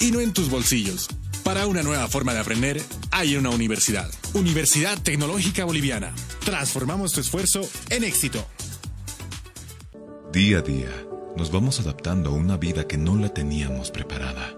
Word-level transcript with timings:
y 0.00 0.10
no 0.10 0.20
en 0.20 0.32
tus 0.32 0.50
bolsillos. 0.50 1.08
Para 1.44 1.66
una 1.66 1.82
nueva 1.82 2.08
forma 2.08 2.34
de 2.34 2.40
aprender, 2.40 2.82
hay 3.10 3.36
una 3.36 3.50
universidad. 3.50 4.10
Universidad 4.34 5.00
Tecnológica 5.00 5.64
Boliviana. 5.64 6.12
Transformamos 6.44 7.12
tu 7.12 7.20
esfuerzo 7.20 7.60
en 7.90 8.04
éxito. 8.04 8.44
Día 10.32 10.58
a 10.58 10.62
día, 10.62 10.90
nos 11.36 11.52
vamos 11.52 11.80
adaptando 11.80 12.30
a 12.30 12.32
una 12.32 12.56
vida 12.56 12.86
que 12.86 12.96
no 12.96 13.16
la 13.16 13.28
teníamos 13.28 13.90
preparada. 13.90 14.54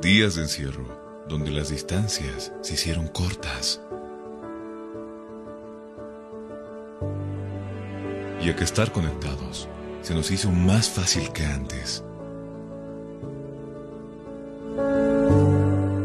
Días 0.00 0.34
de 0.34 0.42
encierro, 0.42 1.26
donde 1.28 1.50
las 1.50 1.68
distancias 1.68 2.52
se 2.62 2.74
hicieron 2.74 3.08
cortas. 3.08 3.80
Y 8.40 8.48
a 8.48 8.56
que 8.56 8.64
estar 8.64 8.90
conectados 8.92 9.68
se 10.00 10.14
nos 10.14 10.30
hizo 10.30 10.50
más 10.50 10.88
fácil 10.88 11.30
que 11.32 11.44
antes. 11.44 12.02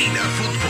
Cabina 0.00 0.24
Fútbol. 0.30 0.69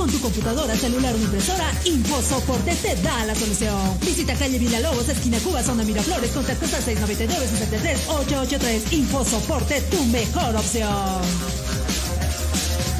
Con 0.00 0.10
tu 0.10 0.18
computadora, 0.18 0.74
celular 0.74 1.14
o 1.14 1.18
impresora? 1.18 1.70
InfoSoporte 1.84 2.74
te 2.76 2.96
da 3.02 3.26
la 3.26 3.34
solución. 3.34 3.76
Visita 4.00 4.34
calle 4.34 4.58
Villalobos, 4.58 5.06
esquina 5.10 5.38
Cuba, 5.40 5.62
zona 5.62 5.84
Miraflores, 5.84 6.30
contactos 6.30 6.72
al 6.72 6.82
699-63-883. 6.84 8.92
InfoSoporte, 8.92 9.82
tu 9.90 10.02
mejor 10.06 10.56
opción. 10.56 11.20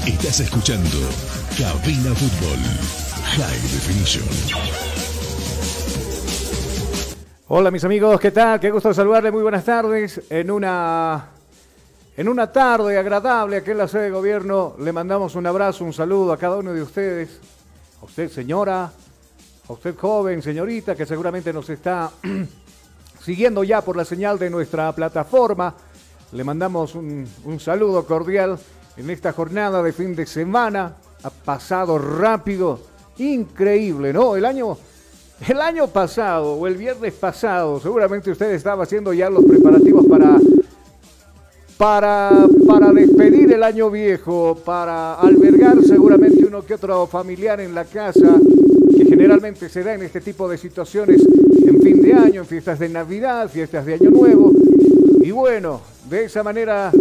Estás 0.06 0.40
escuchando 0.40 0.98
Cabina 1.56 2.14
Fútbol 2.14 2.58
High 3.24 3.62
Definition. 3.72 4.28
Hola 7.48 7.70
mis 7.70 7.84
amigos, 7.84 8.20
¿qué 8.20 8.30
tal? 8.30 8.60
Qué 8.60 8.70
gusto 8.70 8.92
saludarles, 8.92 9.32
muy 9.32 9.40
buenas 9.42 9.64
tardes. 9.64 10.20
En 10.28 10.50
una, 10.50 11.30
en 12.20 12.28
una 12.28 12.52
tarde 12.52 12.98
agradable 12.98 13.56
aquí 13.56 13.70
en 13.70 13.78
la 13.78 13.88
sede 13.88 14.02
de 14.02 14.10
gobierno 14.10 14.74
le 14.78 14.92
mandamos 14.92 15.36
un 15.36 15.46
abrazo, 15.46 15.86
un 15.86 15.94
saludo 15.94 16.34
a 16.34 16.36
cada 16.36 16.58
uno 16.58 16.74
de 16.74 16.82
ustedes. 16.82 17.40
A 18.02 18.04
usted 18.04 18.28
señora, 18.28 18.92
a 19.66 19.72
usted 19.72 19.96
joven, 19.96 20.42
señorita, 20.42 20.94
que 20.94 21.06
seguramente 21.06 21.50
nos 21.50 21.70
está 21.70 22.10
siguiendo 23.24 23.64
ya 23.64 23.80
por 23.80 23.96
la 23.96 24.04
señal 24.04 24.38
de 24.38 24.50
nuestra 24.50 24.94
plataforma. 24.94 25.74
Le 26.32 26.44
mandamos 26.44 26.94
un, 26.94 27.26
saludo 27.58 28.04
cordial 28.04 28.58
en 28.98 29.08
esta 29.08 29.32
jornada 29.32 29.82
de 29.82 29.94
fin 29.94 30.14
de 30.14 30.26
semana. 30.26 30.96
Ha 31.22 31.30
pasado 31.30 31.96
rápido, 31.96 32.80
increíble, 33.16 34.12
¿no? 34.12 34.36
El 34.36 34.44
año... 34.44 34.76
El 35.48 35.58
año 35.62 35.86
pasado 35.86 36.52
o 36.52 36.66
el 36.66 36.76
viernes 36.76 37.14
pasado, 37.14 37.80
seguramente 37.80 38.30
usted 38.30 38.50
estaba 38.50 38.82
haciendo 38.82 39.14
ya 39.14 39.30
los 39.30 39.42
preparativos 39.42 40.04
para, 40.04 40.36
para, 41.80 42.46
para 42.66 42.92
despedir 42.92 43.50
el 43.54 43.62
año 43.62 43.90
viejo, 43.90 44.54
para 44.66 45.14
albergar 45.14 45.82
seguramente 45.82 46.44
uno 46.44 46.62
que 46.62 46.74
otro 46.74 47.06
familiar 47.06 47.58
en 47.58 47.74
la 47.74 47.86
casa, 47.86 48.34
que 48.94 49.06
generalmente 49.06 49.66
se 49.70 49.82
da 49.82 49.94
en 49.94 50.02
este 50.02 50.20
tipo 50.20 50.46
de 50.46 50.58
situaciones 50.58 51.22
en 51.66 51.80
fin 51.80 52.02
de 52.02 52.12
año, 52.12 52.42
en 52.42 52.46
fiestas 52.46 52.78
de 52.80 52.90
Navidad, 52.90 53.48
fiestas 53.48 53.86
de 53.86 53.94
Año 53.94 54.10
Nuevo. 54.10 54.52
Y 55.22 55.30
bueno, 55.30 55.80
de 56.10 56.26
esa 56.26 56.42
manera 56.42 56.92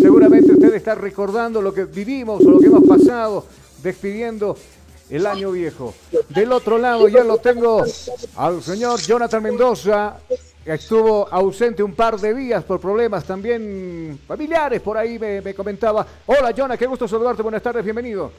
seguramente 0.00 0.50
usted 0.50 0.74
está 0.74 0.96
recordando 0.96 1.62
lo 1.62 1.72
que 1.72 1.84
vivimos 1.84 2.44
o 2.44 2.50
lo 2.50 2.58
que 2.58 2.66
hemos 2.66 2.88
pasado, 2.88 3.46
despidiendo 3.84 4.56
el 5.10 5.26
año 5.26 5.52
viejo. 5.52 5.94
Del 6.30 6.50
otro 6.50 6.76
lado 6.78 7.06
ya 7.06 7.22
lo 7.22 7.38
tengo 7.38 7.84
al 8.34 8.62
señor 8.64 8.98
Jonathan 9.00 9.44
Mendoza, 9.44 10.16
estuvo 10.64 11.28
ausente 11.30 11.82
un 11.82 11.94
par 11.94 12.18
de 12.18 12.34
días 12.34 12.64
por 12.64 12.80
problemas 12.80 13.24
también 13.24 14.18
familiares, 14.26 14.80
por 14.80 14.96
ahí 14.96 15.18
me, 15.18 15.40
me 15.40 15.54
comentaba. 15.54 16.06
Hola 16.26 16.50
Jonathan, 16.50 16.78
qué 16.78 16.86
gusto 16.86 17.06
saludarte, 17.06 17.42
buenas 17.42 17.62
tardes, 17.62 17.84
bienvenido. 17.84 18.32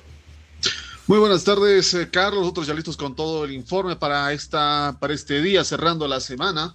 Muy 1.07 1.19
buenas 1.19 1.43
tardes, 1.43 1.93
eh, 1.93 2.09
Carlos. 2.09 2.41
Nosotros 2.41 2.65
ya 2.65 2.73
listos 2.73 2.97
con 2.97 3.15
todo 3.15 3.45
el 3.45 3.51
informe 3.51 3.95
para, 3.95 4.33
esta, 4.33 4.97
para 4.99 5.13
este 5.13 5.39
día, 5.39 5.63
cerrando 5.63 6.07
la 6.07 6.19
semana. 6.19 6.73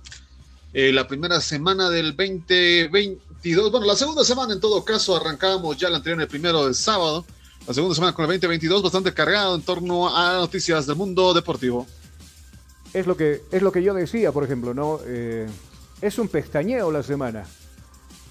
Eh, 0.73 0.93
la 0.93 1.09
primera 1.09 1.41
semana 1.41 1.91
del 1.91 2.17
2020, 2.17 2.85
2022. 2.85 3.73
Bueno, 3.73 3.87
la 3.87 3.97
segunda 3.97 4.23
semana 4.23 4.53
en 4.53 4.61
todo 4.61 4.85
caso 4.85 5.17
arrancamos 5.17 5.77
ya 5.77 5.89
la 5.89 5.97
anterior 5.97 6.21
el 6.21 6.29
primero 6.29 6.65
del 6.65 6.77
sábado. 6.77 7.25
La 7.67 7.75
segunda 7.75 7.97
semana 7.97 8.13
con 8.13 8.25
el 8.25 8.31
2022 8.31 8.83
bastante 8.83 9.13
cargado 9.13 9.55
en 9.57 9.63
torno 9.63 10.15
a 10.17 10.35
noticias 10.35 10.87
del 10.87 10.95
mundo 10.95 11.35
deportivo. 11.35 11.89
Es 12.93 13.07
lo 13.07 13.17
que, 13.17 13.43
es 13.51 13.63
lo 13.63 13.71
que 13.71 13.83
yo 13.83 13.95
decía, 13.95 14.33
por 14.33 14.45
ejemplo, 14.45 14.75
¿no? 14.75 15.01
Eh, 15.05 15.47
es 16.01 16.19
un 16.19 16.29
pestañeo 16.29 16.91
la 16.91 17.03
semana. 17.03 17.45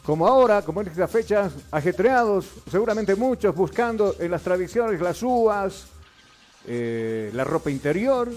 Como 0.03 0.27
ahora, 0.27 0.63
como 0.63 0.81
en 0.81 0.87
estas 0.87 1.11
fechas, 1.11 1.53
ajetreados, 1.71 2.47
seguramente 2.69 3.15
muchos 3.15 3.55
buscando 3.55 4.15
en 4.19 4.31
las 4.31 4.41
tradiciones 4.41 4.99
las 5.01 5.21
uvas, 5.21 5.85
eh, 6.65 7.29
la 7.33 7.43
ropa 7.43 7.69
interior 7.69 8.29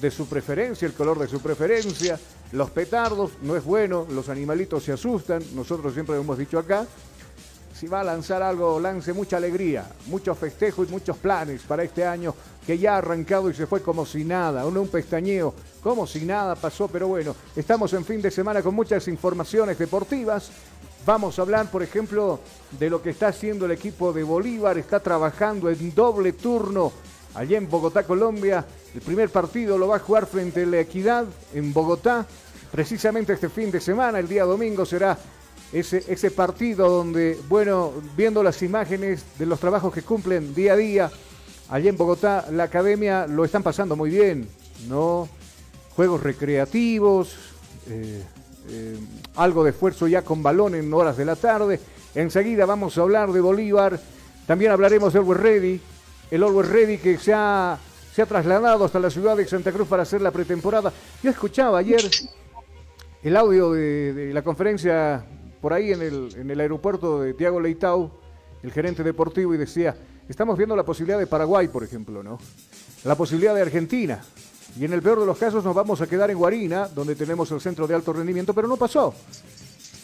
de 0.00 0.10
su 0.10 0.26
preferencia, 0.26 0.86
el 0.86 0.94
color 0.94 1.18
de 1.18 1.28
su 1.28 1.40
preferencia, 1.40 2.18
los 2.52 2.70
petardos, 2.70 3.32
no 3.42 3.56
es 3.56 3.64
bueno, 3.64 4.06
los 4.10 4.28
animalitos 4.28 4.84
se 4.84 4.92
asustan, 4.92 5.42
nosotros 5.54 5.92
siempre 5.92 6.14
lo 6.14 6.22
hemos 6.22 6.38
dicho 6.38 6.58
acá. 6.58 6.86
Si 7.78 7.86
va 7.86 8.00
a 8.00 8.04
lanzar 8.04 8.42
algo, 8.42 8.80
lance 8.80 9.12
mucha 9.12 9.36
alegría, 9.36 9.88
muchos 10.06 10.36
festejos 10.36 10.88
y 10.88 10.90
muchos 10.90 11.16
planes 11.16 11.62
para 11.62 11.84
este 11.84 12.04
año 12.04 12.34
que 12.66 12.76
ya 12.76 12.94
ha 12.94 12.98
arrancado 12.98 13.48
y 13.48 13.54
se 13.54 13.68
fue 13.68 13.82
como 13.82 14.04
si 14.04 14.24
nada, 14.24 14.66
un 14.66 14.88
pestañeo, 14.88 15.54
como 15.80 16.04
si 16.04 16.24
nada 16.24 16.56
pasó, 16.56 16.88
pero 16.88 17.06
bueno, 17.06 17.36
estamos 17.54 17.92
en 17.92 18.04
fin 18.04 18.20
de 18.20 18.32
semana 18.32 18.62
con 18.62 18.74
muchas 18.74 19.06
informaciones 19.06 19.78
deportivas. 19.78 20.50
Vamos 21.06 21.38
a 21.38 21.42
hablar, 21.42 21.70
por 21.70 21.84
ejemplo, 21.84 22.40
de 22.72 22.90
lo 22.90 23.00
que 23.00 23.10
está 23.10 23.28
haciendo 23.28 23.66
el 23.66 23.70
equipo 23.70 24.12
de 24.12 24.24
Bolívar, 24.24 24.76
está 24.76 24.98
trabajando 24.98 25.70
en 25.70 25.94
doble 25.94 26.32
turno 26.32 26.90
allá 27.36 27.58
en 27.58 27.70
Bogotá, 27.70 28.02
Colombia. 28.02 28.64
El 28.92 29.02
primer 29.02 29.30
partido 29.30 29.78
lo 29.78 29.86
va 29.86 29.96
a 29.96 30.00
jugar 30.00 30.26
frente 30.26 30.64
a 30.64 30.66
la 30.66 30.80
Equidad 30.80 31.26
en 31.54 31.72
Bogotá. 31.72 32.26
Precisamente 32.72 33.34
este 33.34 33.48
fin 33.48 33.70
de 33.70 33.80
semana, 33.80 34.18
el 34.18 34.26
día 34.26 34.42
domingo, 34.42 34.84
será 34.84 35.16
ese, 35.72 36.04
ese 36.08 36.30
partido 36.30 36.88
donde, 36.88 37.38
bueno, 37.48 37.92
viendo 38.16 38.42
las 38.42 38.62
imágenes 38.62 39.24
de 39.38 39.46
los 39.46 39.60
trabajos 39.60 39.92
que 39.92 40.02
cumplen 40.02 40.54
día 40.54 40.72
a 40.72 40.76
día, 40.76 41.10
allá 41.68 41.90
en 41.90 41.96
Bogotá, 41.96 42.46
la 42.50 42.64
academia 42.64 43.26
lo 43.26 43.44
están 43.44 43.62
pasando 43.62 43.96
muy 43.96 44.10
bien, 44.10 44.48
¿no? 44.88 45.28
Juegos 45.94 46.22
recreativos, 46.22 47.34
eh, 47.88 48.22
eh, 48.70 48.96
algo 49.36 49.64
de 49.64 49.70
esfuerzo 49.70 50.06
ya 50.06 50.22
con 50.22 50.42
balón 50.42 50.74
en 50.74 50.92
horas 50.92 51.16
de 51.16 51.24
la 51.24 51.36
tarde. 51.36 51.80
Enseguida 52.14 52.66
vamos 52.66 52.96
a 52.96 53.02
hablar 53.02 53.32
de 53.32 53.40
Bolívar. 53.40 53.98
También 54.46 54.72
hablaremos 54.72 55.12
de 55.12 55.18
Always 55.18 55.40
Ready, 55.40 55.80
el 56.30 56.42
Always 56.42 56.68
Ready 56.68 56.98
que 56.98 57.18
se 57.18 57.32
ha, 57.34 57.78
se 58.14 58.22
ha 58.22 58.26
trasladado 58.26 58.84
hasta 58.84 58.98
la 58.98 59.10
ciudad 59.10 59.36
de 59.36 59.46
Santa 59.46 59.72
Cruz 59.72 59.88
para 59.88 60.02
hacer 60.02 60.22
la 60.22 60.30
pretemporada. 60.30 60.92
Yo 61.22 61.30
escuchaba 61.30 61.78
ayer 61.78 62.02
el 63.22 63.36
audio 63.36 63.72
de, 63.72 64.30
la 64.32 64.42
conferencia 64.42 65.24
por 65.60 65.72
ahí 65.72 65.92
en 65.92 66.02
el, 66.02 66.34
en 66.36 66.50
el 66.50 66.60
aeropuerto 66.60 67.20
de 67.20 67.34
Tiago 67.34 67.60
Leitao, 67.60 68.10
el 68.62 68.72
gerente 68.72 69.02
deportivo, 69.02 69.54
y 69.54 69.58
decía, 69.58 69.96
estamos 70.28 70.56
viendo 70.56 70.76
la 70.76 70.84
posibilidad 70.84 71.18
de 71.18 71.26
Paraguay, 71.26 71.68
por 71.68 71.84
ejemplo, 71.84 72.22
¿no? 72.22 72.38
La 73.04 73.14
posibilidad 73.14 73.54
de 73.54 73.62
Argentina. 73.62 74.20
Y 74.78 74.84
en 74.84 74.92
el 74.92 75.02
peor 75.02 75.20
de 75.20 75.26
los 75.26 75.38
casos 75.38 75.64
nos 75.64 75.74
vamos 75.74 76.00
a 76.00 76.06
quedar 76.06 76.30
en 76.30 76.38
Guarina, 76.38 76.88
donde 76.88 77.14
tenemos 77.14 77.50
el 77.50 77.60
centro 77.60 77.86
de 77.86 77.94
alto 77.94 78.12
rendimiento, 78.12 78.54
pero 78.54 78.68
no 78.68 78.76
pasó. 78.76 79.14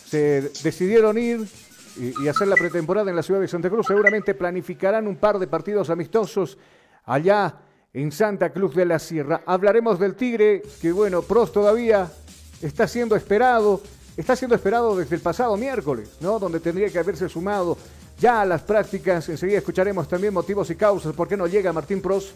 Se 0.07 0.51
decidieron 0.63 1.19
ir 1.19 1.47
y, 1.97 2.29
hacer 2.29 2.49
la 2.49 2.57
pretemporada 2.57 3.11
en 3.11 3.17
la 3.17 3.23
ciudad 3.23 3.41
de 3.41 3.49
Santa 3.49 3.71
Cruz. 3.71 3.87
Seguramente 3.87 4.35
planificarán 4.35 5.07
un 5.07 5.17
par 5.17 5.39
de 5.39 5.47
partidos 5.47 5.91
amistosos 5.91 6.59
allá 7.05 7.57
en 7.93 8.11
Santa 8.11 8.51
Cruz 8.51 8.75
de 8.75 8.87
la 8.87 8.99
Sierra. 8.99 9.43
Hablaremos 9.47 9.99
del 9.99 10.15
Tigre, 10.15 10.63
que 10.81 10.93
bueno, 10.93 11.23
Pros 11.23 11.53
todavía 11.53 12.11
está 12.61 12.89
siendo 12.89 13.15
esperado, 13.15 13.81
está 14.17 14.37
siendo 14.37 14.55
esperado 14.55 14.97
desde 14.97 15.17
el 15.17 15.23
pasado 15.23 15.57
miércoles, 15.57 16.11
¿no? 16.21 16.39
Donde 16.39 16.61
tendría 16.61 16.89
que 16.91 16.99
haberse 16.99 17.29
sumado 17.29 17.77
ya 18.19 18.43
a 18.43 18.47
las 18.47 18.63
prácticas. 18.63 19.29
Enseguida 19.29 19.59
escucharemos 19.59 20.09
también 20.09 20.35
motivos 20.35 20.71
y 20.71 20.77
causas 20.77 21.15
por 21.15 21.29
qué 21.29 21.37
no 21.37 21.47
llega 21.47 21.73
Martín 21.73 22.01
Pros. 22.01 22.33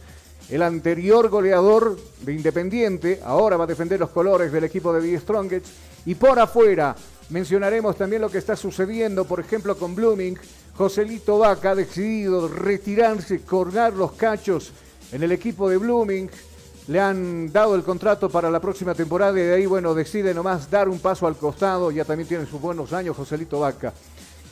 El 0.50 0.62
anterior 0.62 1.28
goleador 1.28 1.98
de 2.22 2.32
Independiente 2.32 3.20
ahora 3.24 3.56
va 3.56 3.64
a 3.64 3.66
defender 3.66 4.00
los 4.00 4.10
colores 4.10 4.50
del 4.50 4.64
equipo 4.64 4.92
de 4.92 5.02
The 5.02 5.20
Strongest. 5.20 5.66
Y 6.06 6.14
por 6.14 6.38
afuera, 6.38 6.96
Mencionaremos 7.30 7.96
también 7.96 8.22
lo 8.22 8.30
que 8.30 8.38
está 8.38 8.56
sucediendo, 8.56 9.26
por 9.26 9.38
ejemplo, 9.38 9.76
con 9.76 9.94
Blooming. 9.94 10.38
Joselito 10.76 11.38
Vaca 11.38 11.72
ha 11.72 11.74
decidido 11.74 12.48
retirarse, 12.48 13.40
colgar 13.40 13.92
los 13.92 14.12
cachos 14.12 14.72
en 15.12 15.22
el 15.22 15.32
equipo 15.32 15.68
de 15.68 15.76
Blooming. 15.76 16.30
Le 16.88 17.00
han 17.00 17.52
dado 17.52 17.74
el 17.74 17.82
contrato 17.82 18.30
para 18.30 18.50
la 18.50 18.60
próxima 18.60 18.94
temporada 18.94 19.38
y 19.38 19.42
de 19.42 19.54
ahí, 19.54 19.66
bueno, 19.66 19.94
decide 19.94 20.32
nomás 20.32 20.70
dar 20.70 20.88
un 20.88 20.98
paso 20.98 21.26
al 21.26 21.36
costado. 21.36 21.90
Ya 21.90 22.04
también 22.04 22.26
tiene 22.26 22.46
sus 22.46 22.60
buenos 22.60 22.92
años 22.92 23.16
Joselito 23.16 23.60
Vaca. 23.60 23.92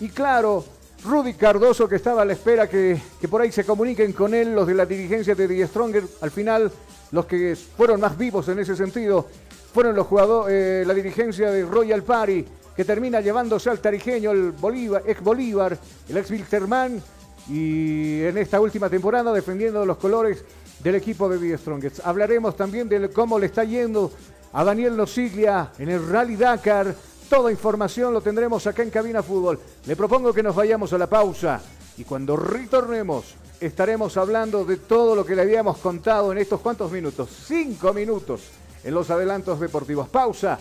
Y 0.00 0.10
claro, 0.10 0.64
Rudy 1.02 1.34
Cardoso, 1.34 1.88
que 1.88 1.96
estaba 1.96 2.22
a 2.22 2.24
la 2.24 2.34
espera 2.34 2.68
que, 2.68 3.00
por 3.30 3.40
ahí 3.40 3.50
se 3.50 3.64
comuniquen 3.64 4.12
con 4.12 4.34
él 4.34 4.54
los 4.54 4.66
de 4.66 4.74
la 4.74 4.84
dirigencia 4.84 5.34
de 5.34 5.48
The 5.48 5.66
Stronger. 5.66 6.04
Al 6.20 6.30
final, 6.30 6.70
los 7.10 7.24
que 7.24 7.56
fueron 7.56 8.00
más 8.00 8.18
vivos 8.18 8.48
en 8.48 8.58
ese 8.58 8.76
sentido 8.76 9.26
fueron 9.72 9.96
los 9.96 10.06
jugadores, 10.06 10.54
eh, 10.54 10.84
la 10.86 10.94
dirigencia 10.94 11.50
de 11.50 11.64
Royal 11.64 12.02
Party 12.02 12.44
que 12.76 12.84
termina 12.84 13.22
llevándose 13.22 13.70
al 13.70 13.80
tarijeño, 13.80 14.30
el 14.32 14.52
Bolívar, 14.52 15.02
ex 15.06 15.22
Bolívar, 15.22 15.78
el 16.08 16.16
ex 16.18 16.30
Wilterman, 16.30 17.02
y 17.48 18.22
en 18.22 18.36
esta 18.38 18.60
última 18.60 18.90
temporada 18.90 19.32
defendiendo 19.32 19.86
los 19.86 19.96
colores 19.96 20.44
del 20.80 20.94
equipo 20.94 21.28
de 21.28 21.38
The 21.38 21.58
Strongest. 21.58 22.00
Hablaremos 22.04 22.56
también 22.56 22.88
de 22.88 23.10
cómo 23.10 23.38
le 23.38 23.46
está 23.46 23.64
yendo 23.64 24.10
a 24.52 24.64
Daniel 24.64 24.96
Nosiglia 24.96 25.72
en 25.78 25.88
el 25.88 26.08
Rally 26.08 26.36
Dakar. 26.36 26.94
Toda 27.28 27.50
información 27.50 28.12
lo 28.12 28.20
tendremos 28.20 28.66
acá 28.66 28.82
en 28.82 28.90
Cabina 28.90 29.22
Fútbol. 29.22 29.58
Le 29.86 29.96
propongo 29.96 30.32
que 30.32 30.42
nos 30.42 30.54
vayamos 30.54 30.92
a 30.92 30.98
la 30.98 31.08
pausa 31.08 31.60
y 31.96 32.04
cuando 32.04 32.36
retornemos 32.36 33.34
estaremos 33.60 34.16
hablando 34.16 34.64
de 34.64 34.76
todo 34.76 35.16
lo 35.16 35.24
que 35.24 35.34
le 35.34 35.42
habíamos 35.42 35.78
contado 35.78 36.32
en 36.32 36.38
estos 36.38 36.60
cuantos 36.60 36.92
minutos. 36.92 37.28
Cinco 37.46 37.92
minutos 37.92 38.42
en 38.84 38.94
los 38.94 39.10
adelantos 39.10 39.58
deportivos. 39.60 40.08
Pausa. 40.08 40.58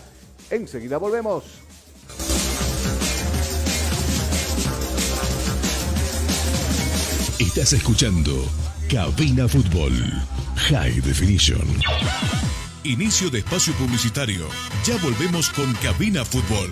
Enseguida 0.50 0.98
volvemos. 0.98 1.44
Estás 7.38 7.72
escuchando 7.74 8.32
Cabina 8.88 9.48
Fútbol 9.48 9.92
High 10.70 11.00
Definition. 11.00 11.66
Inicio 12.84 13.28
de 13.30 13.40
espacio 13.40 13.74
publicitario. 13.74 14.46
Ya 14.84 14.96
volvemos 15.02 15.50
con 15.50 15.72
Cabina 15.82 16.24
Fútbol. 16.24 16.70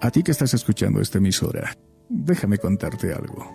A 0.00 0.10
ti 0.10 0.22
que 0.22 0.30
estás 0.30 0.54
escuchando 0.54 1.02
esta 1.02 1.18
emisora, 1.18 1.76
déjame 2.08 2.56
contarte 2.56 3.12
algo. 3.12 3.54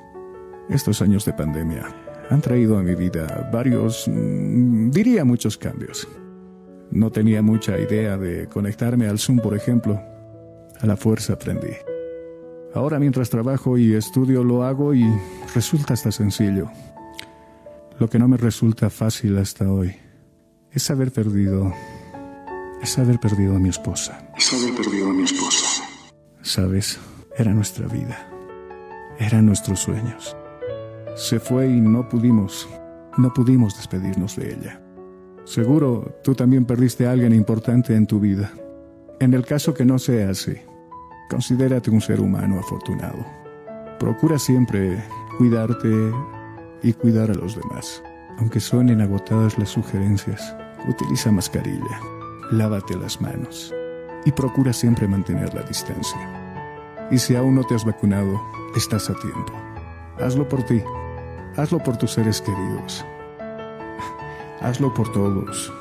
Estos 0.69 1.01
años 1.01 1.25
de 1.25 1.33
pandemia 1.33 1.87
han 2.29 2.41
traído 2.41 2.77
a 2.77 2.83
mi 2.83 2.93
vida 2.93 3.49
varios, 3.51 4.07
mm, 4.07 4.91
diría 4.91 5.25
muchos 5.25 5.57
cambios. 5.57 6.07
No 6.91 7.11
tenía 7.11 7.41
mucha 7.41 7.77
idea 7.77 8.17
de 8.17 8.47
conectarme 8.47 9.07
al 9.07 9.19
Zoom, 9.19 9.39
por 9.39 9.55
ejemplo. 9.55 10.01
A 10.81 10.85
la 10.85 10.97
fuerza 10.97 11.33
aprendí. 11.33 11.73
Ahora 12.73 12.99
mientras 12.99 13.29
trabajo 13.29 13.77
y 13.77 13.93
estudio 13.93 14.43
lo 14.43 14.63
hago 14.63 14.93
y 14.93 15.05
resulta 15.53 15.93
hasta 15.93 16.11
sencillo. 16.11 16.69
Lo 17.99 18.09
que 18.09 18.19
no 18.19 18.27
me 18.27 18.37
resulta 18.37 18.89
fácil 18.89 19.37
hasta 19.37 19.71
hoy 19.71 19.95
es 20.71 20.89
haber 20.89 21.11
perdido... 21.11 21.73
Es 22.81 22.97
haber 22.97 23.19
perdido 23.19 23.55
a 23.55 23.59
mi 23.59 23.69
esposa. 23.69 24.31
Es 24.37 24.53
haber 24.53 24.73
perdido 24.73 25.09
a 25.09 25.13
mi 25.13 25.23
esposa. 25.23 25.83
Sabes, 26.41 26.97
era 27.37 27.53
nuestra 27.53 27.87
vida. 27.87 28.29
Eran 29.19 29.45
nuestros 29.45 29.81
sueños. 29.81 30.37
Se 31.15 31.41
fue 31.41 31.67
y 31.67 31.81
no 31.81 32.07
pudimos, 32.07 32.69
no 33.17 33.33
pudimos 33.33 33.75
despedirnos 33.75 34.37
de 34.37 34.53
ella. 34.53 34.81
Seguro 35.49 36.13
tú 36.23 36.35
también 36.35 36.63
perdiste 36.63 37.07
a 37.07 37.11
alguien 37.11 37.33
importante 37.33 37.95
en 37.95 38.05
tu 38.05 38.19
vida. 38.19 38.51
En 39.19 39.33
el 39.33 39.47
caso 39.47 39.73
que 39.73 39.83
no 39.83 39.97
sea 39.97 40.29
así, 40.29 40.53
considérate 41.27 41.89
un 41.89 42.01
ser 42.01 42.21
humano 42.21 42.59
afortunado. 42.59 43.25
Procura 43.97 44.37
siempre 44.37 45.03
cuidarte 45.39 45.89
y 46.83 46.93
cuidar 46.93 47.31
a 47.31 47.33
los 47.33 47.55
demás. 47.55 48.03
Aunque 48.37 48.59
suenen 48.59 49.01
agotadas 49.01 49.57
las 49.57 49.69
sugerencias, 49.69 50.55
utiliza 50.87 51.31
mascarilla, 51.31 51.99
lávate 52.51 52.95
las 52.95 53.19
manos 53.19 53.73
y 54.25 54.31
procura 54.31 54.71
siempre 54.71 55.07
mantener 55.07 55.51
la 55.55 55.63
distancia. 55.63 57.09
Y 57.09 57.17
si 57.17 57.35
aún 57.35 57.55
no 57.55 57.63
te 57.63 57.73
has 57.73 57.85
vacunado, 57.85 58.39
estás 58.75 59.09
a 59.09 59.15
tiempo. 59.15 59.51
Hazlo 60.19 60.47
por 60.47 60.61
ti, 60.61 60.83
hazlo 61.57 61.79
por 61.79 61.97
tus 61.97 62.11
seres 62.11 62.39
queridos 62.39 63.03
Hazlo 64.61 64.93
por 64.93 65.11
todos. 65.11 65.71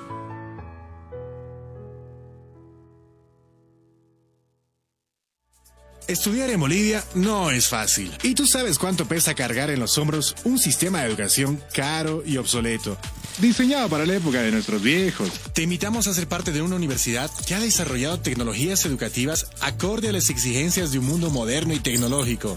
Estudiar 6.07 6.49
en 6.49 6.59
Bolivia 6.59 7.05
no 7.15 7.51
es 7.51 7.69
fácil. 7.69 8.11
Y 8.23 8.35
tú 8.35 8.47
sabes 8.47 8.79
cuánto 8.79 9.07
pesa 9.07 9.35
cargar 9.35 9.69
en 9.69 9.79
los 9.79 9.99
hombros 9.99 10.35
un 10.45 10.59
sistema 10.59 11.03
de 11.03 11.09
educación 11.09 11.63
caro 11.75 12.23
y 12.25 12.39
obsoleto. 12.39 12.97
Diseñado 13.39 13.91
para 13.91 14.07
la 14.07 14.15
época 14.15 14.41
de 14.41 14.51
nuestros 14.51 14.81
viejos. 14.81 15.31
Te 15.53 15.63
invitamos 15.63 16.07
a 16.07 16.15
ser 16.15 16.27
parte 16.27 16.51
de 16.51 16.63
una 16.63 16.77
universidad 16.77 17.31
que 17.47 17.55
ha 17.55 17.61
desarrollado 17.61 18.21
tecnologías 18.21 18.87
educativas 18.87 19.51
acorde 19.61 20.09
a 20.09 20.13
las 20.13 20.31
exigencias 20.31 20.93
de 20.93 20.99
un 20.99 21.07
mundo 21.07 21.29
moderno 21.31 21.75
y 21.75 21.79
tecnológico. 21.79 22.57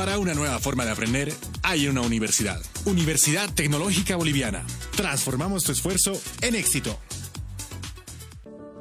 Para 0.00 0.18
una 0.18 0.32
nueva 0.32 0.58
forma 0.58 0.86
de 0.86 0.92
aprender, 0.92 1.30
hay 1.62 1.86
una 1.86 2.00
universidad. 2.00 2.58
Universidad 2.86 3.52
Tecnológica 3.52 4.16
Boliviana. 4.16 4.64
Transformamos 4.96 5.62
tu 5.64 5.72
esfuerzo 5.72 6.18
en 6.40 6.54
éxito. 6.54 6.98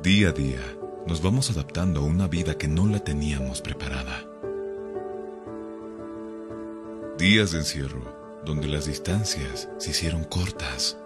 Día 0.02 0.30
a 0.30 0.32
día, 0.32 0.62
nos 1.08 1.22
vamos 1.22 1.50
adaptando 1.52 2.00
a 2.00 2.04
una 2.06 2.30
vida 2.30 2.58
que 2.58 2.70
no 2.70 2.88
la 2.88 3.04
teníamos 3.04 3.60
preparada. 3.60 4.24
Días 7.18 7.52
de 7.52 7.58
encierro, 7.58 8.42
donde 8.46 8.70
las 8.70 8.86
distancias 8.86 9.68
se 9.78 9.92
hicieron 9.92 10.24
cortas. 10.24 10.98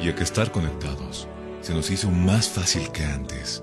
Y 0.00 0.08
a 0.08 0.14
que 0.16 0.24
estar 0.24 0.50
conectados 0.50 1.28
se 1.60 1.72
nos 1.72 1.88
hizo 1.92 2.10
más 2.10 2.48
fácil 2.48 2.90
que 2.90 3.04
antes. 3.04 3.62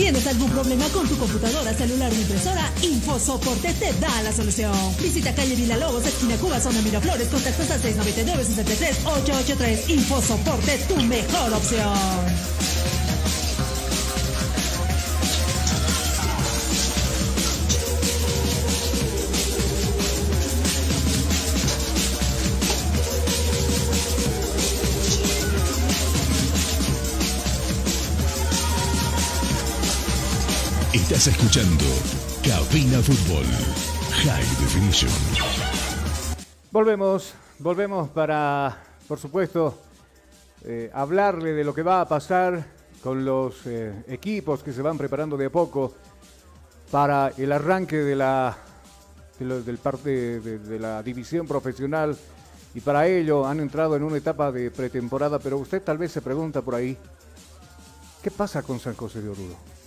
¿Tienes 0.00 0.26
algún 0.26 0.48
problema 0.48 0.88
con 0.94 1.06
tu 1.06 1.14
computadora, 1.18 1.74
celular 1.74 2.10
o 2.10 2.14
impresora? 2.14 2.72
InfoSoporte 2.80 3.74
te 3.74 3.92
da 4.00 4.22
la 4.22 4.32
solución. 4.32 4.72
Visita 4.98 5.34
calle 5.34 5.54
Villalobos, 5.54 6.06
esquina 6.06 6.36
Cuba, 6.36 6.58
zona 6.58 6.80
Miraflores, 6.80 7.28
contactos 7.28 7.70
al 7.70 7.82
699-63-883. 7.82 9.90
InfoSoporte, 9.90 10.78
tu 10.88 10.96
mejor 11.02 11.52
opción. 11.52 12.69
Escuchando 31.26 31.84
Cabina 32.42 32.98
Fútbol 33.02 33.44
High 34.24 34.42
Definition. 34.58 35.10
Volvemos, 36.70 37.34
volvemos 37.58 38.08
para, 38.08 38.82
por 39.06 39.18
supuesto, 39.18 39.82
eh, 40.64 40.90
hablarle 40.94 41.52
de 41.52 41.62
lo 41.62 41.74
que 41.74 41.82
va 41.82 42.00
a 42.00 42.08
pasar 42.08 42.64
con 43.02 43.22
los 43.22 43.66
eh, 43.66 44.02
equipos 44.08 44.62
que 44.62 44.72
se 44.72 44.80
van 44.80 44.96
preparando 44.96 45.36
de 45.36 45.44
a 45.44 45.50
poco 45.50 45.92
para 46.90 47.34
el 47.36 47.52
arranque 47.52 47.98
de 47.98 48.16
la, 48.16 48.56
del 49.38 49.76
parte 49.76 50.40
de 50.40 50.78
la 50.78 51.02
división 51.02 51.46
profesional 51.46 52.16
y 52.74 52.80
para 52.80 53.06
ello 53.06 53.46
han 53.46 53.60
entrado 53.60 53.94
en 53.94 54.04
una 54.04 54.16
etapa 54.16 54.50
de 54.50 54.70
pretemporada, 54.70 55.38
pero 55.38 55.58
usted 55.58 55.82
tal 55.82 55.98
vez 55.98 56.12
se 56.12 56.22
pregunta 56.22 56.62
por 56.62 56.76
ahí, 56.76 56.96
¿qué 58.22 58.30
pasa 58.30 58.62
con 58.62 58.80
San 58.80 58.94
José 58.94 59.20
de 59.20 59.28
Oruro? 59.28 59.79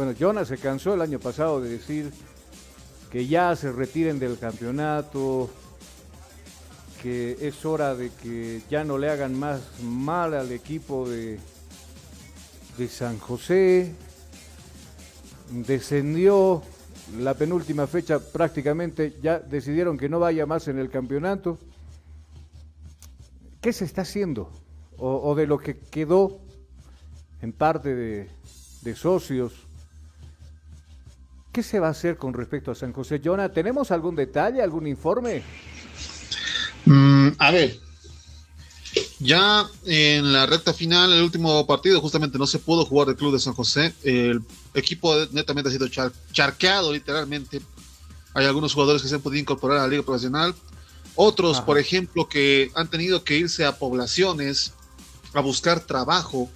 Bueno, 0.00 0.14
Jonas 0.18 0.48
se 0.48 0.56
cansó 0.56 0.94
el 0.94 1.02
año 1.02 1.18
pasado 1.18 1.60
de 1.60 1.68
decir 1.68 2.10
que 3.12 3.26
ya 3.26 3.54
se 3.54 3.70
retiren 3.70 4.18
del 4.18 4.38
campeonato, 4.38 5.50
que 7.02 7.36
es 7.38 7.66
hora 7.66 7.94
de 7.94 8.08
que 8.08 8.62
ya 8.70 8.82
no 8.82 8.96
le 8.96 9.10
hagan 9.10 9.38
más 9.38 9.60
mal 9.82 10.32
al 10.32 10.52
equipo 10.52 11.06
de, 11.06 11.38
de 12.78 12.88
San 12.88 13.18
José. 13.18 13.92
Descendió 15.50 16.62
la 17.18 17.34
penúltima 17.34 17.86
fecha 17.86 18.20
prácticamente, 18.20 19.18
ya 19.20 19.38
decidieron 19.38 19.98
que 19.98 20.08
no 20.08 20.18
vaya 20.18 20.46
más 20.46 20.66
en 20.68 20.78
el 20.78 20.88
campeonato. 20.88 21.58
¿Qué 23.60 23.74
se 23.74 23.84
está 23.84 24.00
haciendo? 24.00 24.50
O, 24.96 25.34
de 25.34 25.46
lo 25.46 25.58
que 25.58 25.78
quedó 25.78 26.40
en 27.42 27.52
parte 27.52 27.94
de 27.94 28.94
socios. 28.94 29.66
¿Qué 31.52 31.62
se 31.62 31.80
va 31.80 31.88
a 31.88 31.90
hacer 31.90 32.16
con 32.16 32.32
respecto 32.32 32.70
a 32.70 32.74
San 32.74 32.92
José? 32.92 33.20
Jonah, 33.24 33.48
¿tenemos 33.48 33.90
algún 33.90 34.14
detalle, 34.14 34.62
algún 34.62 34.86
informe? 34.86 35.42
Mm, 36.84 37.28
a 37.38 37.50
ver, 37.50 37.78
ya 39.18 39.66
en 39.84 40.32
la 40.32 40.46
recta 40.46 40.72
final, 40.72 41.12
el 41.12 41.22
último 41.22 41.66
partido, 41.66 42.00
justamente 42.00 42.38
no 42.38 42.46
se 42.46 42.58
pudo 42.60 42.84
jugar 42.86 43.08
del 43.08 43.16
Club 43.16 43.32
de 43.32 43.40
San 43.40 43.52
José. 43.52 43.92
El 44.02 44.42
equipo 44.74 45.14
netamente 45.32 45.68
ha 45.68 45.72
sido 45.72 45.88
char- 45.88 46.12
charqueado, 46.32 46.92
literalmente. 46.92 47.60
Hay 48.34 48.46
algunos 48.46 48.72
jugadores 48.72 49.02
que 49.02 49.08
se 49.08 49.16
han 49.16 49.20
podido 49.20 49.40
incorporar 49.40 49.78
a 49.78 49.82
la 49.82 49.88
Liga 49.88 50.04
Profesional. 50.04 50.54
Otros, 51.16 51.56
Ajá. 51.58 51.66
por 51.66 51.78
ejemplo, 51.78 52.28
que 52.28 52.70
han 52.76 52.88
tenido 52.88 53.24
que 53.24 53.36
irse 53.36 53.64
a 53.64 53.76
poblaciones 53.76 54.72
a 55.34 55.40
buscar 55.40 55.80
trabajo 55.80 56.48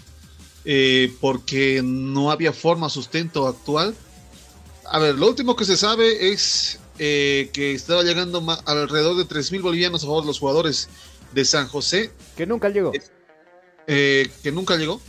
eh, 0.65 1.13
porque 1.21 1.83
no 1.85 2.31
había 2.31 2.53
forma 2.53 2.89
sustento 2.89 3.47
actual. 3.49 3.95
A 4.91 4.99
ver, 4.99 5.17
lo 5.19 5.29
último 5.29 5.57
que 5.57 5.64
se 5.64 5.76
sabe 5.76 6.31
es 6.33 6.79
eh, 6.99 7.50
que 7.53 7.73
estaba 7.73 8.03
llegando 8.03 8.43
alrededor 8.67 9.17
de 9.17 9.25
3 9.25 9.53
mil 9.53 9.62
bolivianos 9.62 10.03
a 10.05 10.07
favor 10.07 10.23
de 10.23 10.29
los 10.29 10.38
jugadores 10.38 10.88
de 11.33 11.45
San 11.45 11.67
José, 11.69 12.11
Que 12.37 12.47
nunca 12.47 12.69
llegó. 12.69 12.93
eh, 13.87 14.31
que 14.43 14.53
nunca 14.53 14.76
llegó. 14.76 15.00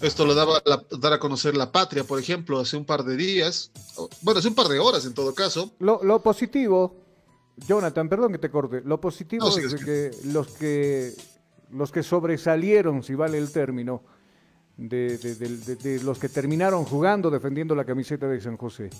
Esto 0.00 0.26
lo 0.26 0.34
daba 0.34 0.60
la- 0.64 0.82
dar 0.98 1.12
a 1.12 1.20
conocer 1.20 1.56
la 1.56 1.70
patria, 1.70 2.02
por 2.02 2.18
ejemplo, 2.18 2.58
hace 2.58 2.76
un 2.76 2.84
par 2.84 3.04
de 3.04 3.16
días, 3.16 3.70
bueno, 4.22 4.40
hace 4.40 4.48
un 4.48 4.54
par 4.56 4.66
de 4.66 4.80
horas 4.80 5.04
en 5.06 5.14
todo 5.14 5.32
caso. 5.34 5.70
Lo, 5.78 6.02
lo 6.02 6.20
positivo, 6.22 6.96
Jonathan, 7.68 8.08
perdón 8.08 8.32
que 8.32 8.38
te 8.38 8.50
corte, 8.50 8.82
lo 8.84 9.00
positivo 9.00 9.46
No, 9.48 9.56
es 9.56 9.74
que 9.84 10.10
los 10.24 10.48
que 10.48 11.12
los 11.70 11.92
que 11.92 12.02
sobresalieron, 12.02 13.02
si 13.04 13.14
vale 13.14 13.38
el 13.38 13.50
término, 13.52 14.02
de, 14.76 16.00
los 16.02 16.18
que 16.18 16.28
terminaron 16.28 16.84
jugando 16.84 17.30
defendiendo 17.30 17.74
la 17.74 17.84
camiseta 17.84 18.26
de 18.26 18.40
San 18.40 18.56
José. 18.56 18.90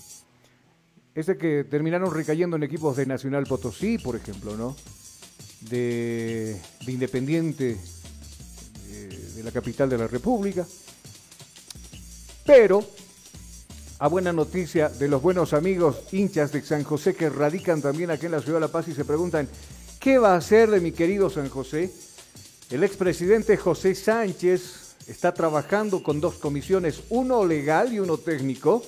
Es 1.15 1.27
que 1.27 1.65
terminaron 1.65 2.13
recayendo 2.13 2.57
en 2.57 2.63
equipos 2.63 2.97
de 2.97 3.07
Nacional 3.07 3.45
Potosí, 3.45 3.99
por 3.99 4.17
ejemplo, 4.17 4.57
¿no? 4.57 4.77
De, 5.61 6.61
de 6.85 6.93
Independiente 6.93 7.77
eh, 8.91 9.33
de 9.37 9.43
la 9.43 9.51
capital 9.51 9.89
de 9.89 9.99
la 9.99 10.07
República. 10.07 10.67
Pero, 12.45 12.85
a 13.99 14.09
buena 14.09 14.33
noticia 14.33 14.89
de 14.89 15.09
los 15.09 15.23
buenos 15.23 15.53
amigos 15.53 16.03
hinchas 16.13 16.51
de 16.53 16.63
San 16.63 16.83
José 16.83 17.15
que 17.15 17.31
radican 17.31 17.81
también 17.81 18.11
aquí 18.11 18.27
en 18.27 18.33
la 18.33 18.41
ciudad 18.41 18.57
de 18.57 18.67
La 18.67 18.73
Paz 18.73 18.89
y 18.89 18.95
se 18.95 19.05
preguntan, 19.05 19.49
¿qué 20.01 20.19
va 20.19 20.35
a 20.35 20.39
hacer 20.39 20.71
de 20.71 20.81
mi 20.81 20.93
querido 20.93 21.31
San 21.31 21.49
José? 21.49 21.93
El 22.71 22.83
expresidente 22.85 23.57
José 23.57 23.95
Sánchez 23.95 24.82
está 25.07 25.35
trabajando 25.35 26.03
con 26.03 26.21
dos 26.21 26.35
comisiones, 26.35 27.03
uno 27.11 27.45
legal 27.45 27.93
y 27.93 28.01
uno 28.01 28.19
técnico, 28.19 28.83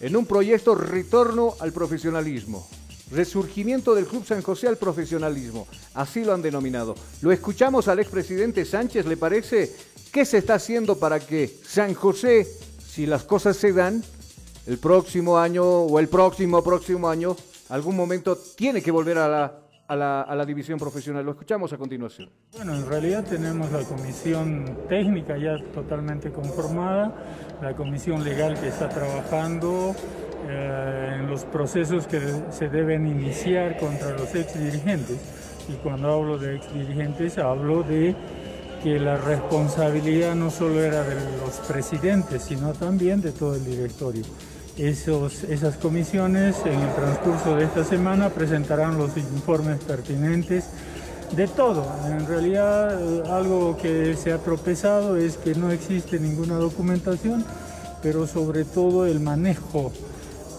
en 0.00 0.16
un 0.16 0.26
proyecto 0.26 0.74
retorno 0.74 1.54
al 1.60 1.72
profesionalismo. 1.72 2.66
Resurgimiento 3.10 3.94
del 3.94 4.06
Club 4.06 4.24
San 4.24 4.42
José 4.42 4.66
al 4.68 4.76
profesionalismo, 4.76 5.66
así 5.94 6.24
lo 6.24 6.34
han 6.34 6.42
denominado. 6.42 6.94
Lo 7.20 7.32
escuchamos 7.32 7.88
al 7.88 8.00
expresidente 8.00 8.64
Sánchez, 8.64 9.06
¿le 9.06 9.16
parece? 9.16 9.74
¿Qué 10.12 10.24
se 10.24 10.38
está 10.38 10.54
haciendo 10.54 10.98
para 10.98 11.20
que 11.20 11.54
San 11.66 11.94
José, 11.94 12.46
si 12.86 13.06
las 13.06 13.24
cosas 13.24 13.56
se 13.56 13.72
dan, 13.72 14.02
el 14.66 14.78
próximo 14.78 15.38
año 15.38 15.64
o 15.64 15.98
el 15.98 16.08
próximo 16.08 16.64
próximo 16.64 17.08
año, 17.08 17.36
algún 17.68 17.96
momento 17.96 18.36
tiene 18.36 18.82
que 18.82 18.90
volver 18.90 19.18
a 19.18 19.28
la, 19.28 19.63
a 19.86 19.96
la, 19.96 20.22
a 20.22 20.34
la 20.34 20.44
división 20.44 20.78
profesional? 20.78 21.24
Lo 21.24 21.32
escuchamos 21.32 21.72
a 21.72 21.78
continuación. 21.78 22.30
Bueno, 22.52 22.74
en 22.74 22.86
realidad 22.86 23.24
tenemos 23.24 23.70
la 23.72 23.82
comisión 23.82 24.78
técnica 24.88 25.36
ya 25.36 25.56
totalmente 25.72 26.30
conformada, 26.30 27.12
la 27.60 27.74
comisión 27.74 28.24
legal 28.24 28.58
que 28.58 28.68
está 28.68 28.88
trabajando 28.88 29.94
eh, 30.48 31.16
en 31.18 31.26
los 31.26 31.44
procesos 31.44 32.06
que 32.06 32.20
se 32.50 32.68
deben 32.68 33.06
iniciar 33.06 33.78
contra 33.78 34.10
los 34.10 34.34
ex 34.34 34.58
dirigentes. 34.58 35.18
Y 35.68 35.72
cuando 35.82 36.12
hablo 36.12 36.38
de 36.38 36.56
ex 36.56 36.74
dirigentes, 36.74 37.38
hablo 37.38 37.82
de 37.82 38.14
que 38.82 38.98
la 39.00 39.16
responsabilidad 39.16 40.34
no 40.34 40.50
solo 40.50 40.82
era 40.82 41.02
de 41.02 41.14
los 41.40 41.54
presidentes, 41.66 42.42
sino 42.42 42.74
también 42.74 43.22
de 43.22 43.32
todo 43.32 43.54
el 43.54 43.64
directorio. 43.64 44.24
Esos, 44.76 45.44
esas 45.44 45.76
comisiones 45.76 46.56
en 46.64 46.80
el 46.80 46.94
transcurso 46.96 47.54
de 47.54 47.64
esta 47.64 47.84
semana 47.84 48.30
presentarán 48.30 48.98
los 48.98 49.16
informes 49.16 49.78
pertinentes 49.84 50.64
de 51.36 51.46
todo. 51.46 51.86
En 52.08 52.26
realidad 52.26 53.30
algo 53.30 53.76
que 53.76 54.16
se 54.16 54.32
ha 54.32 54.38
tropezado 54.38 55.16
es 55.16 55.36
que 55.36 55.54
no 55.54 55.70
existe 55.70 56.18
ninguna 56.18 56.56
documentación, 56.56 57.44
pero 58.02 58.26
sobre 58.26 58.64
todo 58.64 59.06
el 59.06 59.20
manejo 59.20 59.92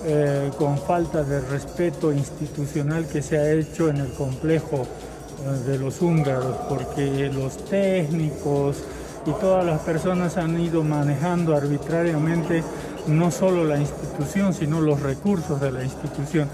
eh, 0.05 0.50
con 0.57 0.77
falta 0.77 1.24
de 1.24 1.41
respeto 1.41 2.13
institucional 2.13 3.07
que 3.07 3.22
se 3.22 3.38
ha 3.38 3.51
hecho 3.51 3.89
en 3.89 3.98
el 3.98 4.13
complejo 4.13 4.84
eh, 4.84 5.69
de 5.69 5.77
los 5.77 6.01
húngaros, 6.01 6.55
porque 6.69 7.29
los 7.34 7.57
técnicos 7.65 8.77
y 9.25 9.31
todas 9.41 9.65
las 9.65 9.81
personas 9.81 10.38
han 10.38 10.60
ido 10.60 10.84
manejando 10.84 11.55
arbitrariamente 11.55 12.63
no 13.07 13.31
solo 13.31 13.63
la 13.63 13.77
institución, 13.77 14.53
sino 14.53 14.81
los 14.81 15.01
recursos 15.01 15.59
de 15.62 15.71
la 15.71 15.83
institución. 15.83 16.50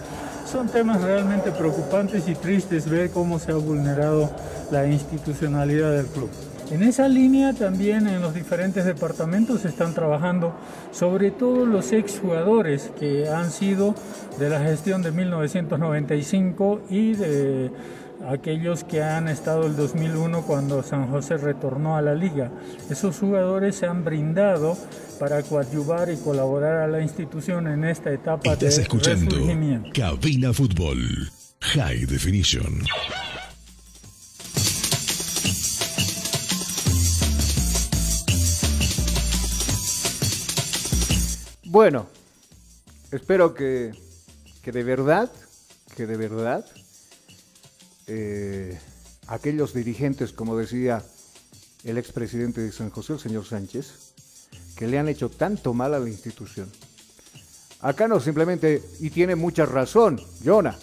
Son 0.45 0.67
temas 0.67 1.01
realmente 1.01 1.51
preocupantes 1.51 2.27
y 2.27 2.35
tristes 2.35 2.89
ver 2.89 3.11
cómo 3.11 3.39
se 3.39 3.51
ha 3.51 3.55
vulnerado 3.55 4.29
la 4.71 4.85
institucionalidad 4.87 5.91
del 5.91 6.07
club. 6.07 6.29
En 6.71 6.83
esa 6.83 7.09
línea 7.09 7.51
también 7.51 8.07
en 8.07 8.21
los 8.21 8.33
diferentes 8.33 8.85
departamentos 8.85 9.61
se 9.61 9.67
están 9.67 9.93
trabajando 9.93 10.53
sobre 10.91 11.29
todo 11.29 11.65
los 11.65 11.91
exjugadores 11.91 12.91
que 12.97 13.27
han 13.27 13.51
sido 13.51 13.93
de 14.39 14.49
la 14.49 14.61
gestión 14.61 15.01
de 15.01 15.11
1995 15.11 16.81
y 16.89 17.13
de 17.15 17.71
aquellos 18.27 18.83
que 18.83 19.01
han 19.01 19.27
estado 19.27 19.65
el 19.65 19.75
2001 19.75 20.43
cuando 20.43 20.83
San 20.83 21.09
José 21.09 21.37
retornó 21.37 21.95
a 21.97 22.01
la 22.01 22.13
liga. 22.13 22.51
Esos 22.89 23.17
jugadores 23.17 23.75
se 23.75 23.87
han 23.87 24.03
brindado 24.03 24.77
para 25.19 25.41
coadyuvar 25.43 26.09
y 26.11 26.17
colaborar 26.17 26.77
a 26.77 26.87
la 26.87 27.01
institución 27.01 27.67
en 27.67 27.83
esta 27.83 28.11
etapa 28.11 28.53
Estás 28.53 28.77
de 28.77 28.81
escuchando. 28.83 29.35
Cabina 29.93 30.53
Fútbol 30.53 31.29
High 31.61 32.05
Definition. 32.05 32.83
Bueno, 41.65 42.07
espero 43.13 43.53
que, 43.53 43.93
que 44.61 44.73
de 44.73 44.83
verdad, 44.83 45.31
que 45.95 46.05
de 46.05 46.17
verdad, 46.17 46.65
eh, 48.07 48.79
aquellos 49.27 49.73
dirigentes, 49.73 50.33
como 50.33 50.57
decía 50.57 51.03
el 51.83 51.97
expresidente 51.97 52.61
de 52.61 52.71
San 52.71 52.89
José, 52.89 53.13
el 53.13 53.19
señor 53.19 53.45
Sánchez, 53.45 54.13
que 54.75 54.87
le 54.87 54.99
han 54.99 55.07
hecho 55.07 55.29
tanto 55.29 55.73
mal 55.73 55.93
a 55.93 55.99
la 55.99 56.09
institución. 56.09 56.69
Acá 57.81 58.07
no 58.07 58.19
simplemente, 58.19 58.81
y 58.99 59.09
tiene 59.09 59.35
mucha 59.35 59.65
razón, 59.65 60.21
Jonah, 60.43 60.77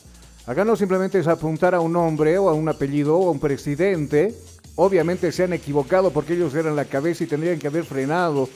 acá 0.46 0.64
no 0.64 0.74
simplemente 0.74 1.18
es 1.18 1.28
apuntar 1.28 1.74
a 1.74 1.80
un 1.80 1.92
nombre 1.92 2.38
o 2.38 2.48
a 2.48 2.54
un 2.54 2.68
apellido 2.68 3.16
o 3.16 3.28
a 3.28 3.30
un 3.30 3.38
presidente, 3.38 4.34
obviamente 4.76 5.30
se 5.30 5.44
han 5.44 5.52
equivocado 5.52 6.12
porque 6.12 6.34
ellos 6.34 6.54
eran 6.54 6.74
la 6.74 6.86
cabeza 6.86 7.24
y 7.24 7.28
tendrían 7.28 7.58
que 7.58 7.68
haber 7.68 7.84
frenado 7.84 8.48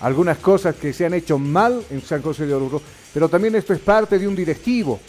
algunas 0.00 0.38
cosas 0.38 0.76
que 0.76 0.92
se 0.92 1.06
han 1.06 1.14
hecho 1.14 1.38
mal 1.38 1.84
en 1.90 2.02
San 2.02 2.22
José 2.22 2.46
de 2.46 2.54
Oruro, 2.54 2.80
pero 3.12 3.28
también 3.28 3.54
esto 3.54 3.72
es 3.72 3.80
parte 3.80 4.18
de 4.18 4.26
un 4.26 4.36
directivo, 4.36 5.00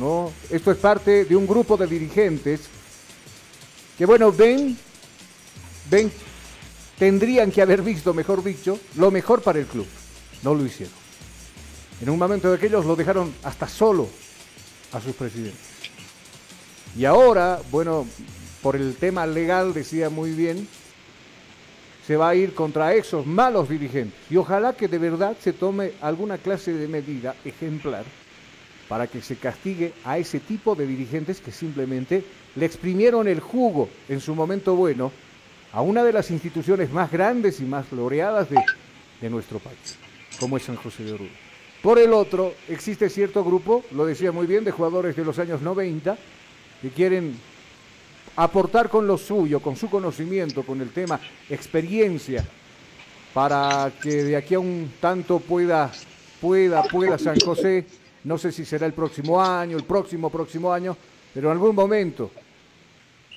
¿no? 0.00 0.32
Esto 0.48 0.72
es 0.72 0.78
parte 0.78 1.26
de 1.26 1.36
un 1.36 1.46
grupo 1.46 1.76
de 1.76 1.86
dirigentes 1.86 2.62
que, 3.98 4.06
bueno, 4.06 4.32
ven, 4.32 4.76
ven, 5.90 6.10
tendrían 6.98 7.52
que 7.52 7.60
haber 7.60 7.82
visto, 7.82 8.14
mejor 8.14 8.42
dicho, 8.42 8.80
lo 8.96 9.10
mejor 9.10 9.42
para 9.42 9.58
el 9.58 9.66
club. 9.66 9.86
No 10.42 10.54
lo 10.54 10.64
hicieron. 10.64 10.94
En 12.00 12.08
un 12.08 12.18
momento 12.18 12.48
de 12.48 12.56
aquellos 12.56 12.86
lo 12.86 12.96
dejaron 12.96 13.34
hasta 13.42 13.68
solo 13.68 14.08
a 14.92 15.00
sus 15.02 15.14
presidentes. 15.14 15.60
Y 16.96 17.04
ahora, 17.04 17.60
bueno, 17.70 18.06
por 18.62 18.76
el 18.76 18.96
tema 18.96 19.26
legal, 19.26 19.74
decía 19.74 20.08
muy 20.08 20.30
bien, 20.30 20.66
se 22.06 22.16
va 22.16 22.30
a 22.30 22.34
ir 22.34 22.54
contra 22.54 22.94
esos 22.94 23.26
malos 23.26 23.68
dirigentes. 23.68 24.18
Y 24.30 24.38
ojalá 24.38 24.72
que 24.72 24.88
de 24.88 24.98
verdad 24.98 25.36
se 25.38 25.52
tome 25.52 25.92
alguna 26.00 26.38
clase 26.38 26.72
de 26.72 26.88
medida 26.88 27.36
ejemplar 27.44 28.06
para 28.90 29.06
que 29.06 29.22
se 29.22 29.36
castigue 29.36 29.92
a 30.04 30.18
ese 30.18 30.40
tipo 30.40 30.74
de 30.74 30.84
dirigentes 30.84 31.40
que 31.40 31.52
simplemente 31.52 32.24
le 32.56 32.66
exprimieron 32.66 33.28
el 33.28 33.38
jugo 33.38 33.88
en 34.08 34.18
su 34.18 34.34
momento 34.34 34.74
bueno 34.74 35.12
a 35.72 35.80
una 35.80 36.02
de 36.02 36.12
las 36.12 36.32
instituciones 36.32 36.90
más 36.90 37.08
grandes 37.12 37.60
y 37.60 37.62
más 37.62 37.92
laureadas 37.92 38.50
de, 38.50 38.56
de 39.20 39.30
nuestro 39.30 39.60
país, 39.60 39.96
como 40.40 40.56
es 40.56 40.64
San 40.64 40.74
José 40.74 41.04
de 41.04 41.12
Oruro. 41.12 41.30
Por 41.80 42.00
el 42.00 42.12
otro, 42.12 42.52
existe 42.68 43.08
cierto 43.08 43.44
grupo, 43.44 43.84
lo 43.92 44.04
decía 44.06 44.32
muy 44.32 44.48
bien, 44.48 44.64
de 44.64 44.72
jugadores 44.72 45.14
de 45.14 45.24
los 45.24 45.38
años 45.38 45.62
90 45.62 46.18
que 46.82 46.88
quieren 46.88 47.36
aportar 48.34 48.88
con 48.88 49.06
lo 49.06 49.16
suyo, 49.16 49.60
con 49.60 49.76
su 49.76 49.88
conocimiento, 49.88 50.64
con 50.64 50.80
el 50.80 50.90
tema 50.90 51.20
experiencia, 51.48 52.44
para 53.32 53.92
que 54.02 54.24
de 54.24 54.36
aquí 54.36 54.56
a 54.56 54.58
un 54.58 54.92
tanto 55.00 55.38
pueda, 55.38 55.92
pueda, 56.40 56.82
pueda 56.82 57.18
San 57.18 57.38
José, 57.38 57.86
no 58.24 58.38
sé 58.38 58.52
si 58.52 58.64
será 58.64 58.86
el 58.86 58.92
próximo 58.92 59.40
año, 59.42 59.76
el 59.76 59.84
próximo, 59.84 60.30
próximo 60.30 60.72
año, 60.72 60.96
pero 61.32 61.48
en 61.48 61.52
algún 61.52 61.74
momento, 61.74 62.30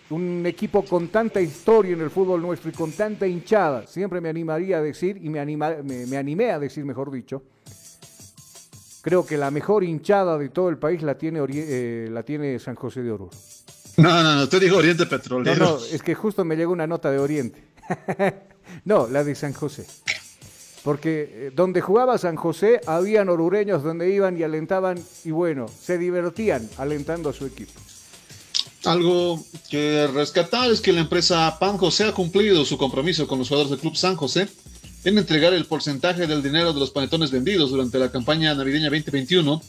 un 0.10 0.44
equipo 0.46 0.84
con 0.84 1.08
tanta 1.08 1.42
historia 1.42 1.94
en 1.94 2.02
el 2.02 2.10
fútbol 2.10 2.42
nuestro 2.42 2.70
y 2.70 2.74
con 2.74 2.92
tanta 2.92 3.26
hinchada, 3.26 3.88
siempre 3.88 4.22
me 4.22 4.30
animaría 4.30 4.78
a 4.78 4.82
decir, 4.82 5.18
y 5.22 5.30
me, 5.30 5.40
anima, 5.40 5.76
me, 5.84 6.06
me 6.06 6.18
animé 6.18 6.52
a 6.52 6.60
decir, 6.60 6.86
mejor 6.86 7.12
dicho, 7.12 7.44
creo 9.02 9.26
que 9.26 9.38
la 9.38 9.52
mejor 9.52 9.84
hinchada 9.84 10.38
de 10.38 10.50
todo 10.50 10.70
el 10.70 10.78
país 10.78 11.02
la 11.04 11.18
tiene, 11.18 11.40
eh, 11.50 12.08
la 12.12 12.24
tiene 12.24 12.58
San 12.60 12.76
José 12.76 13.04
de 13.04 13.12
Oruro. 13.12 13.32
No, 13.98 14.24
no, 14.24 14.36
no, 14.36 14.50
te 14.50 14.60
digo 14.60 14.78
Oriente 14.78 15.04
No, 15.04 15.10
Petrolero. 15.10 15.66
no, 15.66 15.78
es 15.78 16.02
que 16.02 16.16
justo 16.16 16.44
me 16.46 16.56
llegó 16.56 16.72
una 16.74 16.88
nota 16.88 17.12
de 17.12 17.20
Oriente. 17.20 17.64
no, 18.86 19.08
la 19.08 19.24
de 19.24 19.36
San 19.36 19.54
José. 19.54 19.86
Porque 20.84 21.30
eh, 21.32 21.52
donde 21.56 21.82
jugaba 21.82 22.18
San 22.18 22.36
José, 22.36 22.82
habían 22.86 23.30
orureños 23.30 23.84
donde 23.84 24.14
iban 24.14 24.38
y 24.38 24.44
alentaban, 24.44 25.02
y 25.24 25.32
bueno, 25.32 25.68
se 25.68 25.98
divertían 25.98 26.70
alentando 26.78 27.30
a 27.30 27.34
su 27.34 27.46
equipo. 27.46 27.72
Algo 28.86 29.42
que 29.70 30.08
rescatar 30.08 30.70
es 30.70 30.82
que 30.82 30.92
la 30.92 31.02
empresa 31.02 31.58
Pan 31.58 31.78
José 31.78 32.04
ha 32.04 32.12
cumplido 32.12 32.66
su 32.66 32.78
compromiso 32.78 33.28
con 33.28 33.40
los 33.40 33.48
jugadores 33.48 33.72
del 33.72 33.80
Club 33.80 33.96
San 33.96 34.18
José 34.18 34.50
en 35.06 35.18
entregar 35.18 35.54
el 35.54 35.66
porcentaje 35.66 36.28
del 36.28 36.44
dinero 36.44 36.74
de 36.74 36.80
los 36.80 36.92
panetones 36.92 37.32
vendidos 37.32 37.70
durante 37.70 37.98
la 37.98 38.12
campaña 38.12 38.54
navideña 38.54 38.90
2021. 38.90 39.62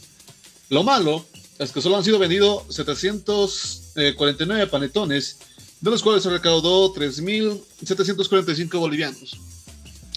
Lo 0.69 0.83
malo 0.83 1.25
es 1.59 1.71
que 1.71 1.81
solo 1.81 1.95
han 1.95 2.03
sido 2.03 2.19
vendidos 2.19 2.63
749 2.69 4.67
panetones 4.67 5.37
de 5.79 5.91
los 5.91 6.03
cuales 6.03 6.23
se 6.23 6.29
recaudó 6.29 6.93
3.745 6.93 8.79
bolivianos. 8.79 9.37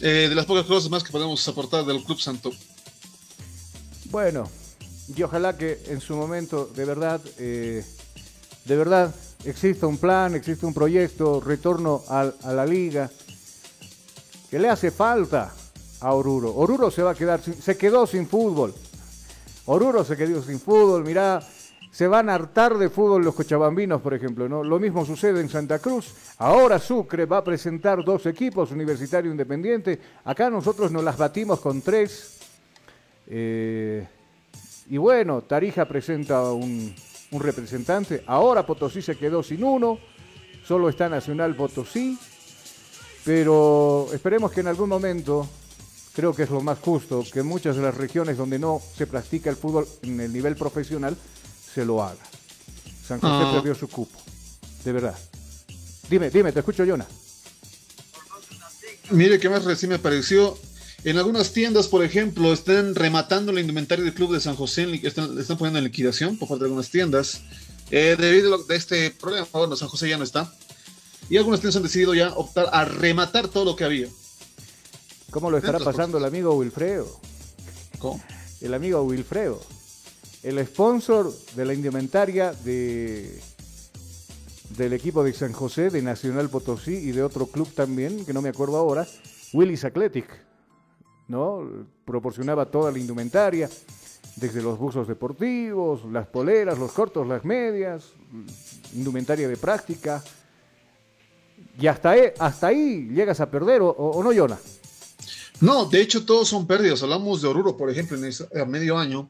Eh, 0.01 0.29
de 0.29 0.35
las 0.35 0.47
pocas 0.47 0.65
cosas 0.67 0.91
más 0.91 1.03
que 1.03 1.11
podemos 1.11 1.47
aportar 1.49 1.85
del 1.85 2.03
Club 2.05 2.21
Santo. 2.21 2.51
Bueno, 4.11 4.49
y 5.15 5.23
ojalá 5.23 5.57
que 5.57 5.83
en 5.87 6.01
su 6.01 6.15
momento, 6.17 6.71
de 6.75 6.85
verdad, 6.85 7.21
eh, 7.39 7.85
de 8.65 8.77
verdad, 8.77 9.15
exista 9.45 9.87
un 9.87 9.99
plan, 9.99 10.35
exista 10.35 10.67
un 10.67 10.75
proyecto, 10.75 11.41
retorno 11.41 12.03
a, 12.09 12.31
a 12.43 12.53
la 12.53 12.65
liga, 12.65 13.11
que 14.51 14.59
le 14.59 14.69
hace 14.69 14.91
falta 14.91 15.53
a 16.01 16.15
Oruro. 16.15 16.55
Oruro 16.55 16.91
se 16.91 17.03
va 17.03 17.11
a 17.11 17.15
quedar, 17.15 17.43
sin- 17.43 17.61
se 17.61 17.77
quedó 17.77 18.07
sin 18.07 18.27
fútbol. 18.29 18.75
Oruro 19.67 20.05
se 20.05 20.17
quedó 20.17 20.43
sin 20.43 20.61
fútbol, 20.61 21.05
mirá, 21.05 21.41
se 21.99 22.07
van 22.07 22.31
a 22.31 22.37
hartar 22.37 22.79
de 22.79 22.91
fútbol 22.91 23.25
los 23.25 23.35
cochabambinos, 23.35 24.01
por 24.01 24.15
ejemplo, 24.15 24.49
¿no? 24.49 24.63
Lo 24.63 24.79
mismo 24.79 25.05
sucede 25.05 25.41
en 25.41 25.49
Santa 25.49 25.81
Cruz. 25.81 26.15
Ahora 26.39 26.79
Sucre 26.79 27.27
va 27.27 27.39
a 27.39 27.43
presentar 27.43 28.05
dos 28.05 28.25
equipos, 28.27 28.71
Universitario 28.71 29.33
Independiente. 29.33 29.99
Acá 30.23 30.49
nosotros 30.49 30.93
nos 30.93 31.03
las 31.03 31.17
batimos 31.17 31.59
con 31.59 31.83
tres. 31.83 32.39
Eh, 33.27 34.07
y 34.89 34.97
bueno, 34.97 35.43
Tarija 35.43 35.87
presenta 35.87 36.53
un, 36.53 36.95
un 37.33 37.41
representante. 37.43 38.23
Ahora 38.29 38.65
Potosí 38.65 39.03
se 39.03 39.17
quedó 39.17 39.43
sin 39.43 39.65
uno. 39.65 39.99
Solo 40.65 40.89
está 40.89 41.09
Nacional 41.09 41.57
Potosí. 41.57 42.17
Pero 43.25 44.07
esperemos 44.13 44.53
que 44.53 44.61
en 44.61 44.69
algún 44.69 44.89
momento, 44.89 45.49
creo 46.15 46.33
que 46.33 46.45
es 46.45 46.51
lo 46.51 46.61
más 46.61 46.79
justo, 46.79 47.25
que 47.33 47.41
en 47.41 47.47
muchas 47.47 47.75
de 47.75 47.83
las 47.83 47.97
regiones 47.97 48.37
donde 48.37 48.61
no 48.61 48.81
se 48.95 49.09
practica 49.09 49.51
el 49.51 49.57
fútbol 49.57 49.85
en 50.03 50.21
el 50.21 50.33
nivel 50.33 50.55
profesional, 50.55 51.17
se 51.79 51.85
lo 51.85 52.03
haga. 52.03 52.19
San 53.07 53.21
José 53.21 53.45
Ah. 53.47 53.53
perdió 53.55 53.73
su 53.77 53.87
cupo. 53.89 54.19
De 54.85 54.91
verdad. 54.91 55.17
Dime, 56.11 56.29
dime, 56.29 56.51
te 56.51 56.59
escucho, 56.59 56.85
Yona. 56.85 57.07
Mire 59.11 59.39
qué 59.39 59.49
más 59.49 59.65
recién 59.65 59.91
me 59.91 59.99
pareció. 60.01 60.59
En 61.05 61.17
algunas 61.19 61.53
tiendas, 61.53 61.87
por 61.87 62.03
ejemplo, 62.05 62.53
están 62.53 62.97
rematando 62.97 63.53
la 63.53 63.61
indumentaria 63.61 64.05
del 64.05 64.13
Club 64.13 64.33
de 64.35 64.41
San 64.41 64.57
José, 64.57 64.89
están, 65.05 65.39
están 65.39 65.57
poniendo 65.57 65.79
en 65.79 65.85
liquidación 65.85 66.37
por 66.37 66.49
parte 66.49 66.65
de 66.65 66.67
algunas 66.67 66.91
tiendas. 66.91 67.43
Eh, 67.93 68.17
debido 68.19 68.57
a 68.57 68.75
este 68.75 69.13
problema, 69.13 69.47
bueno, 69.53 69.77
San 69.77 69.89
José 69.89 70.09
ya 70.09 70.19
no 70.19 70.25
está. 70.25 70.53
Y 71.31 71.37
algunas 71.37 71.61
tiendas 71.61 71.77
han 71.77 71.85
decidido 71.85 72.13
ya 72.15 72.31
optar 72.31 72.69
a 72.73 72.85
rematar 72.85 73.47
todo 73.47 73.65
lo 73.65 73.77
que 73.77 73.85
había. 73.85 74.09
¿Cómo 75.31 75.49
lo 75.51 75.59
estará 75.59 75.79
pasando 75.79 76.19
el 76.19 76.25
amigo 76.25 76.55
Wilfredo? 76.55 77.21
¿Cómo? 78.01 78.21
El 78.61 78.75
amigo 78.75 79.01
Wilfredo. 79.03 79.61
El 80.49 80.67
sponsor 80.67 81.31
de 81.55 81.65
la 81.67 81.75
indumentaria 81.75 82.55
de 82.55 83.39
del 84.79 84.95
equipo 84.95 85.23
de 85.23 85.35
San 85.35 85.53
José, 85.53 85.91
de 85.91 86.01
Nacional 86.01 86.49
Potosí 86.49 86.95
y 86.95 87.11
de 87.11 87.23
otro 87.23 87.49
club 87.49 87.71
también, 87.75 88.25
que 88.25 88.33
no 88.33 88.41
me 88.41 88.49
acuerdo 88.49 88.79
ahora, 88.79 89.07
Willis 89.53 89.85
Athletic, 89.85 90.27
¿no? 91.27 91.87
Proporcionaba 92.07 92.65
toda 92.65 92.91
la 92.91 92.99
indumentaria, 92.99 93.69
desde 94.37 94.63
los 94.63 94.79
buzos 94.79 95.07
deportivos, 95.07 96.11
las 96.11 96.27
poleras, 96.29 96.79
los 96.79 96.93
cortos, 96.93 97.27
las 97.27 97.45
medias, 97.45 98.05
indumentaria 98.95 99.49
de 99.49 99.57
práctica. 99.59 100.25
Y 101.79 101.89
hasta 101.89 102.13
ahí, 102.13 102.23
hasta 102.39 102.69
ahí 102.69 103.11
llegas 103.13 103.41
a 103.41 103.51
perder, 103.51 103.83
¿o, 103.83 104.19
no, 104.25 104.33
Yona? 104.33 104.59
No, 105.61 105.85
de 105.85 106.01
hecho 106.01 106.25
todos 106.25 106.49
son 106.49 106.67
pérdidas. 106.67 107.03
Hablamos 107.03 107.43
de 107.43 107.49
Oruro, 107.49 107.77
por 107.77 107.91
ejemplo, 107.91 108.17
en 108.17 108.33
a 108.59 108.65
medio 108.65 108.97
año, 108.97 109.29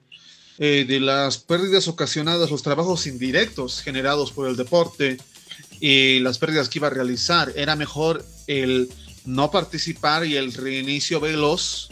eh, 0.58 0.84
de 0.88 0.98
las 0.98 1.38
pérdidas 1.38 1.86
ocasionadas, 1.86 2.50
los 2.50 2.62
trabajos 2.62 3.06
indirectos 3.06 3.80
generados 3.80 4.32
por 4.32 4.48
el 4.48 4.56
deporte 4.56 5.18
y 5.80 6.18
las 6.20 6.38
pérdidas 6.38 6.68
que 6.68 6.80
iba 6.80 6.88
a 6.88 6.90
realizar. 6.90 7.52
Era 7.54 7.76
mejor 7.76 8.24
el 8.48 8.90
no 9.24 9.50
participar 9.50 10.26
y 10.26 10.36
el 10.36 10.52
reinicio 10.52 11.20
veloz 11.20 11.88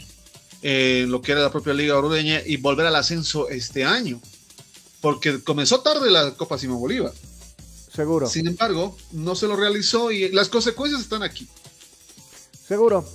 eh, 0.63 1.01
en 1.03 1.11
lo 1.11 1.21
que 1.21 1.31
era 1.31 1.41
la 1.41 1.51
propia 1.51 1.73
Liga 1.73 1.97
Orureña 1.97 2.41
y 2.45 2.57
volver 2.57 2.87
al 2.87 2.95
ascenso 2.95 3.47
este 3.49 3.85
año. 3.85 4.19
Porque 4.99 5.41
comenzó 5.43 5.79
tarde 5.79 6.11
la 6.11 6.33
Copa 6.33 6.57
Simón 6.57 6.79
Bolívar. 6.79 7.13
Seguro. 7.93 8.27
Sin 8.27 8.47
embargo, 8.47 8.97
no 9.11 9.35
se 9.35 9.47
lo 9.47 9.55
realizó 9.55 10.11
y 10.11 10.29
las 10.29 10.49
consecuencias 10.49 11.01
están 11.01 11.23
aquí. 11.23 11.47
Seguro. 12.67 13.07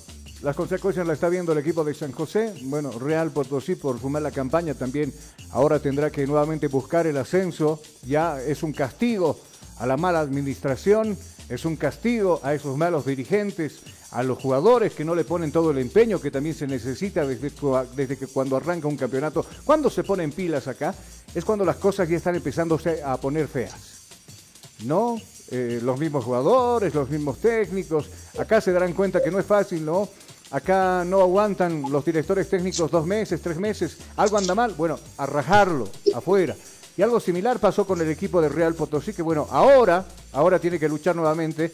Las 0.43 0.57
consecuencias 0.57 1.07
las 1.07 1.15
está 1.15 1.29
viendo 1.29 1.53
el 1.53 1.59
equipo 1.59 1.85
de 1.85 1.95
San 1.95 2.11
José. 2.11 2.53
Bueno, 2.63 2.91
Real 2.91 3.31
Potosí 3.31 3.77
por 3.77 4.01
fumar 4.01 4.23
la 4.23 4.33
campaña 4.33 4.75
también 4.75 5.15
ahora 5.53 5.79
tendrá 5.79 6.11
que 6.11 6.27
nuevamente 6.27 6.67
buscar 6.67 7.07
el 7.07 7.17
ascenso. 7.17 7.81
Ya 8.05 8.43
es 8.43 8.65
un 8.65 8.73
castigo 8.73 9.39
a 9.79 9.87
la 9.87 9.97
mala 9.97 10.19
administración, 10.19 11.17
es 11.49 11.65
un 11.65 11.77
castigo 11.77 12.41
a 12.43 12.55
esos 12.55 12.77
malos 12.77 13.07
dirigentes, 13.07 13.83
a 14.11 14.25
los 14.25 14.37
jugadores 14.37 14.95
que 14.95 15.05
no 15.05 15.15
le 15.15 15.23
ponen 15.23 15.53
todo 15.53 15.71
el 15.71 15.79
empeño 15.79 16.21
que 16.21 16.33
también 16.33 16.57
se 16.57 16.67
necesita 16.67 17.25
desde, 17.25 17.53
desde 17.95 18.19
que 18.19 18.27
cuando 18.27 18.57
arranca 18.57 18.89
un 18.89 18.97
campeonato. 18.97 19.47
Cuando 19.65 19.91
se 19.91 20.03
ponen 20.03 20.33
pilas 20.33 20.67
acá 20.67 20.93
es 21.33 21.45
cuando 21.45 21.65
las 21.65 21.77
cosas 21.77 22.09
ya 22.09 22.17
están 22.17 22.35
empezando 22.35 22.81
a 23.05 23.17
poner 23.19 23.47
feas. 23.47 23.93
¿no? 24.85 25.19
Eh, 25.55 25.81
los 25.83 26.01
mismos 26.01 26.25
jugadores, 26.25 26.95
los 26.95 27.11
mismos 27.11 27.39
técnicos. 27.39 28.09
Acá 28.39 28.61
se 28.61 28.73
darán 28.73 28.95
cuenta 28.95 29.23
que 29.23 29.31
no 29.31 29.39
es 29.39 29.45
fácil, 29.45 29.85
¿no? 29.85 30.09
Acá 30.53 31.03
no 31.07 31.21
aguantan 31.23 31.83
los 31.91 32.05
directores 32.05 32.49
técnicos 32.51 32.91
dos 32.91 33.07
meses, 33.07 33.41
tres 33.41 33.57
meses. 33.59 33.99
Algo 34.17 34.37
anda 34.37 34.55
mal, 34.55 34.75
bueno, 34.77 34.99
a 35.17 35.25
rajarlo 35.27 35.89
afuera. 36.15 36.55
Y 36.97 37.01
algo 37.01 37.19
similar 37.21 37.59
pasó 37.59 37.87
con 37.87 38.01
el 38.03 38.11
equipo 38.11 38.43
de 38.43 38.51
Real 38.51 38.75
Potosí, 38.75 39.15
que 39.15 39.23
bueno, 39.23 39.47
ahora, 39.51 40.05
ahora 40.33 40.59
tiene 40.59 40.79
que 40.79 40.89
luchar 40.91 41.17
nuevamente 41.17 41.73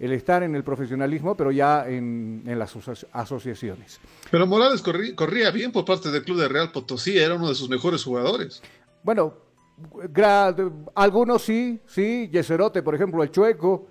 el 0.00 0.12
estar 0.12 0.42
en 0.42 0.56
el 0.56 0.64
profesionalismo, 0.64 1.36
pero 1.36 1.52
ya 1.52 1.88
en, 1.88 2.42
en 2.46 2.58
las 2.58 2.74
aso- 2.74 3.06
asociaciones. 3.12 4.00
Pero 4.30 4.44
Morales 4.46 4.82
corrí- 4.84 5.14
corría 5.14 5.50
bien 5.52 5.70
por 5.70 5.84
parte 5.84 6.10
del 6.10 6.24
club 6.24 6.38
de 6.40 6.48
Real 6.48 6.72
Potosí, 6.72 7.16
era 7.16 7.34
uno 7.34 7.48
de 7.48 7.54
sus 7.54 7.68
mejores 7.68 8.02
jugadores. 8.02 8.60
Bueno, 9.04 9.34
gra- 10.12 10.72
algunos 10.96 11.42
sí, 11.42 11.80
sí, 11.86 12.28
Yeserote, 12.32 12.82
por 12.82 12.94
ejemplo, 12.96 13.22
el 13.22 13.30
Chueco, 13.30 13.86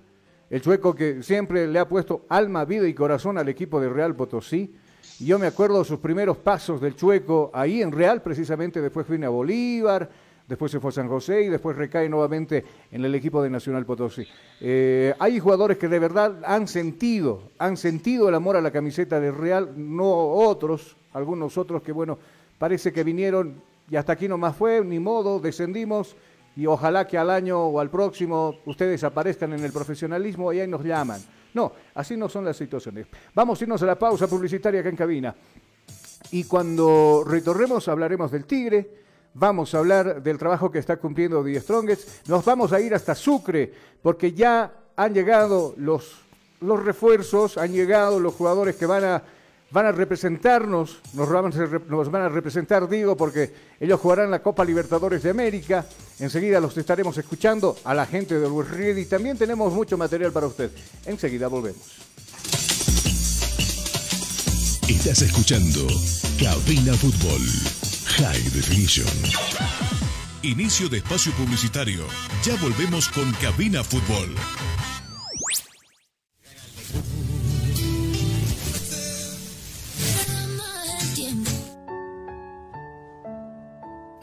el 0.50 0.62
Chueco 0.62 0.94
que 0.94 1.24
siempre 1.24 1.68
le 1.68 1.80
ha 1.80 1.88
puesto 1.88 2.26
alma, 2.30 2.66
vida 2.66 2.88
y 2.88 2.94
corazón 2.94 3.38
al 3.38 3.50
equipo 3.50 3.80
de 3.80 3.90
Real 3.90 4.16
Potosí. 4.16 4.76
Yo 5.20 5.40
me 5.40 5.48
acuerdo 5.48 5.80
de 5.80 5.86
sus 5.86 6.00
primeros 6.00 6.38
pasos 6.38 6.82
del 6.82 6.96
Chueco 6.96 7.52
ahí 7.54 7.82
en 7.82 7.92
Real, 7.92 8.22
precisamente 8.22 8.82
después 8.82 9.08
vino 9.08 9.28
a 9.28 9.30
Bolívar, 9.30 10.10
después 10.48 10.72
se 10.72 10.80
fue 10.80 10.90
a 10.90 10.94
San 10.94 11.08
José 11.08 11.44
y 11.44 11.48
después 11.48 11.76
recae 11.76 12.10
nuevamente 12.10 12.64
en 12.92 13.06
el 13.06 13.16
equipo 13.16 13.42
de 13.42 13.50
Nacional 13.50 13.86
Potosí. 13.86 14.28
Eh, 14.62 15.14
hay 15.20 15.40
jugadores 15.40 15.78
que 15.78 15.88
de 15.88 16.00
verdad 16.00 16.42
han 16.46 16.68
sentido, 16.68 17.44
han 17.58 17.78
sentido 17.78 18.30
el 18.30 18.36
amor 18.36 18.56
a 18.56 18.62
la 18.62 18.72
camiseta 18.72 19.20
de 19.20 19.32
Real, 19.32 19.74
no 19.76 20.06
otros, 20.08 20.96
algunos 21.14 21.58
otros 21.58 21.82
que 21.82 21.92
bueno, 21.92 22.20
parece 22.60 22.92
que 22.92 23.04
vinieron 23.04 23.56
y 23.90 23.96
hasta 23.96 24.14
aquí 24.14 24.28
nomás 24.28 24.56
fue, 24.56 24.84
ni 24.84 25.00
modo, 25.00 25.40
descendimos 25.40 26.16
y 26.56 26.66
ojalá 26.66 27.06
que 27.08 27.18
al 27.18 27.30
año 27.30 27.60
o 27.66 27.80
al 27.80 27.90
próximo 27.90 28.60
ustedes 28.66 29.04
aparezcan 29.04 29.54
en 29.54 29.64
el 29.64 29.72
profesionalismo 29.72 30.54
y 30.54 30.60
ahí 30.60 30.68
nos 30.68 30.84
llaman. 30.84 31.22
No, 31.54 31.72
así 31.94 32.16
no 32.18 32.30
son 32.30 32.46
las 32.46 32.58
situaciones. 32.58 33.08
Vamos 33.34 33.60
a 33.60 33.64
irnos 33.64 33.82
a 33.82 33.86
la 33.86 34.00
pausa 34.00 34.28
publicitaria 34.28 34.80
acá 34.80 34.90
en 34.90 34.96
cabina. 34.96 35.36
Y 36.32 36.46
cuando 36.46 37.24
retornemos 37.26 37.88
hablaremos 37.88 38.32
del 38.32 38.46
Tigre, 38.46 38.90
vamos 39.34 39.74
a 39.74 39.80
hablar 39.80 40.24
del 40.24 40.38
trabajo 40.38 40.72
que 40.72 40.80
está 40.80 40.98
cumpliendo 40.98 41.44
The 41.44 41.60
Strongest, 41.60 42.28
nos 42.28 42.44
vamos 42.44 42.74
a 42.74 42.80
ir 42.80 42.96
hasta 42.96 43.16
Sucre, 43.16 43.72
porque 44.02 44.32
ya 44.32 44.72
han 44.96 45.14
llegado 45.14 45.76
los, 45.78 46.22
los 46.62 46.84
refuerzos, 46.84 47.58
han 47.58 47.74
llegado 47.74 48.20
los 48.20 48.34
jugadores 48.34 48.76
que 48.76 48.86
van 48.86 49.04
a, 49.04 49.24
van 49.76 49.88
a 49.88 49.92
representarnos, 49.92 51.00
nos 51.12 51.30
van 51.30 52.22
a, 52.22 52.30
representar, 52.30 52.88
digo, 52.88 53.18
porque 53.18 53.52
ellos 53.78 54.00
jugarán 54.00 54.32
la 54.32 54.42
Copa 54.42 54.64
Libertadores 54.64 55.22
de 55.22 55.32
América, 55.32 55.86
enseguida 56.18 56.62
los 56.62 56.78
estaremos 56.78 57.18
escuchando 57.18 57.76
a 57.84 57.94
la 57.94 58.06
gente 58.06 58.40
de 58.40 58.48
Luis 58.48 58.98
y 58.98 59.06
también 59.06 59.38
tenemos 59.38 59.74
mucho 59.74 59.98
material 59.98 60.32
para 60.32 60.48
usted. 60.48 60.72
Enseguida 61.06 61.50
volvemos. 61.50 61.98
Estás 64.88 65.22
escuchando 65.24 65.86
Cabina 66.40 66.94
Fútbol 66.94 67.42
High 68.16 68.50
Definition. 68.52 69.08
Inicio 70.42 70.88
de 70.88 71.00
espacio 71.00 71.34
publicitario. 71.34 72.06
Ya 72.46 72.56
volvemos 72.62 73.10
con 73.10 73.30
Cabina 73.42 73.84
Fútbol. 73.84 74.36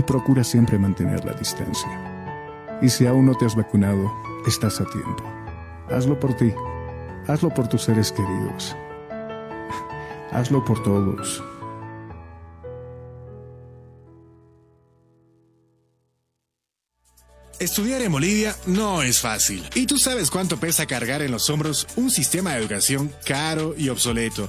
y 0.00 0.02
procura 0.02 0.42
siempre 0.42 0.78
mantener 0.78 1.26
la 1.26 1.34
distancia. 1.34 1.90
Y 2.80 2.88
si 2.88 3.06
aún 3.06 3.26
no 3.26 3.34
te 3.34 3.44
has 3.44 3.54
vacunado, 3.54 4.10
estás 4.46 4.80
a 4.80 4.86
tiempo. 4.86 5.22
Hazlo 5.90 6.18
por 6.18 6.34
ti, 6.34 6.54
hazlo 7.28 7.50
por 7.50 7.68
tus 7.68 7.82
seres 7.82 8.10
queridos, 8.10 8.74
hazlo 10.32 10.64
por 10.64 10.82
todos. 10.82 11.42
Estudiar 17.58 18.00
en 18.00 18.10
Bolivia 18.10 18.56
no 18.64 19.02
es 19.02 19.20
fácil. 19.20 19.68
Y 19.74 19.84
tú 19.84 19.98
sabes 19.98 20.30
cuánto 20.30 20.56
pesa 20.58 20.86
cargar 20.86 21.20
en 21.20 21.30
los 21.30 21.50
hombros 21.50 21.86
un 21.96 22.10
sistema 22.10 22.52
de 22.52 22.60
educación 22.60 23.12
caro 23.26 23.74
y 23.76 23.90
obsoleto. 23.90 24.48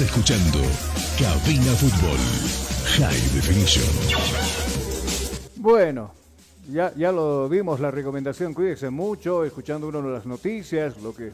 Escuchando 0.00 0.58
Cabina 1.16 1.72
Fútbol 1.76 2.18
High 2.98 3.30
Definition. 3.32 3.84
Bueno, 5.54 6.10
ya, 6.68 6.92
ya 6.96 7.12
lo 7.12 7.48
vimos, 7.48 7.78
la 7.78 7.92
recomendación, 7.92 8.54
cuídese 8.54 8.90
mucho, 8.90 9.44
escuchando 9.44 9.86
uno 9.86 10.02
de 10.02 10.12
las 10.12 10.26
noticias, 10.26 11.00
lo 11.00 11.14
que 11.14 11.30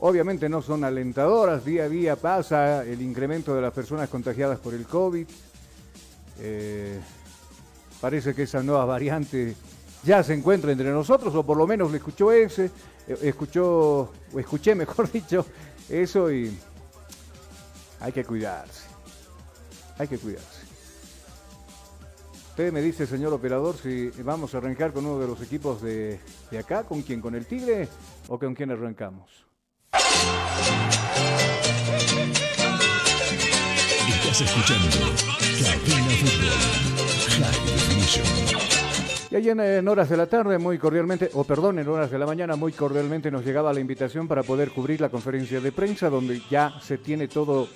obviamente 0.00 0.48
no 0.48 0.62
son 0.62 0.82
alentadoras, 0.82 1.62
día 1.62 1.84
a 1.84 1.88
día 1.90 2.16
pasa 2.16 2.82
el 2.84 3.02
incremento 3.02 3.54
de 3.54 3.60
las 3.60 3.74
personas 3.74 4.08
contagiadas 4.08 4.58
por 4.58 4.72
el 4.72 4.86
COVID. 4.86 5.26
Eh, 6.40 7.00
parece 8.00 8.34
que 8.34 8.44
esa 8.44 8.62
nueva 8.62 8.86
variante 8.86 9.54
ya 10.04 10.22
se 10.22 10.32
encuentra 10.32 10.72
entre 10.72 10.90
nosotros, 10.90 11.34
o 11.34 11.42
por 11.44 11.58
lo 11.58 11.66
menos 11.66 11.90
le 11.90 11.98
escuchó 11.98 12.32
ese, 12.32 12.70
eh, 13.06 13.18
escuchó, 13.24 14.10
o 14.32 14.38
escuché 14.40 14.74
mejor 14.74 15.12
dicho, 15.12 15.44
eso 15.90 16.32
y 16.32 16.50
hay 18.04 18.12
que 18.12 18.22
cuidarse. 18.22 18.86
Hay 19.96 20.06
que 20.06 20.18
cuidarse. 20.18 20.66
Usted 22.50 22.70
me 22.70 22.82
dice, 22.82 23.06
señor 23.06 23.32
operador, 23.32 23.78
si 23.78 24.10
vamos 24.22 24.54
a 24.54 24.58
arrancar 24.58 24.92
con 24.92 25.06
uno 25.06 25.18
de 25.18 25.26
los 25.26 25.40
equipos 25.40 25.80
de, 25.80 26.20
de 26.50 26.58
acá, 26.58 26.84
¿con 26.84 27.00
quién? 27.00 27.22
¿Con 27.22 27.34
el 27.34 27.46
Tigre 27.46 27.88
o 28.28 28.38
con 28.38 28.54
quién 28.54 28.70
arrancamos? 28.70 29.46
Escuchando 34.38 34.90
Fútbol. 34.90 35.14
Y 39.34 39.36
ayer 39.36 39.58
en 39.58 39.88
horas 39.88 40.08
de 40.08 40.16
la 40.16 40.28
tarde, 40.28 40.58
muy 40.58 40.78
cordialmente, 40.78 41.28
o 41.34 41.42
perdón, 41.42 41.80
en 41.80 41.88
horas 41.88 42.08
de 42.08 42.20
la 42.20 42.24
mañana, 42.24 42.54
muy 42.54 42.70
cordialmente 42.70 43.32
nos 43.32 43.44
llegaba 43.44 43.72
la 43.72 43.80
invitación 43.80 44.28
para 44.28 44.44
poder 44.44 44.70
cubrir 44.70 45.00
la 45.00 45.08
conferencia 45.08 45.60
de 45.60 45.72
prensa, 45.72 46.08
donde 46.08 46.40
ya 46.48 46.78
se 46.80 46.98
tiene 46.98 47.26
todo 47.26 47.66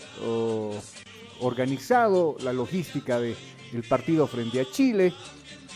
organizado, 1.40 2.37
la 2.44 2.53
logística 2.53 3.18
del 3.18 3.35
partido 3.88 4.29
frente 4.29 4.61
a 4.61 4.71
Chile, 4.71 5.12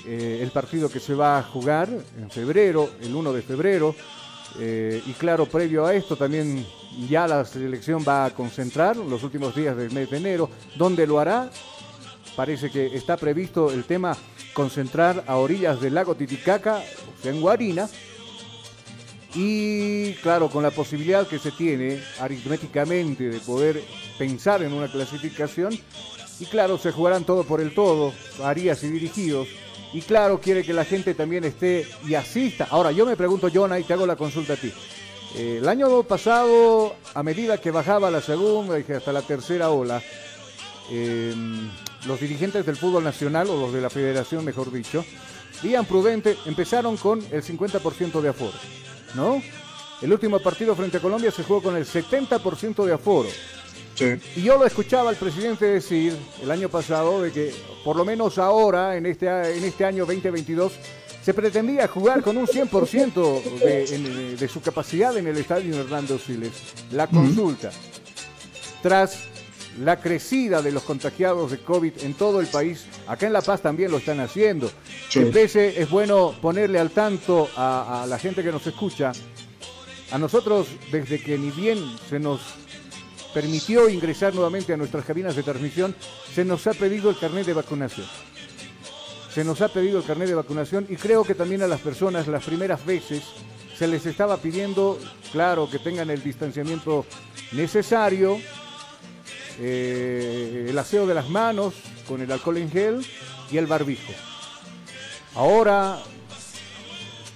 eh, 0.07 0.38
el 0.40 0.53
partido 0.53 0.88
que 0.88 1.01
se 1.01 1.14
va 1.14 1.38
a 1.38 1.42
jugar 1.42 1.88
en 2.16 2.31
febrero, 2.31 2.90
el 3.01 3.12
1 3.12 3.33
de 3.33 3.42
febrero, 3.42 3.92
eh, 4.61 5.03
y 5.05 5.12
claro, 5.14 5.47
previo 5.47 5.85
a 5.85 5.95
esto 5.95 6.14
también 6.14 6.64
ya 7.09 7.27
la 7.27 7.45
selección 7.45 8.05
va 8.07 8.27
a 8.27 8.31
concentrar 8.31 8.97
los 8.97 9.25
últimos 9.25 9.53
días 9.53 9.77
del 9.77 9.90
mes 9.90 10.09
de 10.09 10.16
enero, 10.16 10.49
donde 10.77 11.09
lo 11.09 11.18
hará 11.18 11.51
parece 12.37 12.71
que 12.71 12.95
está 12.97 13.16
previsto 13.16 13.71
el 13.71 13.85
tema 13.85 14.16
concentrar 14.55 15.25
a 15.27 15.37
orillas 15.37 15.81
del 15.81 15.95
lago 15.95 16.14
Titicaca, 16.14 16.77
o 16.77 17.23
sea, 17.23 17.33
en 17.33 17.40
Guarina, 17.40 17.88
y 19.35 20.12
claro, 20.14 20.51
con 20.51 20.62
la 20.62 20.71
posibilidad 20.71 21.27
que 21.27 21.38
se 21.38 21.53
tiene 21.53 22.01
aritméticamente 22.21 23.31
de 23.31 23.40
poder 23.40 23.83
pensar 24.18 24.62
en 24.62 24.73
una 24.73 24.90
clasificación, 24.90 25.79
y 26.38 26.47
claro, 26.47 26.77
se 26.79 26.92
jugarán 26.92 27.25
todo 27.25 27.45
por 27.45 27.61
el 27.61 27.75
todo, 27.75 28.12
Arias 28.42 28.83
y 28.83 28.90
dirigidos, 28.90 29.49
y 29.92 30.01
claro, 30.01 30.40
quiere 30.40 30.64
que 30.64 30.73
la 30.73 30.85
gente 30.85 31.14
también 31.14 31.45
esté 31.45 31.87
y 32.07 32.14
asista. 32.14 32.66
Ahora, 32.71 32.92
yo 32.92 33.05
me 33.05 33.16
pregunto, 33.16 33.51
Jonah, 33.53 33.79
y 33.79 33.85
te 33.85 33.92
hago 33.92 34.07
la 34.07 34.16
consulta 34.16 34.55
a 34.55 34.57
ti. 34.57 34.73
Eh, 35.37 35.59
el 35.61 35.68
año 35.68 36.03
pasado, 36.03 36.95
a 37.14 37.23
medida 37.23 37.59
que 37.59 37.71
bajaba 37.71 38.11
la 38.11 38.21
segunda 38.21 38.79
y 38.79 38.90
hasta 38.90 39.12
la 39.12 39.23
tercera 39.23 39.71
ola, 39.71 40.03
eh, 40.90 41.35
los 42.07 42.21
dirigentes 42.21 42.67
del 42.67 42.77
fútbol 42.77 43.05
nacional, 43.05 43.49
o 43.51 43.61
los 43.61 43.73
de 43.73 43.81
la 43.81 43.91
federación, 43.91 44.45
mejor 44.45 44.73
dicho, 44.73 45.05
Dían 45.62 45.85
Prudente, 45.85 46.37
empezaron 46.47 46.97
con 46.97 47.21
el 47.31 47.43
50% 47.43 48.21
de 48.21 48.29
aforo, 48.29 48.59
¿no? 49.15 49.43
El 50.01 50.12
último 50.12 50.41
partido 50.41 50.75
frente 50.75 50.97
a 50.97 51.01
Colombia 51.01 51.31
se 51.31 51.45
jugó 51.45 51.62
con 51.62 51.77
el 51.77 51.87
70% 51.87 52.85
de 52.85 52.93
aforo. 52.93 53.29
Y 54.35 54.43
yo 54.43 54.59
lo 54.59 54.67
escuchaba 54.67 55.11
al 55.11 55.17
presidente 55.17 55.67
decir 55.67 56.17
el 56.43 56.51
año 56.51 56.69
pasado 56.69 57.23
de 57.23 57.31
que 57.31 57.55
por 57.85 57.95
lo 57.95 58.05
menos 58.05 58.38
ahora, 58.38 58.97
en 58.97 59.07
este, 59.07 59.27
en 59.29 59.62
este 59.62 59.85
año 59.85 60.05
2022, 60.05 60.73
se 61.23 61.35
pretendía 61.35 61.87
jugar 61.87 62.21
con 62.23 62.37
un 62.37 62.47
100% 62.47 63.43
de, 63.61 64.37
de, 64.37 64.49
su 64.49 64.61
capacidad 64.61 65.17
en 65.17 65.29
el 65.29 65.38
estadio 65.38 65.79
Hernando 65.79 66.19
Siles. 66.19 66.53
La 66.91 67.07
consulta. 67.07 67.71
Tras 68.83 69.29
la 69.81 70.01
crecida 70.01 70.63
de 70.63 70.73
los 70.73 70.83
contagiados 70.83 71.51
de 71.51 71.59
COVID 71.59 72.03
en 72.03 72.15
todo 72.15 72.41
el 72.41 72.47
país, 72.47 72.85
acá 73.07 73.27
en 73.27 73.33
La 73.33 73.43
Paz 73.43 73.63
también 73.63 73.91
lo 73.91 73.99
están 73.99 74.21
haciendo. 74.21 74.71
Sí. 75.09 75.25
pese 75.33 75.81
es 75.81 75.89
bueno 75.89 76.35
ponerle 76.41 76.79
al 76.79 76.91
tanto 76.91 77.49
a, 77.57 78.03
a 78.03 78.07
la 78.07 78.19
gente 78.19 78.43
que 78.43 78.53
nos 78.53 78.67
escucha. 78.67 79.13
A 80.11 80.19
nosotros, 80.19 80.69
desde 80.91 81.19
que 81.23 81.39
ni 81.39 81.51
bien 81.51 81.79
se 82.11 82.19
nos 82.19 82.41
permitió 83.33 83.89
ingresar 83.89 84.35
nuevamente 84.35 84.73
a 84.75 84.77
nuestras 84.77 85.05
cabinas 85.05 85.35
de 85.35 85.43
transmisión, 85.43 85.95
se 86.35 86.45
nos 86.45 86.67
ha 86.67 86.75
pedido 86.75 87.11
el 87.11 87.19
carnet 87.19 87.47
de 87.47 87.55
vacunación. 87.55 88.07
Se 89.33 89.45
nos 89.45 89.63
ha 89.63 89.69
pedido 89.69 89.99
el 89.99 90.05
carnet 90.05 90.29
de 90.29 90.35
vacunación 90.35 90.87
y 90.91 90.97
creo 90.97 91.25
que 91.25 91.35
también 91.35 91.63
a 91.63 91.67
las 91.67 91.81
personas 91.81 92.29
las 92.29 92.45
primeras 92.45 92.85
veces 92.85 93.23
se 93.79 93.87
les 93.87 94.05
estaba 94.05 94.37
pidiendo, 94.37 94.99
claro, 95.33 95.69
que 95.71 95.79
tengan 95.79 96.11
el 96.11 96.23
distanciamiento 96.23 97.07
necesario, 97.53 98.39
eh, 99.61 100.67
el 100.69 100.79
aseo 100.79 101.07
de 101.07 101.15
las 101.15 101.29
manos 101.29 101.75
con 102.07 102.21
el 102.21 102.31
alcohol 102.31 102.59
en 102.59 102.71
gel 102.71 103.07
y 103.51 103.59
el 103.59 103.67
barbijo. 103.67 104.12
Ahora 105.35 106.03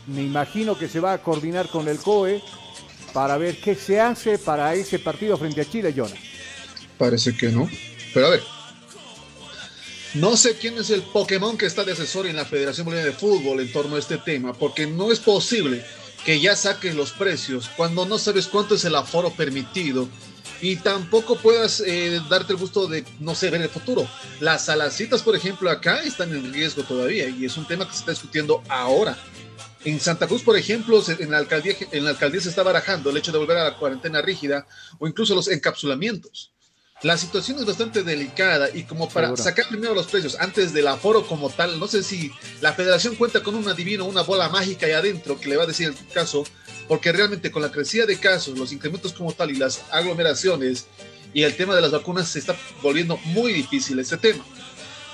me 0.06 0.22
imagino 0.22 0.78
que 0.78 0.88
se 0.88 1.00
va 1.00 1.14
a 1.14 1.22
coordinar 1.22 1.68
con 1.68 1.88
el 1.88 1.98
COE 1.98 2.42
para 3.12 3.36
ver 3.38 3.58
qué 3.60 3.74
se 3.74 4.00
hace 4.00 4.38
para 4.38 4.74
ese 4.74 4.98
partido 4.98 5.36
frente 5.36 5.62
a 5.62 5.70
Chile, 5.70 5.94
Jonah. 5.96 6.16
Parece 6.98 7.36
que 7.36 7.48
no. 7.48 7.68
Pero 8.12 8.26
a 8.26 8.30
ver. 8.30 8.42
No 10.14 10.36
sé 10.36 10.56
quién 10.56 10.78
es 10.78 10.90
el 10.90 11.02
Pokémon 11.02 11.58
que 11.58 11.66
está 11.66 11.84
de 11.84 11.92
asesor 11.92 12.26
en 12.26 12.36
la 12.36 12.46
Federación 12.46 12.86
Boliviana 12.86 13.10
de 13.10 13.18
Fútbol 13.18 13.60
en 13.60 13.70
torno 13.70 13.96
a 13.96 13.98
este 13.98 14.16
tema, 14.16 14.54
porque 14.54 14.86
no 14.86 15.12
es 15.12 15.18
posible 15.18 15.84
que 16.24 16.40
ya 16.40 16.56
saques 16.56 16.94
los 16.94 17.12
precios 17.12 17.70
cuando 17.76 18.06
no 18.06 18.18
sabes 18.18 18.46
cuánto 18.46 18.76
es 18.76 18.84
el 18.84 18.94
aforo 18.94 19.30
permitido 19.30 20.08
y 20.60 20.76
tampoco 20.76 21.36
puedas 21.36 21.82
eh, 21.84 22.20
darte 22.28 22.52
el 22.52 22.58
gusto 22.58 22.86
de, 22.86 23.04
no 23.20 23.34
sé, 23.34 23.50
ver 23.50 23.62
el 23.62 23.68
futuro. 23.68 24.08
Las 24.40 24.66
salacitas, 24.66 25.22
por 25.22 25.36
ejemplo, 25.36 25.70
acá 25.70 26.02
están 26.02 26.32
en 26.34 26.52
riesgo 26.52 26.82
todavía 26.82 27.28
y 27.28 27.44
es 27.44 27.56
un 27.56 27.66
tema 27.66 27.86
que 27.86 27.92
se 27.92 28.00
está 28.00 28.12
discutiendo 28.12 28.62
ahora. 28.68 29.16
En 29.84 30.00
Santa 30.00 30.26
Cruz, 30.26 30.42
por 30.42 30.56
ejemplo, 30.56 31.02
en 31.06 31.30
la, 31.30 31.38
alcaldía, 31.38 31.76
en 31.92 32.04
la 32.04 32.10
alcaldía 32.10 32.40
se 32.40 32.48
está 32.48 32.62
barajando 32.62 33.10
el 33.10 33.16
hecho 33.16 33.30
de 33.30 33.38
volver 33.38 33.58
a 33.58 33.64
la 33.64 33.76
cuarentena 33.76 34.20
rígida 34.20 34.66
o 34.98 35.06
incluso 35.06 35.34
los 35.34 35.48
encapsulamientos. 35.48 36.52
La 37.02 37.18
situación 37.18 37.58
es 37.58 37.66
bastante 37.66 38.02
delicada 38.02 38.70
y 38.72 38.84
como 38.84 39.08
para 39.08 39.28
Seguro. 39.28 39.42
sacar 39.42 39.68
primero 39.68 39.94
los 39.94 40.06
precios 40.06 40.36
antes 40.40 40.72
del 40.72 40.88
aforo 40.88 41.26
como 41.26 41.50
tal, 41.50 41.78
no 41.78 41.86
sé 41.86 42.02
si 42.02 42.32
la 42.62 42.72
federación 42.72 43.16
cuenta 43.16 43.42
con 43.42 43.54
un 43.54 43.68
adivino, 43.68 44.06
una 44.06 44.22
bola 44.22 44.48
mágica 44.48 44.86
ahí 44.86 44.92
adentro 44.92 45.38
que 45.38 45.50
le 45.50 45.58
va 45.58 45.64
a 45.64 45.66
decir 45.66 45.88
el 45.88 46.12
caso, 46.14 46.44
porque 46.88 47.12
realmente 47.12 47.50
con 47.50 47.62
la 47.62 47.70
crecida 47.70 48.06
de 48.06 48.18
casos, 48.18 48.58
los 48.58 48.72
incrementos 48.72 49.12
como 49.12 49.32
tal 49.32 49.50
y 49.50 49.56
las 49.56 49.82
aglomeraciones 49.90 50.86
y 51.32 51.42
el 51.42 51.56
tema 51.56 51.74
de 51.74 51.82
las 51.82 51.90
vacunas 51.90 52.28
se 52.28 52.38
está 52.38 52.56
volviendo 52.82 53.18
muy 53.24 53.52
difícil 53.52 53.98
este 53.98 54.16
tema. 54.16 54.44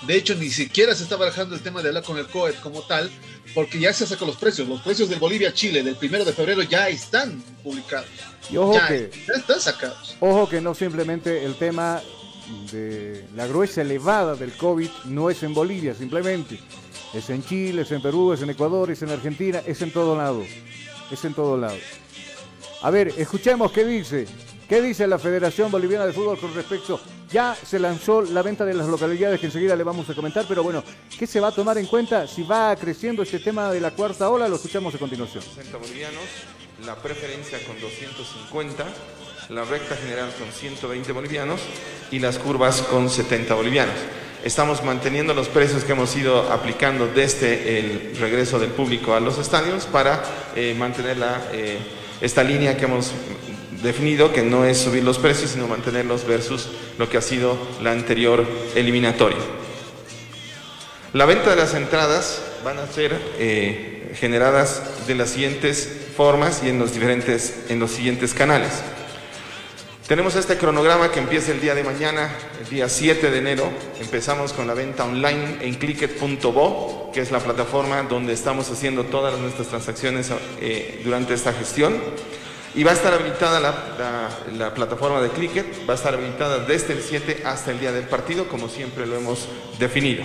De 0.06 0.16
hecho, 0.16 0.34
ni 0.34 0.50
siquiera 0.50 0.94
se 0.94 1.04
está 1.04 1.16
barajando 1.16 1.54
el 1.54 1.60
tema 1.60 1.80
de 1.80 1.88
hablar 1.88 2.02
con 2.02 2.18
el 2.18 2.26
COET 2.26 2.60
como 2.60 2.82
tal, 2.82 3.10
porque 3.54 3.78
ya 3.78 3.92
se 3.92 4.06
sacó 4.06 4.26
los 4.26 4.36
precios. 4.36 4.68
Los 4.68 4.80
precios 4.82 5.08
del 5.08 5.20
Bolivia-Chile 5.20 5.82
del 5.82 5.94
primero 5.94 6.24
de 6.24 6.32
febrero 6.32 6.62
ya 6.62 6.88
están 6.88 7.40
publicados. 7.62 8.08
Y 8.50 8.56
ojo 8.56 8.74
ya, 8.74 8.88
que, 8.88 9.10
ya 9.26 9.34
están 9.34 9.60
sacados. 9.60 10.16
Ojo 10.18 10.48
que 10.48 10.60
no 10.60 10.74
simplemente 10.74 11.44
el 11.44 11.54
tema 11.54 12.02
de 12.72 13.24
la 13.36 13.46
gruesa 13.46 13.82
elevada 13.82 14.34
del 14.34 14.52
COVID 14.52 14.88
no 15.04 15.30
es 15.30 15.42
en 15.44 15.54
Bolivia, 15.54 15.94
simplemente. 15.94 16.58
Es 17.14 17.30
en 17.30 17.44
Chile, 17.44 17.82
es 17.82 17.92
en 17.92 18.02
Perú, 18.02 18.32
es 18.32 18.42
en 18.42 18.50
Ecuador, 18.50 18.90
es 18.90 19.02
en 19.02 19.10
Argentina, 19.10 19.62
es 19.66 19.82
en 19.82 19.92
todo 19.92 20.16
lado. 20.16 20.44
Es 21.12 21.24
en 21.26 21.34
todo 21.34 21.58
lado. 21.58 21.76
A 22.80 22.90
ver, 22.90 23.12
escuchemos 23.18 23.70
qué 23.70 23.84
dice. 23.84 24.26
¿Qué 24.66 24.80
dice 24.80 25.06
la 25.06 25.18
Federación 25.18 25.70
Boliviana 25.70 26.06
de 26.06 26.14
Fútbol 26.14 26.38
con 26.38 26.54
respecto? 26.54 26.98
Ya 27.30 27.54
se 27.54 27.78
lanzó 27.78 28.22
la 28.22 28.40
venta 28.40 28.64
de 28.64 28.72
las 28.72 28.86
localidades 28.86 29.38
que 29.38 29.46
enseguida 29.46 29.76
le 29.76 29.84
vamos 29.84 30.08
a 30.08 30.14
comentar, 30.14 30.46
pero 30.48 30.62
bueno, 30.62 30.82
¿qué 31.18 31.26
se 31.26 31.40
va 31.40 31.48
a 31.48 31.52
tomar 31.52 31.76
en 31.76 31.84
cuenta 31.84 32.26
si 32.26 32.42
va 32.42 32.74
creciendo 32.76 33.22
este 33.22 33.38
tema 33.38 33.70
de 33.70 33.80
la 33.80 33.90
cuarta 33.90 34.30
ola? 34.30 34.48
Lo 34.48 34.56
escuchamos 34.56 34.94
a 34.94 34.98
continuación. 34.98 35.42
60 35.42 35.76
bolivianos, 35.76 36.22
la 36.86 36.96
preferencia 36.96 37.58
con 37.66 37.78
250, 37.78 38.84
la 39.50 39.64
recta 39.64 39.94
general 39.96 40.32
con 40.38 40.50
120 40.50 41.12
bolivianos 41.12 41.60
y 42.10 42.18
las 42.20 42.38
curvas 42.38 42.80
con 42.80 43.10
70 43.10 43.54
bolivianos. 43.54 43.94
Estamos 44.44 44.82
manteniendo 44.82 45.34
los 45.34 45.48
precios 45.48 45.84
que 45.84 45.92
hemos 45.92 46.16
ido 46.16 46.50
aplicando 46.50 47.06
desde 47.06 47.78
el 47.78 48.16
regreso 48.18 48.58
del 48.58 48.70
público 48.70 49.14
a 49.14 49.20
los 49.20 49.38
estadios 49.38 49.86
para 49.86 50.20
eh, 50.56 50.74
mantener 50.76 51.18
la, 51.18 51.40
eh, 51.52 51.78
esta 52.20 52.42
línea 52.42 52.76
que 52.76 52.86
hemos 52.86 53.12
definido, 53.84 54.32
que 54.32 54.42
no 54.42 54.64
es 54.64 54.78
subir 54.78 55.04
los 55.04 55.18
precios, 55.18 55.52
sino 55.52 55.68
mantenerlos 55.68 56.26
versus 56.26 56.70
lo 56.98 57.08
que 57.08 57.18
ha 57.18 57.22
sido 57.22 57.56
la 57.82 57.92
anterior 57.92 58.44
eliminatoria. 58.74 59.38
La 61.12 61.24
venta 61.24 61.50
de 61.50 61.56
las 61.56 61.74
entradas 61.74 62.42
van 62.64 62.80
a 62.80 62.88
ser 62.88 63.16
eh, 63.38 64.12
generadas 64.18 65.06
de 65.06 65.14
las 65.14 65.30
siguientes 65.30 65.88
formas 66.16 66.62
y 66.64 66.68
en 66.68 66.80
los, 66.80 66.94
diferentes, 66.94 67.66
en 67.68 67.78
los 67.78 67.92
siguientes 67.92 68.34
canales. 68.34 68.72
Tenemos 70.06 70.34
este 70.34 70.58
cronograma 70.58 71.12
que 71.12 71.20
empieza 71.20 71.52
el 71.52 71.60
día 71.60 71.76
de 71.76 71.84
mañana, 71.84 72.28
el 72.60 72.68
día 72.68 72.88
7 72.88 73.30
de 73.30 73.38
enero. 73.38 73.70
Empezamos 74.00 74.52
con 74.52 74.66
la 74.66 74.74
venta 74.74 75.04
online 75.04 75.58
en 75.60 75.74
clicket.bo, 75.74 77.12
que 77.14 77.20
es 77.20 77.30
la 77.30 77.38
plataforma 77.38 78.02
donde 78.02 78.32
estamos 78.32 78.68
haciendo 78.68 79.04
todas 79.04 79.38
nuestras 79.38 79.68
transacciones 79.68 80.30
eh, 80.60 81.00
durante 81.04 81.34
esta 81.34 81.52
gestión. 81.52 81.96
Y 82.74 82.82
va 82.82 82.90
a 82.90 82.94
estar 82.94 83.14
habilitada 83.14 83.60
la, 83.60 83.70
la, 83.98 84.56
la, 84.58 84.74
plataforma 84.74 85.20
de 85.20 85.28
Clicket, 85.28 85.88
va 85.88 85.92
a 85.92 85.96
estar 85.96 86.14
habilitada 86.14 86.58
desde 86.60 86.94
el 86.94 87.02
7 87.02 87.42
hasta 87.44 87.70
el 87.70 87.78
día 87.78 87.92
del 87.92 88.04
partido, 88.04 88.48
como 88.48 88.68
siempre 88.68 89.06
lo 89.06 89.16
hemos 89.16 89.46
definido. 89.78 90.24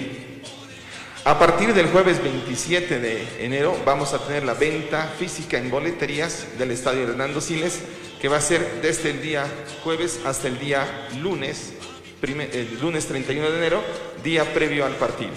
A 1.26 1.38
partir 1.38 1.74
del 1.74 1.88
jueves 1.88 2.24
27 2.24 3.00
de 3.00 3.46
enero 3.46 3.78
vamos 3.86 4.14
a 4.14 4.20
tener 4.20 4.46
la 4.46 4.54
venta 4.54 5.14
física 5.20 5.58
en 5.58 5.70
boleterías 5.70 6.58
del 6.58 6.72
Estadio 6.72 7.04
Hernando 7.04 7.42
Siles, 7.42 7.82
que 8.22 8.28
va 8.28 8.38
a 8.38 8.42
ser 8.42 8.82
desde 8.82 9.12
el 9.12 9.22
día 9.22 9.46
jueves 9.84 10.20
hasta 10.26 10.48
el 10.48 10.60
día 10.60 11.08
lunes, 11.20 11.74
el 12.22 12.80
lunes 12.80 13.06
31 13.08 13.50
de 13.52 13.58
enero, 13.58 13.84
día 14.24 14.54
previo 14.54 14.86
al 14.86 14.96
partido. 14.96 15.34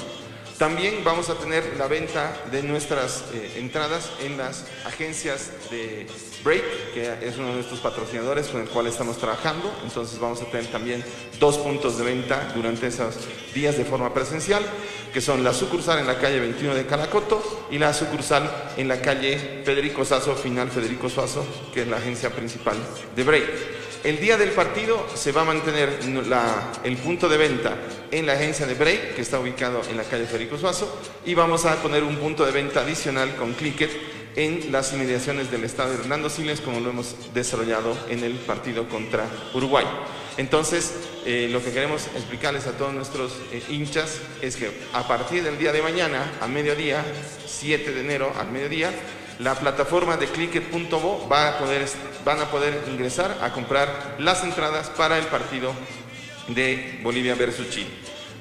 También 0.58 1.02
vamos 1.04 1.30
a 1.30 1.38
tener 1.38 1.76
la 1.78 1.86
venta 1.86 2.36
de 2.50 2.62
nuestras 2.62 3.24
eh, 3.32 3.54
entradas 3.56 4.10
en 4.20 4.36
las 4.36 4.66
agencias 4.84 5.52
de 5.70 6.06
Break, 6.42 6.94
que 6.94 7.14
es 7.22 7.36
uno 7.36 7.48
de 7.48 7.54
nuestros 7.54 7.80
patrocinadores 7.80 8.48
con 8.48 8.60
el 8.60 8.68
cual 8.68 8.86
estamos 8.86 9.18
trabajando. 9.18 9.72
Entonces 9.84 10.18
vamos 10.18 10.40
a 10.42 10.46
tener 10.46 10.66
también 10.66 11.04
dos 11.38 11.58
puntos 11.58 11.98
de 11.98 12.04
venta 12.04 12.52
durante 12.54 12.86
esos 12.86 13.14
días 13.54 13.76
de 13.76 13.84
forma 13.84 14.12
presencial, 14.14 14.62
que 15.12 15.20
son 15.20 15.44
la 15.44 15.52
sucursal 15.52 15.98
en 15.98 16.06
la 16.06 16.18
calle 16.18 16.40
21 16.40 16.74
de 16.74 16.86
Calacoto 16.86 17.66
y 17.70 17.78
la 17.78 17.92
sucursal 17.92 18.50
en 18.76 18.88
la 18.88 19.00
calle 19.00 19.62
Federico 19.64 20.04
Sazo, 20.04 20.34
final 20.34 20.70
Federico 20.70 21.08
Suazo, 21.08 21.44
que 21.74 21.82
es 21.82 21.88
la 21.88 21.96
agencia 21.98 22.30
principal 22.30 22.76
de 23.14 23.24
Break. 23.24 23.50
El 24.02 24.18
día 24.18 24.38
del 24.38 24.52
partido 24.52 25.04
se 25.14 25.30
va 25.30 25.42
a 25.42 25.44
mantener 25.44 25.98
el 26.84 26.96
punto 26.96 27.28
de 27.28 27.36
venta 27.36 27.76
en 28.10 28.24
la 28.24 28.32
agencia 28.32 28.64
de 28.64 28.72
Break, 28.72 29.14
que 29.14 29.20
está 29.20 29.38
ubicado 29.38 29.82
en 29.90 29.98
la 29.98 30.04
calle 30.04 30.24
Federico 30.24 30.56
Suazo, 30.56 30.90
y 31.26 31.34
vamos 31.34 31.66
a 31.66 31.76
poner 31.82 32.02
un 32.02 32.16
punto 32.16 32.46
de 32.46 32.52
venta 32.52 32.80
adicional 32.80 33.36
con 33.36 33.52
Clicket 33.52 33.90
en 34.36 34.72
las 34.72 34.92
inmediaciones 34.92 35.50
del 35.50 35.64
estadio 35.64 35.94
Hernando 35.94 36.30
Siles, 36.30 36.60
como 36.60 36.80
lo 36.80 36.90
hemos 36.90 37.14
desarrollado 37.34 37.96
en 38.08 38.24
el 38.24 38.34
partido 38.34 38.88
contra 38.88 39.26
Uruguay. 39.54 39.84
Entonces, 40.36 40.94
eh, 41.26 41.48
lo 41.52 41.62
que 41.62 41.72
queremos 41.72 42.06
explicarles 42.14 42.66
a 42.66 42.72
todos 42.72 42.94
nuestros 42.94 43.32
eh, 43.52 43.62
hinchas 43.68 44.20
es 44.40 44.56
que 44.56 44.70
a 44.92 45.06
partir 45.06 45.42
del 45.42 45.58
día 45.58 45.72
de 45.72 45.82
mañana, 45.82 46.32
a 46.40 46.46
mediodía, 46.46 47.04
7 47.46 47.92
de 47.92 48.00
enero 48.00 48.32
al 48.38 48.50
mediodía, 48.50 48.90
la 49.38 49.54
plataforma 49.54 50.16
de 50.16 50.26
clicket.bo 50.26 51.28
va 51.28 51.58
van 52.24 52.40
a 52.40 52.50
poder 52.50 52.84
ingresar 52.88 53.38
a 53.40 53.52
comprar 53.52 54.16
las 54.18 54.44
entradas 54.44 54.90
para 54.90 55.18
el 55.18 55.24
partido 55.26 55.72
de 56.48 57.00
Bolivia 57.02 57.34
versus 57.34 57.70
Chile. 57.70 57.90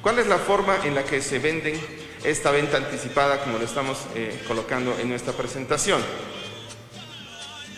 ¿Cuál 0.01 0.19
es 0.19 0.27
la 0.27 0.37
forma 0.37 0.77
en 0.85 0.95
la 0.95 1.03
que 1.03 1.21
se 1.21 1.39
venden 1.39 1.79
esta 2.24 2.51
venta 2.51 2.78
anticipada 2.78 3.41
como 3.41 3.57
lo 3.57 3.65
estamos 3.65 3.97
eh, 4.15 4.41
colocando 4.47 4.97
en 4.99 5.09
nuestra 5.09 5.34
presentación? 5.34 6.01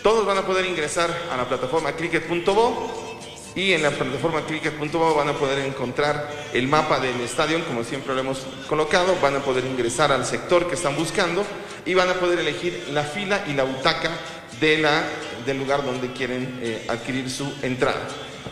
Todos 0.03 0.25
van 0.25 0.39
a 0.39 0.45
poder 0.45 0.65
ingresar 0.65 1.15
a 1.31 1.37
la 1.37 1.47
plataforma 1.47 1.91
clicket.bo 1.91 3.11
y 3.55 3.73
en 3.73 3.83
la 3.83 3.91
plataforma 3.91 4.41
clicker.bo 4.45 5.13
van 5.13 5.29
a 5.29 5.33
poder 5.33 5.59
encontrar 5.59 6.29
el 6.53 6.67
mapa 6.67 6.99
del 6.99 7.19
estadio, 7.21 7.63
como 7.65 7.83
siempre 7.83 8.13
lo 8.13 8.21
hemos 8.21 8.45
colocado, 8.67 9.15
van 9.21 9.35
a 9.35 9.39
poder 9.39 9.65
ingresar 9.65 10.11
al 10.11 10.25
sector 10.25 10.67
que 10.67 10.75
están 10.75 10.95
buscando 10.95 11.45
y 11.85 11.93
van 11.93 12.09
a 12.09 12.13
poder 12.15 12.39
elegir 12.39 12.87
la 12.91 13.03
fila 13.03 13.43
y 13.47 13.53
la 13.53 13.63
butaca 13.63 14.11
del 14.59 15.57
lugar 15.57 15.83
donde 15.83 16.13
quieren 16.13 16.59
eh, 16.61 16.85
adquirir 16.87 17.29
su 17.29 17.51
entrada. 17.61 18.07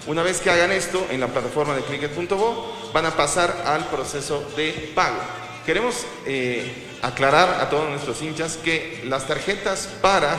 Una 0.08 0.24
vez 0.24 0.42
que 0.42 0.50
hagan 0.50 0.72
esto 0.72 1.06
en 1.10 1.20
la 1.20 1.28
plataforma 1.28 1.76
de 1.76 1.82
clicker.bo, 1.84 2.92
van 2.94 3.06
a 3.06 3.16
pasar 3.16 3.64
al 3.66 3.86
proceso 3.86 4.44
de 4.56 4.92
pago. 4.96 5.20
Queremos 5.70 6.04
eh, 6.26 6.66
aclarar 7.04 7.62
a 7.62 7.70
todos 7.70 7.88
nuestros 7.92 8.24
hinchas 8.24 8.58
que 8.58 9.04
las 9.06 9.28
tarjetas 9.28 9.88
para 10.02 10.36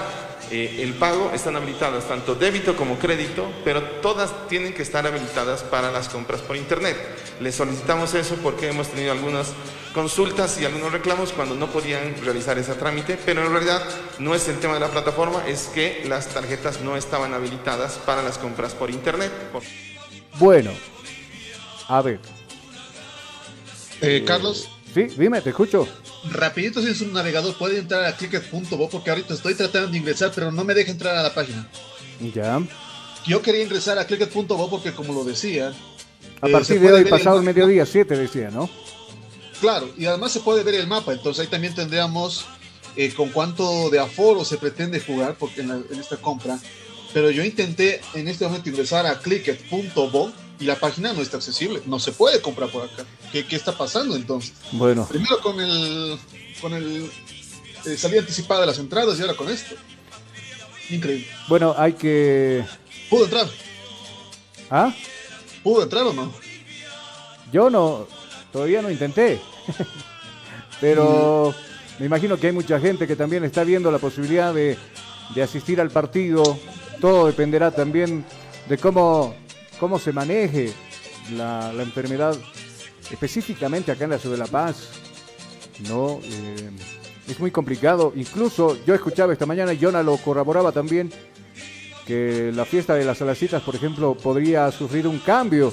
eh, 0.50 0.80
el 0.82 0.94
pago 0.94 1.30
están 1.32 1.54
habilitadas 1.54 2.08
tanto 2.08 2.34
débito 2.34 2.74
como 2.74 2.98
crédito, 2.98 3.48
pero 3.62 3.80
todas 4.02 4.48
tienen 4.48 4.74
que 4.74 4.82
estar 4.82 5.06
habilitadas 5.06 5.62
para 5.62 5.92
las 5.92 6.08
compras 6.08 6.40
por 6.40 6.56
internet. 6.56 6.96
Les 7.38 7.54
solicitamos 7.54 8.12
eso 8.14 8.34
porque 8.42 8.70
hemos 8.70 8.88
tenido 8.88 9.12
algunas 9.12 9.52
consultas 9.94 10.60
y 10.60 10.64
algunos 10.64 10.90
reclamos 10.90 11.32
cuando 11.32 11.54
no 11.54 11.68
podían 11.68 12.20
realizar 12.24 12.58
ese 12.58 12.74
trámite, 12.74 13.16
pero 13.24 13.46
en 13.46 13.52
realidad 13.52 13.84
no 14.18 14.34
es 14.34 14.48
el 14.48 14.58
tema 14.58 14.74
de 14.74 14.80
la 14.80 14.88
plataforma, 14.88 15.46
es 15.46 15.68
que 15.72 16.02
las 16.08 16.26
tarjetas 16.26 16.80
no 16.80 16.96
estaban 16.96 17.34
habilitadas 17.34 18.00
para 18.04 18.24
las 18.24 18.36
compras 18.36 18.74
por 18.74 18.90
internet. 18.90 19.30
Bueno, 20.40 20.72
a 21.86 22.02
ver. 22.02 22.18
Eh, 24.00 24.24
Carlos. 24.26 24.68
Sí, 24.94 25.06
dime, 25.16 25.40
te 25.40 25.50
escucho. 25.50 25.86
Rapidito 26.30 26.82
sin 26.82 26.94
su 26.94 27.06
navegador 27.08 27.56
puede 27.56 27.78
entrar 27.78 28.04
a 28.04 28.16
clicket.bo 28.16 28.88
porque 28.88 29.10
ahorita 29.10 29.34
estoy 29.34 29.54
tratando 29.54 29.88
de 29.88 29.98
ingresar, 29.98 30.32
pero 30.34 30.50
no 30.50 30.64
me 30.64 30.74
deja 30.74 30.90
entrar 30.90 31.16
a 31.16 31.22
la 31.22 31.34
página. 31.34 31.68
Ya. 32.34 32.60
Yo 33.26 33.40
quería 33.42 33.62
ingresar 33.62 33.98
a 33.98 34.06
clicket.bo 34.06 34.68
porque 34.68 34.92
como 34.92 35.12
lo 35.12 35.24
decía... 35.24 35.72
A 36.40 36.48
partir 36.48 36.80
de 36.80 36.92
hoy, 36.92 37.04
pasado 37.04 37.38
el 37.38 37.44
mediodía, 37.44 37.86
7 37.86 38.16
decía, 38.16 38.50
¿no? 38.50 38.68
Claro, 39.60 39.90
y 39.96 40.06
además 40.06 40.32
se 40.32 40.40
puede 40.40 40.64
ver 40.64 40.74
el 40.74 40.86
mapa, 40.86 41.12
entonces 41.12 41.44
ahí 41.44 41.50
también 41.50 41.74
tendríamos 41.74 42.46
eh, 42.96 43.12
con 43.12 43.28
cuánto 43.28 43.90
de 43.90 43.98
aforo 43.98 44.44
se 44.44 44.56
pretende 44.56 45.00
jugar 45.00 45.36
porque 45.38 45.60
en, 45.60 45.70
en 45.70 46.00
esta 46.00 46.16
compra. 46.16 46.58
Pero 47.12 47.30
yo 47.30 47.44
intenté 47.44 48.00
en 48.14 48.28
este 48.28 48.46
momento 48.46 48.70
ingresar 48.70 49.04
a 49.06 49.18
clicket.bo 49.18 50.32
y 50.60 50.66
la 50.66 50.76
página 50.76 51.12
no 51.14 51.22
está 51.22 51.38
accesible, 51.38 51.82
no 51.86 51.98
se 51.98 52.12
puede 52.12 52.40
comprar 52.42 52.70
por 52.70 52.84
acá. 52.84 53.04
¿Qué, 53.32 53.46
qué 53.46 53.56
está 53.56 53.72
pasando 53.72 54.14
entonces? 54.14 54.52
Bueno. 54.72 55.06
Primero 55.08 55.40
con 55.40 55.58
el 55.58 56.18
con 56.60 56.74
el 56.74 57.10
eh, 57.86 57.96
salida 57.96 58.20
anticipada 58.20 58.60
de 58.60 58.66
las 58.66 58.78
entradas 58.78 59.18
y 59.18 59.22
ahora 59.22 59.34
con 59.34 59.48
esto. 59.48 59.74
Increíble. 60.90 61.26
Bueno, 61.48 61.74
hay 61.78 61.94
que 61.94 62.64
¿Pudo 63.08 63.24
entrar? 63.24 63.46
¿Ah? 64.70 64.94
¿Pudo 65.62 65.82
entrar 65.82 66.04
o 66.04 66.12
no? 66.12 66.32
Yo 67.52 67.70
no, 67.70 68.06
todavía 68.52 68.82
no 68.82 68.90
intenté. 68.90 69.40
Pero 70.80 71.54
me 71.98 72.06
imagino 72.06 72.38
que 72.38 72.48
hay 72.48 72.52
mucha 72.52 72.78
gente 72.78 73.06
que 73.06 73.16
también 73.16 73.44
está 73.44 73.64
viendo 73.64 73.90
la 73.90 73.98
posibilidad 73.98 74.52
de, 74.52 74.78
de 75.34 75.42
asistir 75.42 75.80
al 75.80 75.90
partido. 75.90 76.58
Todo 77.00 77.26
dependerá 77.26 77.70
también 77.70 78.24
de 78.68 78.78
cómo 78.78 79.34
cómo 79.80 79.98
se 79.98 80.12
maneje 80.12 80.72
la, 81.34 81.72
enfermedad 81.78 82.36
específicamente 83.10 83.90
acá 83.90 84.04
en 84.04 84.10
la 84.10 84.18
ciudad 84.18 84.36
de 84.36 84.42
La 84.42 84.46
Paz. 84.46 84.90
No, 85.88 86.20
eh, 86.22 86.70
es 87.26 87.40
muy 87.40 87.50
complicado. 87.50 88.12
Incluso 88.14 88.76
yo 88.84 88.94
escuchaba 88.94 89.32
esta 89.32 89.46
mañana, 89.46 89.72
y 89.72 89.80
Jonah 89.80 90.02
lo 90.02 90.18
corroboraba 90.18 90.70
también, 90.70 91.10
que 92.06 92.52
la 92.54 92.66
fiesta 92.66 92.94
de 92.94 93.04
las 93.04 93.18
salacitas, 93.18 93.62
por 93.62 93.74
ejemplo, 93.74 94.14
podría 94.14 94.70
sufrir 94.70 95.06
un 95.06 95.18
cambio 95.18 95.72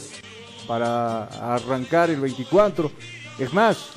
para 0.65 1.25
arrancar 1.55 2.09
el 2.09 2.21
24. 2.21 2.89
Es 3.37 3.53
más, 3.53 3.89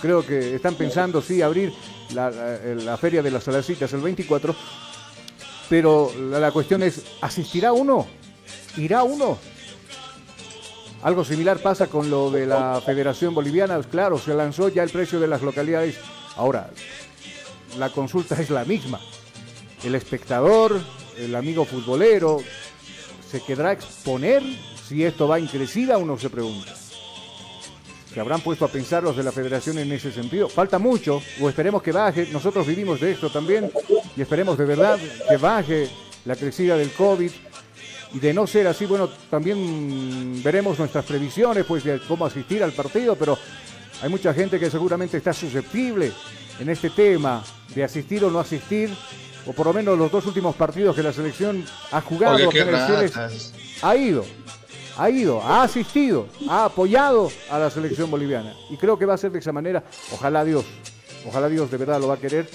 creo 0.00 0.26
que 0.26 0.56
están 0.56 0.74
pensando, 0.74 1.22
sí, 1.22 1.40
abrir 1.40 1.72
la, 2.12 2.30
la 2.30 2.96
feria 2.96 3.22
de 3.22 3.30
las 3.30 3.44
salacitas 3.44 3.92
el 3.92 4.00
24, 4.00 4.54
pero 5.70 6.12
la 6.18 6.50
cuestión 6.50 6.82
es, 6.82 7.02
¿asistirá 7.20 7.72
uno? 7.72 8.21
¿Irá 8.76 9.02
uno? 9.02 9.38
Algo 11.02 11.24
similar 11.24 11.58
pasa 11.58 11.88
con 11.88 12.08
lo 12.10 12.30
de 12.30 12.46
la 12.46 12.80
Federación 12.84 13.34
Boliviana. 13.34 13.80
Claro, 13.82 14.18
se 14.18 14.34
lanzó 14.34 14.68
ya 14.68 14.82
el 14.82 14.90
precio 14.90 15.18
de 15.18 15.26
las 15.26 15.42
localidades. 15.42 15.96
Ahora, 16.36 16.70
la 17.78 17.90
consulta 17.90 18.40
es 18.40 18.50
la 18.50 18.64
misma. 18.64 19.00
El 19.82 19.94
espectador, 19.96 20.80
el 21.18 21.34
amigo 21.34 21.64
futbolero, 21.64 22.38
¿se 23.28 23.42
quedará 23.42 23.70
a 23.70 23.72
exponer 23.72 24.42
si 24.88 25.04
esto 25.04 25.26
va 25.26 25.38
en 25.38 25.48
crecida? 25.48 25.98
Uno 25.98 26.16
se 26.18 26.30
pregunta. 26.30 26.72
¿Se 28.14 28.20
habrán 28.20 28.42
puesto 28.42 28.64
a 28.64 28.68
pensar 28.68 29.02
los 29.02 29.16
de 29.16 29.22
la 29.22 29.32
federación 29.32 29.78
en 29.78 29.90
ese 29.90 30.12
sentido? 30.12 30.48
Falta 30.48 30.78
mucho, 30.78 31.20
o 31.40 31.48
esperemos 31.48 31.82
que 31.82 31.92
baje. 31.92 32.28
Nosotros 32.30 32.66
vivimos 32.66 33.00
de 33.00 33.12
esto 33.12 33.30
también 33.30 33.72
y 34.16 34.22
esperemos 34.22 34.56
de 34.56 34.66
verdad 34.66 34.98
que 35.28 35.36
baje 35.36 35.90
la 36.26 36.36
crecida 36.36 36.76
del 36.76 36.92
COVID 36.92 37.30
y 38.14 38.18
de 38.18 38.34
no 38.34 38.46
ser 38.46 38.66
así, 38.66 38.84
bueno, 38.84 39.08
también 39.30 40.42
veremos 40.42 40.78
nuestras 40.78 41.04
previsiones, 41.04 41.64
pues, 41.64 41.84
de 41.84 42.00
cómo 42.06 42.26
asistir 42.26 42.62
al 42.62 42.72
partido, 42.72 43.16
pero 43.16 43.38
hay 44.02 44.08
mucha 44.08 44.34
gente 44.34 44.60
que 44.60 44.70
seguramente 44.70 45.16
está 45.16 45.32
susceptible 45.32 46.12
en 46.58 46.68
este 46.68 46.90
tema 46.90 47.42
de 47.74 47.84
asistir 47.84 48.24
o 48.24 48.30
no 48.30 48.38
asistir, 48.38 48.90
o 49.46 49.52
por 49.52 49.66
lo 49.66 49.72
menos 49.72 49.96
los 49.96 50.12
dos 50.12 50.26
últimos 50.26 50.54
partidos 50.54 50.94
que 50.94 51.02
la 51.02 51.12
selección 51.12 51.64
ha 51.90 52.00
jugado, 52.02 52.34
Oye, 52.34 52.48
ha 53.82 53.96
ido, 53.96 54.24
ha 54.98 55.10
ido, 55.10 55.42
ha 55.42 55.62
asistido, 55.62 56.26
ha 56.48 56.66
apoyado 56.66 57.30
a 57.50 57.58
la 57.58 57.70
selección 57.70 58.10
boliviana. 58.10 58.54
Y 58.70 58.76
creo 58.76 58.98
que 58.98 59.06
va 59.06 59.14
a 59.14 59.18
ser 59.18 59.32
de 59.32 59.38
esa 59.38 59.52
manera, 59.52 59.84
ojalá 60.12 60.44
Dios, 60.44 60.64
ojalá 61.26 61.48
Dios 61.48 61.70
de 61.70 61.78
verdad 61.78 61.98
lo 61.98 62.08
va 62.08 62.14
a 62.14 62.18
querer, 62.18 62.48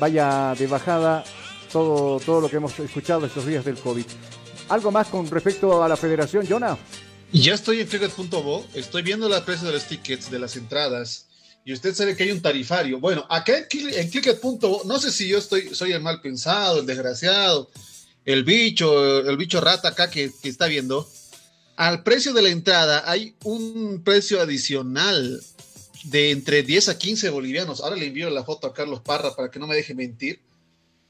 vaya 0.00 0.54
de 0.54 0.66
bajada 0.66 1.22
todo, 1.70 2.18
todo 2.20 2.40
lo 2.40 2.48
que 2.48 2.56
hemos 2.56 2.78
escuchado 2.78 3.26
estos 3.26 3.44
días 3.44 3.64
del 3.64 3.76
COVID. 3.76 4.06
¿Algo 4.68 4.90
más 4.90 5.08
con 5.08 5.30
respecto 5.30 5.82
a 5.82 5.88
la 5.88 5.96
federación, 5.96 6.46
Jonah? 6.46 6.76
Ya 7.32 7.54
estoy 7.54 7.80
en 7.80 7.86
Cricket.bo, 7.86 8.66
estoy 8.74 9.02
viendo 9.02 9.28
la 9.28 9.44
precio 9.44 9.66
de 9.66 9.74
los 9.74 9.84
tickets, 9.84 10.30
de 10.30 10.38
las 10.38 10.56
entradas, 10.56 11.26
y 11.64 11.72
usted 11.72 11.94
sabe 11.94 12.16
que 12.16 12.24
hay 12.24 12.30
un 12.30 12.42
tarifario. 12.42 12.98
Bueno, 12.98 13.26
acá 13.28 13.58
en, 13.58 13.66
en 13.70 14.10
Cricket.bo, 14.10 14.82
no 14.84 14.98
sé 14.98 15.10
si 15.10 15.28
yo 15.28 15.38
estoy, 15.38 15.74
soy 15.74 15.92
el 15.92 16.00
mal 16.00 16.20
pensado, 16.20 16.80
el 16.80 16.86
desgraciado, 16.86 17.70
el 18.24 18.44
bicho, 18.44 19.28
el 19.28 19.36
bicho 19.36 19.60
rata 19.60 19.88
acá 19.88 20.10
que, 20.10 20.32
que 20.42 20.48
está 20.48 20.66
viendo. 20.66 21.08
Al 21.76 22.02
precio 22.02 22.32
de 22.32 22.42
la 22.42 22.48
entrada 22.48 23.04
hay 23.06 23.34
un 23.44 24.02
precio 24.04 24.40
adicional 24.40 25.42
de 26.04 26.30
entre 26.30 26.62
10 26.62 26.88
a 26.88 26.98
15 26.98 27.30
bolivianos. 27.30 27.80
Ahora 27.80 27.96
le 27.96 28.06
envío 28.06 28.30
la 28.30 28.44
foto 28.44 28.66
a 28.66 28.74
Carlos 28.74 29.00
Parra 29.00 29.34
para 29.34 29.50
que 29.50 29.58
no 29.58 29.66
me 29.66 29.76
deje 29.76 29.94
mentir. 29.94 30.40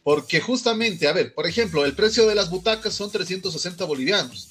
Porque 0.06 0.40
justamente, 0.40 1.08
a 1.08 1.12
ver, 1.12 1.34
por 1.34 1.48
ejemplo, 1.48 1.84
el 1.84 1.96
precio 1.96 2.28
de 2.28 2.36
las 2.36 2.48
butacas 2.48 2.94
son 2.94 3.10
360 3.10 3.84
bolivianos. 3.86 4.46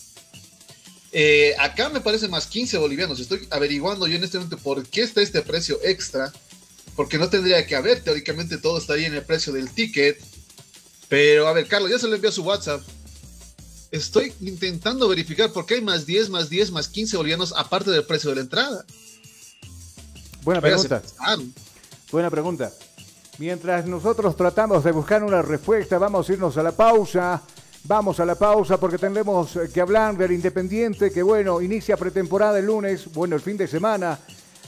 Eh, 1.14 1.56
acá 1.58 1.88
me 1.88 2.02
parece 2.02 2.28
más 2.28 2.46
15 2.48 2.78
bolivianos. 2.78 3.22
Estoy 3.22 3.48
averiguando 3.50 4.06
yo 4.06 4.18
en 4.18 4.26
este 4.26 4.38
momento 4.38 4.58
por 4.58 4.86
qué 4.86 5.04
está 5.04 5.22
este 5.22 5.42
precio 5.44 5.80
extra. 5.82 6.34
Porque 6.98 7.18
no 7.18 7.30
tendría 7.30 7.66
que 7.66 7.78
haber, 7.78 8.02
teóricamente 8.02 8.58
todo 8.58 8.78
estaría 8.78 9.08
en 9.08 9.14
el 9.14 9.24
precio 9.24 9.54
del 9.54 9.70
ticket. 9.70 10.22
Pero 11.08 11.48
a 11.48 11.54
ver, 11.54 11.70
Carlos, 11.70 11.90
ya 11.90 12.00
se 12.00 12.10
lo 12.10 12.16
envió 12.16 12.32
a 12.32 12.34
su 12.34 12.44
WhatsApp. 12.44 12.82
Estoy 13.92 14.34
intentando 14.42 15.08
verificar 15.08 15.54
por 15.54 15.66
qué 15.66 15.76
hay 15.76 15.82
más 15.82 16.06
10, 16.06 16.32
más 16.32 16.50
10, 16.50 16.72
más 16.72 16.90
15 16.90 17.16
bolivianos 17.16 17.54
aparte 17.56 17.92
del 17.92 18.04
precio 18.04 18.30
de 18.32 18.36
la 18.36 18.42
entrada. 18.42 18.86
Buena 20.44 20.60
pregunta. 20.60 21.02
Buena 22.12 22.30
pregunta. 22.30 22.74
Mientras 23.38 23.86
nosotros 23.86 24.36
tratamos 24.36 24.84
de 24.84 24.92
buscar 24.92 25.24
una 25.24 25.42
respuesta, 25.42 25.98
vamos 25.98 26.30
a 26.30 26.34
irnos 26.34 26.58
a 26.58 26.64
la 26.64 26.72
pausa. 26.72 27.42
Vamos 27.88 28.20
a 28.20 28.26
la 28.26 28.34
pausa 28.34 28.80
porque 28.80 28.98
tendremos 28.98 29.60
que 29.72 29.80
hablar 29.80 30.18
del 30.18 30.32
Independiente, 30.32 31.12
que 31.12 31.22
bueno, 31.22 31.62
inicia 31.62 31.96
pretemporada 31.98 32.58
el 32.58 32.66
lunes, 32.66 33.14
bueno, 33.14 33.36
el 33.36 33.42
fin 33.42 33.58
de 33.58 33.68
semana. 33.68 34.18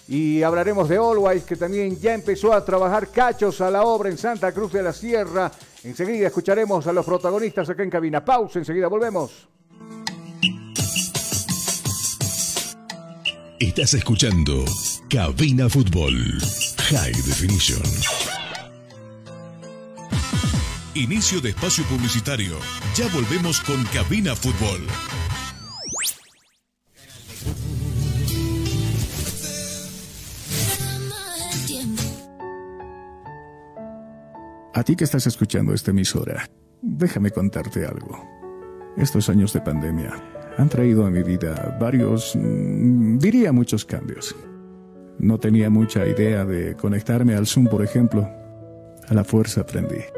Y 0.08 0.44
hablaremos 0.44 0.88
de 0.88 0.98
Always, 0.98 1.44
que 1.44 1.56
también 1.56 2.00
ya 2.00 2.14
empezó 2.14 2.54
a 2.54 2.64
trabajar 2.64 3.08
cachos 3.08 3.60
a 3.62 3.72
la 3.72 3.84
obra 3.84 4.10
en 4.10 4.18
Santa 4.18 4.52
Cruz 4.52 4.72
de 4.72 4.84
la 4.84 4.94
Sierra. 4.94 5.52
Enseguida 5.84 6.28
escucharemos 6.28 6.86
a 6.86 6.94
los 6.94 7.06
protagonistas 7.06 7.70
acá 7.70 7.82
en 7.82 7.90
cabina. 7.90 8.24
Pausa, 8.24 8.60
enseguida 8.60 8.88
volvemos. 8.88 9.48
Estás 13.60 13.96
escuchando 13.96 14.64
Cabina 15.10 15.68
Fútbol 15.68 16.14
High 16.78 17.14
Definition. 17.14 18.37
Inicio 20.98 21.40
de 21.42 21.50
espacio 21.50 21.84
publicitario. 21.84 22.58
Ya 22.96 23.08
volvemos 23.14 23.62
con 23.62 23.84
Cabina 23.94 24.36
Fútbol. 24.36 24.82
A 34.74 34.84
ti 34.84 34.96
que 34.96 35.04
estás 35.04 35.28
escuchando 35.28 35.76
esta 35.76 35.92
emisora, 35.92 36.50
déjame 36.82 37.30
contarte 37.30 37.86
algo. 37.86 38.28
Estos 38.98 39.30
años 39.30 39.54
de 39.54 39.62
pandemia 39.62 40.16
han 40.58 40.68
traído 40.68 41.06
a 41.06 41.12
mi 41.12 41.22
vida 41.22 41.78
varios, 41.80 42.36
mm, 42.36 43.20
diría 43.20 43.52
muchos 43.52 43.86
cambios. 43.86 44.36
No 45.20 45.38
tenía 45.38 45.70
mucha 45.70 46.08
idea 46.08 46.44
de 46.44 46.76
conectarme 46.76 47.36
al 47.36 47.46
Zoom, 47.46 47.68
por 47.68 47.84
ejemplo. 47.84 48.28
A 49.08 49.14
la 49.14 49.24
fuerza 49.24 49.62
aprendí. 49.62 50.17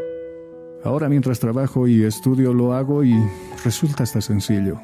Ahora 0.83 1.09
mientras 1.09 1.39
trabajo 1.39 1.87
y 1.87 2.03
estudio 2.03 2.53
lo 2.53 2.73
hago 2.73 3.03
y 3.03 3.13
resulta 3.65 4.03
hasta 4.03 4.21
sencillo. 4.21 4.79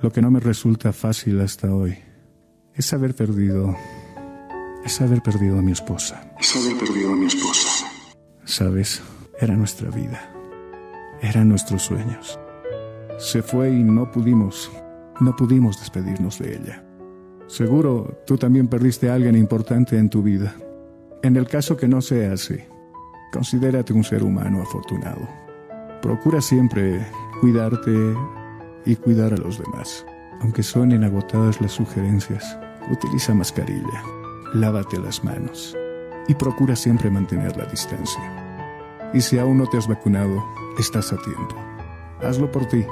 Lo 0.00 0.10
que 0.10 0.22
no 0.22 0.30
me 0.30 0.40
resulta 0.40 0.92
fácil 0.92 1.40
hasta 1.40 1.74
hoy 1.74 1.98
es 2.74 2.92
haber 2.92 3.14
perdido, 3.14 3.76
es 4.84 5.00
haber 5.02 5.22
perdido 5.22 5.58
a 5.58 5.62
mi 5.62 5.72
esposa. 5.72 6.32
Es 6.40 6.56
haber 6.56 6.78
perdido 6.78 7.12
a 7.12 7.16
mi 7.16 7.26
esposa. 7.26 7.86
Sabes, 8.44 9.02
era 9.38 9.54
nuestra 9.56 9.90
vida. 9.90 10.32
Eran 11.20 11.48
nuestros 11.48 11.82
sueños. 11.82 12.38
Se 13.18 13.42
fue 13.42 13.70
y 13.70 13.84
no 13.84 14.10
pudimos, 14.10 14.70
no 15.20 15.36
pudimos 15.36 15.78
despedirnos 15.78 16.38
de 16.38 16.56
ella. 16.56 16.84
Seguro 17.46 18.22
tú 18.26 18.38
también 18.38 18.68
perdiste 18.68 19.10
a 19.10 19.14
alguien 19.14 19.36
importante 19.36 19.98
en 19.98 20.08
tu 20.08 20.22
vida. 20.22 20.56
En 21.22 21.36
el 21.36 21.46
caso 21.46 21.76
que 21.76 21.86
no 21.86 22.00
sea 22.00 22.32
así, 22.32 22.56
considérate 23.32 23.92
un 23.92 24.04
ser 24.04 24.22
humano 24.22 24.62
afortunado. 24.62 25.26
Procura 26.00 26.40
siempre 26.40 27.04
cuidarte 27.40 28.14
y 28.84 28.94
cuidar 28.96 29.32
a 29.32 29.36
los 29.36 29.58
demás. 29.58 30.06
Aunque 30.40 30.62
suenen 30.62 31.04
agotadas 31.04 31.60
las 31.60 31.72
sugerencias, 31.72 32.58
utiliza 32.90 33.34
mascarilla, 33.34 34.02
lávate 34.54 34.98
las 34.98 35.24
manos 35.24 35.76
y 36.28 36.34
procura 36.34 36.76
siempre 36.76 37.10
mantener 37.10 37.56
la 37.56 37.64
distancia. 37.66 38.22
Y 39.14 39.20
si 39.20 39.38
aún 39.38 39.58
no 39.58 39.66
te 39.66 39.78
has 39.78 39.88
vacunado, 39.88 40.44
estás 40.78 41.12
a 41.12 41.16
tiempo. 41.18 41.54
Hazlo 42.22 42.50
por 42.50 42.66
ti, 42.66 42.84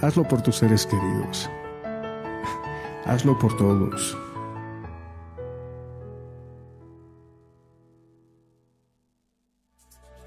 hazlo 0.00 0.24
por 0.24 0.42
tus 0.42 0.56
seres 0.56 0.86
queridos, 0.86 1.50
hazlo 3.06 3.38
por 3.38 3.56
todos. 3.56 4.16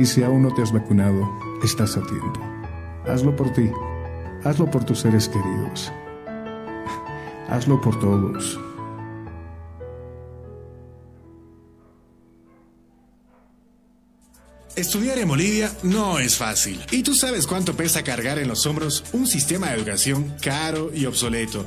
Y 0.00 0.06
si 0.06 0.22
aún 0.22 0.40
no 0.42 0.54
te 0.54 0.62
has 0.62 0.72
vacunado, 0.72 1.30
estás 1.62 1.94
a 1.98 2.00
tiempo. 2.00 2.40
Hazlo 3.06 3.36
por 3.36 3.52
ti, 3.52 3.70
hazlo 4.44 4.70
por 4.70 4.82
tus 4.82 5.00
seres 5.00 5.28
queridos, 5.28 5.92
hazlo 7.50 7.78
por 7.82 8.00
todos. 8.00 8.58
Estudiar 14.74 15.18
en 15.18 15.28
Bolivia 15.28 15.70
no 15.82 16.18
es 16.18 16.38
fácil. 16.38 16.80
Y 16.90 17.02
tú 17.02 17.14
sabes 17.14 17.46
cuánto 17.46 17.76
pesa 17.76 18.02
cargar 18.02 18.38
en 18.38 18.48
los 18.48 18.64
hombros 18.64 19.04
un 19.12 19.26
sistema 19.26 19.68
de 19.68 19.74
educación 19.74 20.34
caro 20.40 20.90
y 20.94 21.04
obsoleto. 21.04 21.66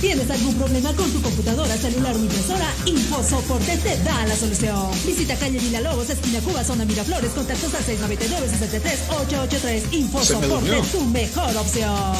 ¿Tienes 0.00 0.30
algún 0.30 0.54
problema 0.56 0.92
con 0.94 1.10
tu 1.10 1.20
computadora, 1.22 1.74
celular 1.76 2.14
o 2.14 2.18
impresora? 2.18 2.66
InfoSoporte 2.84 3.78
te 3.78 3.96
da 4.04 4.26
la 4.26 4.36
solución. 4.36 4.90
Visita 5.06 5.34
calle 5.36 5.58
Villalobos, 5.58 6.10
esquina 6.10 6.40
Cuba, 6.40 6.62
zona 6.62 6.84
Miraflores, 6.84 7.30
contactos 7.30 7.72
al 7.74 7.82
699-63-883. 7.84 9.82
InfoSoporte, 9.92 10.82
tu 10.92 11.00
mejor 11.06 11.56
opción. 11.56 12.14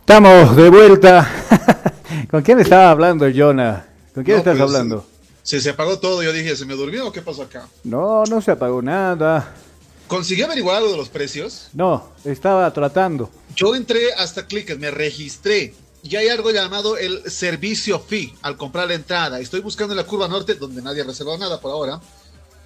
Estamos 0.00 0.56
de 0.56 0.68
vuelta. 0.68 1.28
¿Con 2.30 2.42
quién 2.42 2.60
estaba 2.60 2.90
hablando, 2.90 3.26
Jonah? 3.34 3.86
¿Con 4.14 4.24
quién 4.24 4.36
No, 4.36 4.38
estás 4.40 4.58
pues, 4.58 4.68
hablando? 4.68 5.06
Se, 5.42 5.60
se 5.60 5.70
apagó 5.70 5.98
todo. 5.98 6.22
Yo 6.22 6.32
dije, 6.32 6.56
¿se 6.56 6.64
me 6.64 6.74
durmió 6.74 7.08
o 7.08 7.12
qué 7.12 7.22
pasó 7.22 7.42
acá? 7.42 7.68
No, 7.84 8.24
no 8.24 8.40
se 8.40 8.50
apagó 8.50 8.82
nada. 8.82 9.54
¿Consiguió 10.06 10.46
averiguar 10.46 10.78
algo 10.78 10.90
de 10.90 10.96
los 10.96 11.08
precios? 11.08 11.68
No, 11.72 12.10
estaba 12.24 12.72
tratando. 12.72 13.30
Yo 13.54 13.76
entré 13.76 14.12
hasta 14.14 14.46
Clickers, 14.46 14.80
me 14.80 14.90
registré. 14.90 15.72
Y 16.02 16.16
hay 16.16 16.28
algo 16.28 16.50
llamado 16.50 16.96
el 16.96 17.30
servicio 17.30 18.00
fee 18.00 18.34
al 18.42 18.56
comprar 18.56 18.88
la 18.88 18.94
entrada. 18.94 19.38
Estoy 19.38 19.60
buscando 19.60 19.92
en 19.92 19.98
la 19.98 20.04
curva 20.04 20.26
norte, 20.26 20.54
donde 20.54 20.82
nadie 20.82 21.02
ha 21.02 21.04
reservado 21.04 21.38
nada 21.38 21.60
por 21.60 21.70
ahora. 21.70 22.00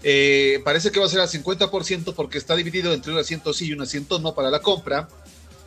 Eh, 0.02 0.60
parece 0.64 0.90
que 0.90 1.00
va 1.00 1.06
a 1.06 1.08
ser 1.08 1.20
al 1.20 1.28
50% 1.28 2.14
porque 2.14 2.38
está 2.38 2.54
dividido 2.54 2.92
entre 2.92 3.12
un 3.12 3.18
asiento 3.18 3.52
sí 3.52 3.66
y 3.66 3.72
un 3.72 3.82
asiento 3.82 4.18
no 4.18 4.34
para 4.34 4.50
la 4.50 4.60
compra. 4.60 5.08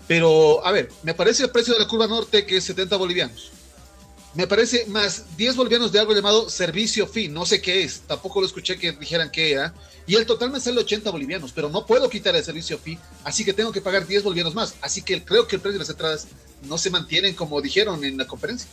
Pero, 0.07 0.65
a 0.65 0.71
ver, 0.71 0.89
me 1.03 1.13
parece 1.13 1.43
el 1.43 1.49
precio 1.51 1.73
de 1.73 1.81
la 1.81 1.87
curva 1.87 2.07
norte 2.07 2.45
que 2.45 2.57
es 2.57 2.63
70 2.63 2.95
bolivianos. 2.95 3.51
Me 4.37 4.45
parece 4.45 4.85
más 4.85 5.35
10 5.35 5.55
bolivianos 5.55 5.91
de 5.91 5.99
algo 5.99 6.13
llamado 6.13 6.47
servicio 6.47 7.07
fee. 7.07 7.27
No 7.27 7.43
sé 7.43 7.59
qué 7.59 7.81
es. 7.81 8.01
Tampoco 8.01 8.39
lo 8.39 8.45
escuché 8.45 8.77
que 8.77 8.91
dijeran 8.91 9.31
qué 9.31 9.53
era. 9.53 9.73
Y 10.05 10.13
el 10.13 10.27
total 10.27 10.51
me 10.51 10.59
sale 10.59 10.79
80 10.79 11.09
bolivianos, 11.09 11.51
pero 11.51 11.69
no 11.69 11.87
puedo 11.87 12.07
quitar 12.07 12.35
el 12.35 12.43
servicio 12.43 12.77
fee, 12.77 12.99
así 13.23 13.43
que 13.43 13.51
tengo 13.51 13.71
que 13.71 13.81
pagar 13.81 14.05
10 14.05 14.23
bolivianos 14.23 14.53
más. 14.53 14.75
Así 14.79 15.01
que 15.01 15.25
creo 15.25 15.47
que 15.47 15.55
el 15.55 15.61
precio 15.63 15.73
de 15.73 15.79
las 15.79 15.89
entradas 15.89 16.27
no 16.69 16.77
se 16.77 16.91
mantienen 16.91 17.33
como 17.33 17.59
dijeron 17.61 18.03
en 18.05 18.15
la 18.15 18.27
conferencia. 18.27 18.69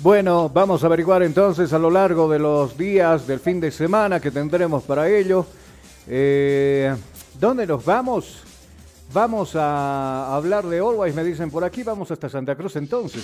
Bueno, 0.00 0.48
vamos 0.48 0.82
a 0.82 0.86
averiguar 0.86 1.22
entonces 1.22 1.74
a 1.74 1.78
lo 1.78 1.90
largo 1.90 2.26
de 2.30 2.38
los 2.38 2.78
días 2.78 3.26
del 3.26 3.40
fin 3.40 3.60
de 3.60 3.70
semana 3.70 4.20
que 4.20 4.30
tendremos 4.30 4.84
para 4.84 5.10
ello. 5.10 5.46
Eh, 6.08 6.96
¿Dónde 7.38 7.66
nos 7.66 7.84
vamos? 7.84 8.38
Vamos 9.12 9.54
a 9.54 10.34
hablar 10.34 10.66
de 10.66 10.78
Always, 10.78 11.14
me 11.14 11.22
dicen 11.22 11.50
por 11.50 11.62
aquí. 11.62 11.82
Vamos 11.82 12.10
hasta 12.10 12.30
Santa 12.30 12.56
Cruz 12.56 12.76
entonces. 12.76 13.22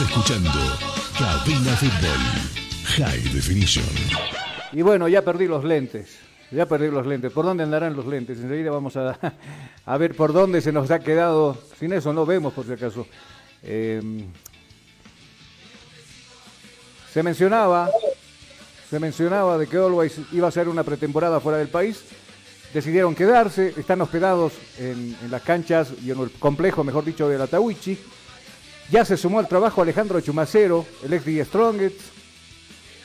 Escuchando 0.00 0.50
Cabina 1.16 1.76
Fútbol 1.76 2.18
High 2.96 3.32
Definition. 3.32 3.84
Y 4.72 4.82
bueno, 4.82 5.06
ya 5.06 5.22
perdí 5.22 5.46
los 5.46 5.62
lentes. 5.62 6.18
Ya 6.50 6.66
perdí 6.66 6.90
los 6.90 7.06
lentes. 7.06 7.32
¿Por 7.32 7.44
dónde 7.44 7.62
andarán 7.62 7.94
los 7.94 8.04
lentes? 8.04 8.40
Enseguida 8.40 8.72
vamos 8.72 8.96
a, 8.96 9.16
a 9.86 9.96
ver 9.96 10.16
por 10.16 10.32
dónde 10.32 10.60
se 10.62 10.72
nos 10.72 10.90
ha 10.90 10.98
quedado. 10.98 11.56
Sin 11.78 11.92
eso 11.92 12.12
no 12.12 12.26
vemos, 12.26 12.52
por 12.52 12.66
si 12.66 12.72
acaso. 12.72 13.06
Eh, 13.62 14.24
se 17.12 17.22
mencionaba, 17.22 17.88
se 18.90 18.98
mencionaba 18.98 19.58
de 19.58 19.68
que 19.68 19.76
Always 19.76 20.18
iba 20.32 20.48
a 20.48 20.50
ser 20.50 20.68
una 20.68 20.82
pretemporada 20.82 21.38
fuera 21.38 21.58
del 21.58 21.68
país. 21.68 22.02
decidieron 22.72 23.14
quedarse, 23.14 23.72
están 23.76 24.00
hospedados 24.00 24.54
en, 24.76 25.16
en 25.22 25.30
las 25.30 25.42
canchas 25.42 25.92
y 26.04 26.10
en 26.10 26.18
el 26.18 26.32
complejo, 26.32 26.82
mejor 26.82 27.04
dicho, 27.04 27.28
de 27.28 27.38
la 27.38 27.46
Tawichi. 27.46 27.96
Ya 28.90 29.04
se 29.04 29.16
sumó 29.16 29.38
al 29.38 29.48
trabajo 29.48 29.82
Alejandro 29.82 30.20
Chumacero, 30.20 30.84
el 31.04 31.12
ex 31.14 31.24
de 31.24 31.44
Strongest. 31.44 32.00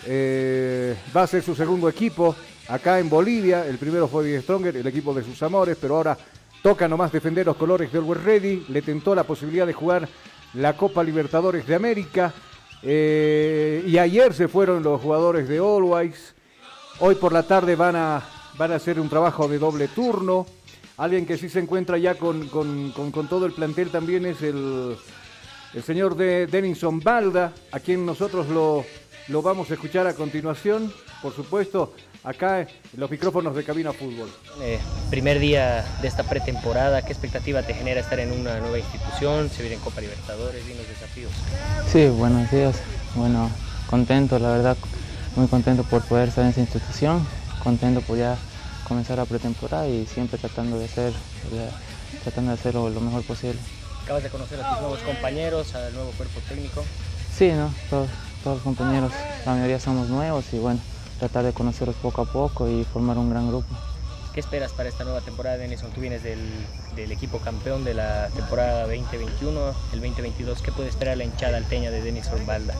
Eh, 0.05 0.95
va 1.15 1.23
a 1.23 1.27
ser 1.27 1.41
su 1.43 1.55
segundo 1.55 1.89
equipo 1.89 2.35
acá 2.67 2.99
en 2.99 3.09
Bolivia. 3.09 3.65
El 3.65 3.77
primero 3.77 4.07
fue 4.07 4.25
Die 4.25 4.41
Stronger, 4.41 4.75
el 4.75 4.85
equipo 4.87 5.13
de 5.13 5.23
sus 5.23 5.41
amores, 5.41 5.77
pero 5.79 5.95
ahora 5.97 6.17
toca 6.61 6.87
nomás 6.87 7.11
defender 7.11 7.45
los 7.45 7.55
colores 7.55 7.91
del 7.91 8.01
Always 8.03 8.23
Ready. 8.23 8.65
Le 8.69 8.81
tentó 8.81 9.15
la 9.15 9.23
posibilidad 9.23 9.65
de 9.65 9.73
jugar 9.73 10.07
la 10.53 10.75
Copa 10.75 11.03
Libertadores 11.03 11.65
de 11.65 11.75
América. 11.75 12.33
Eh, 12.83 13.83
y 13.87 13.97
ayer 13.97 14.33
se 14.33 14.47
fueron 14.47 14.83
los 14.83 15.01
jugadores 15.01 15.47
de 15.47 15.57
Always. 15.57 16.33
Hoy 16.99 17.15
por 17.15 17.31
la 17.31 17.43
tarde 17.43 17.75
van 17.75 17.95
a, 17.95 18.21
van 18.57 18.73
a 18.73 18.75
hacer 18.75 18.99
un 18.99 19.09
trabajo 19.09 19.47
de 19.47 19.57
doble 19.59 19.87
turno. 19.87 20.45
Alguien 20.97 21.25
que 21.25 21.37
sí 21.37 21.47
se 21.49 21.59
encuentra 21.59 21.97
ya 21.97 22.15
con- 22.15 22.47
con- 22.49 22.91
con 22.91 23.27
todo 23.29 23.45
el 23.45 23.53
plantel 23.53 23.89
también 23.89 24.25
es 24.25 24.41
el, 24.41 24.97
el 25.73 25.83
señor 25.83 26.15
de 26.15 26.47
Denison 26.47 26.99
Balda, 26.99 27.53
a 27.71 27.79
quien 27.79 28.05
nosotros 28.05 28.47
lo, 28.49 28.85
lo 29.27 29.41
vamos 29.41 29.69
a 29.69 29.75
escuchar 29.75 30.07
a 30.07 30.13
continuación, 30.13 30.91
por 31.21 31.35
supuesto, 31.35 31.93
acá 32.23 32.61
en 32.61 32.67
los 32.97 33.09
micrófonos 33.09 33.55
de 33.55 33.63
Cabina 33.63 33.93
Fútbol. 33.93 34.29
Eh, 34.61 34.79
primer 35.09 35.39
día 35.39 35.85
de 36.01 36.07
esta 36.07 36.23
pretemporada, 36.23 37.03
¿qué 37.03 37.13
expectativa 37.13 37.61
te 37.63 37.73
genera 37.73 38.01
estar 38.01 38.19
en 38.19 38.31
una 38.31 38.59
nueva 38.59 38.79
institución? 38.79 39.49
Se 39.49 39.61
viene 39.61 39.77
Copa 39.77 40.01
Libertadores 40.01 40.63
y 40.65 40.73
los 40.73 40.87
desafíos. 40.87 41.31
Sí, 41.91 42.07
buenos 42.07 42.49
días. 42.51 42.81
Bueno, 43.15 43.49
contento, 43.89 44.39
la 44.39 44.49
verdad, 44.49 44.77
muy 45.35 45.47
contento 45.47 45.83
por 45.83 46.01
poder 46.03 46.29
estar 46.29 46.43
en 46.43 46.51
esa 46.51 46.61
institución, 46.61 47.25
contento 47.63 48.01
por 48.01 48.17
ya 48.17 48.37
comenzar 48.87 49.17
la 49.17 49.25
pretemporada 49.25 49.87
y 49.87 50.07
siempre 50.07 50.39
tratando 50.39 50.79
de 50.79 50.85
hacer, 50.85 51.13
ya, 51.53 51.69
tratando 52.23 52.51
de 52.51 52.57
hacerlo 52.57 52.89
lo 52.89 53.01
mejor 53.01 53.23
posible. 53.23 53.59
Acabas 54.09 54.23
de 54.23 54.31
conocer 54.31 54.59
a 54.59 54.63
tus 54.67 54.79
nuevos 54.79 55.03
compañeros, 55.03 55.75
al 55.75 55.93
nuevo 55.93 56.09
cuerpo 56.13 56.39
técnico. 56.49 56.83
Sí, 57.31 57.51
¿no? 57.51 57.71
Todos, 57.91 58.09
todos 58.43 58.55
los 58.55 58.63
compañeros, 58.63 59.13
la 59.45 59.53
mayoría 59.53 59.79
somos 59.79 60.09
nuevos 60.09 60.51
y 60.51 60.57
bueno, 60.57 60.79
tratar 61.19 61.45
de 61.45 61.53
conocerlos 61.53 61.95
poco 61.97 62.23
a 62.23 62.25
poco 62.25 62.67
y 62.67 62.83
formar 62.85 63.19
un 63.19 63.29
gran 63.29 63.47
grupo. 63.47 63.67
¿Qué 64.33 64.39
esperas 64.39 64.73
para 64.73 64.89
esta 64.89 65.03
nueva 65.03 65.21
temporada, 65.21 65.57
Denison? 65.57 65.91
Tú 65.91 66.01
vienes 66.01 66.23
del, 66.23 66.65
del 66.95 67.11
equipo 67.11 67.37
campeón 67.37 67.85
de 67.85 67.93
la 67.93 68.29
temporada 68.35 68.87
2021, 68.87 69.67
el 69.93 69.99
2022. 70.01 70.59
¿Qué 70.63 70.71
puede 70.71 70.89
esperar 70.89 71.15
la 71.15 71.25
hinchada 71.25 71.57
alteña 71.57 71.91
de 71.91 72.01
Denison 72.01 72.43
Balda? 72.47 72.73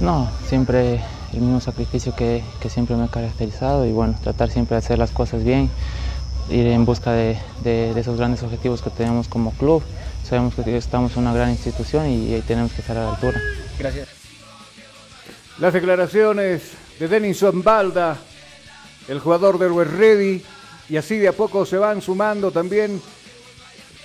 No, 0.00 0.32
siempre 0.48 1.00
el 1.32 1.42
mismo 1.42 1.60
sacrificio 1.60 2.12
que, 2.16 2.42
que 2.60 2.68
siempre 2.68 2.96
me 2.96 3.04
ha 3.04 3.08
caracterizado 3.08 3.86
y 3.86 3.92
bueno, 3.92 4.16
tratar 4.20 4.50
siempre 4.50 4.74
de 4.74 4.78
hacer 4.78 4.98
las 4.98 5.12
cosas 5.12 5.44
bien, 5.44 5.70
ir 6.50 6.66
en 6.66 6.84
busca 6.84 7.12
de, 7.12 7.38
de- 7.60 7.94
de 7.94 8.00
esos 8.00 8.16
grandes 8.18 8.42
objetivos 8.42 8.82
que 8.82 8.90
tenemos 8.90 9.28
como 9.28 9.52
club. 9.52 9.84
Sabemos 10.32 10.54
que 10.54 10.78
estamos 10.78 11.12
en 11.12 11.24
una 11.24 11.34
gran 11.34 11.50
institución 11.50 12.08
y, 12.08 12.32
ahí 12.32 12.40
tenemos 12.40 12.72
que 12.72 12.80
estar 12.80 12.96
a 12.96 13.04
la 13.04 13.10
altura. 13.10 13.38
Gracias. 13.78 14.08
Las 15.58 15.74
declaraciones 15.74 16.70
de 16.98 17.06
Denison 17.06 17.62
Balda, 17.62 18.16
el 19.08 19.20
jugador 19.20 19.58
del 19.58 19.72
West 19.72 19.92
Ready, 19.92 20.42
y 20.88 20.96
así 20.96 21.18
de 21.18 21.28
a 21.28 21.32
poco 21.34 21.66
se 21.66 21.76
van 21.76 22.00
sumando 22.00 22.50
también. 22.50 22.98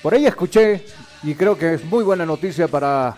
Por 0.02 0.16
ahí 0.16 0.26
escuché, 0.26 0.84
y 1.24 1.34
creo 1.34 1.58
que 1.58 1.76
es 1.76 1.86
muy 1.86 2.04
buena 2.04 2.26
noticia 2.26 2.68
para 2.68 3.16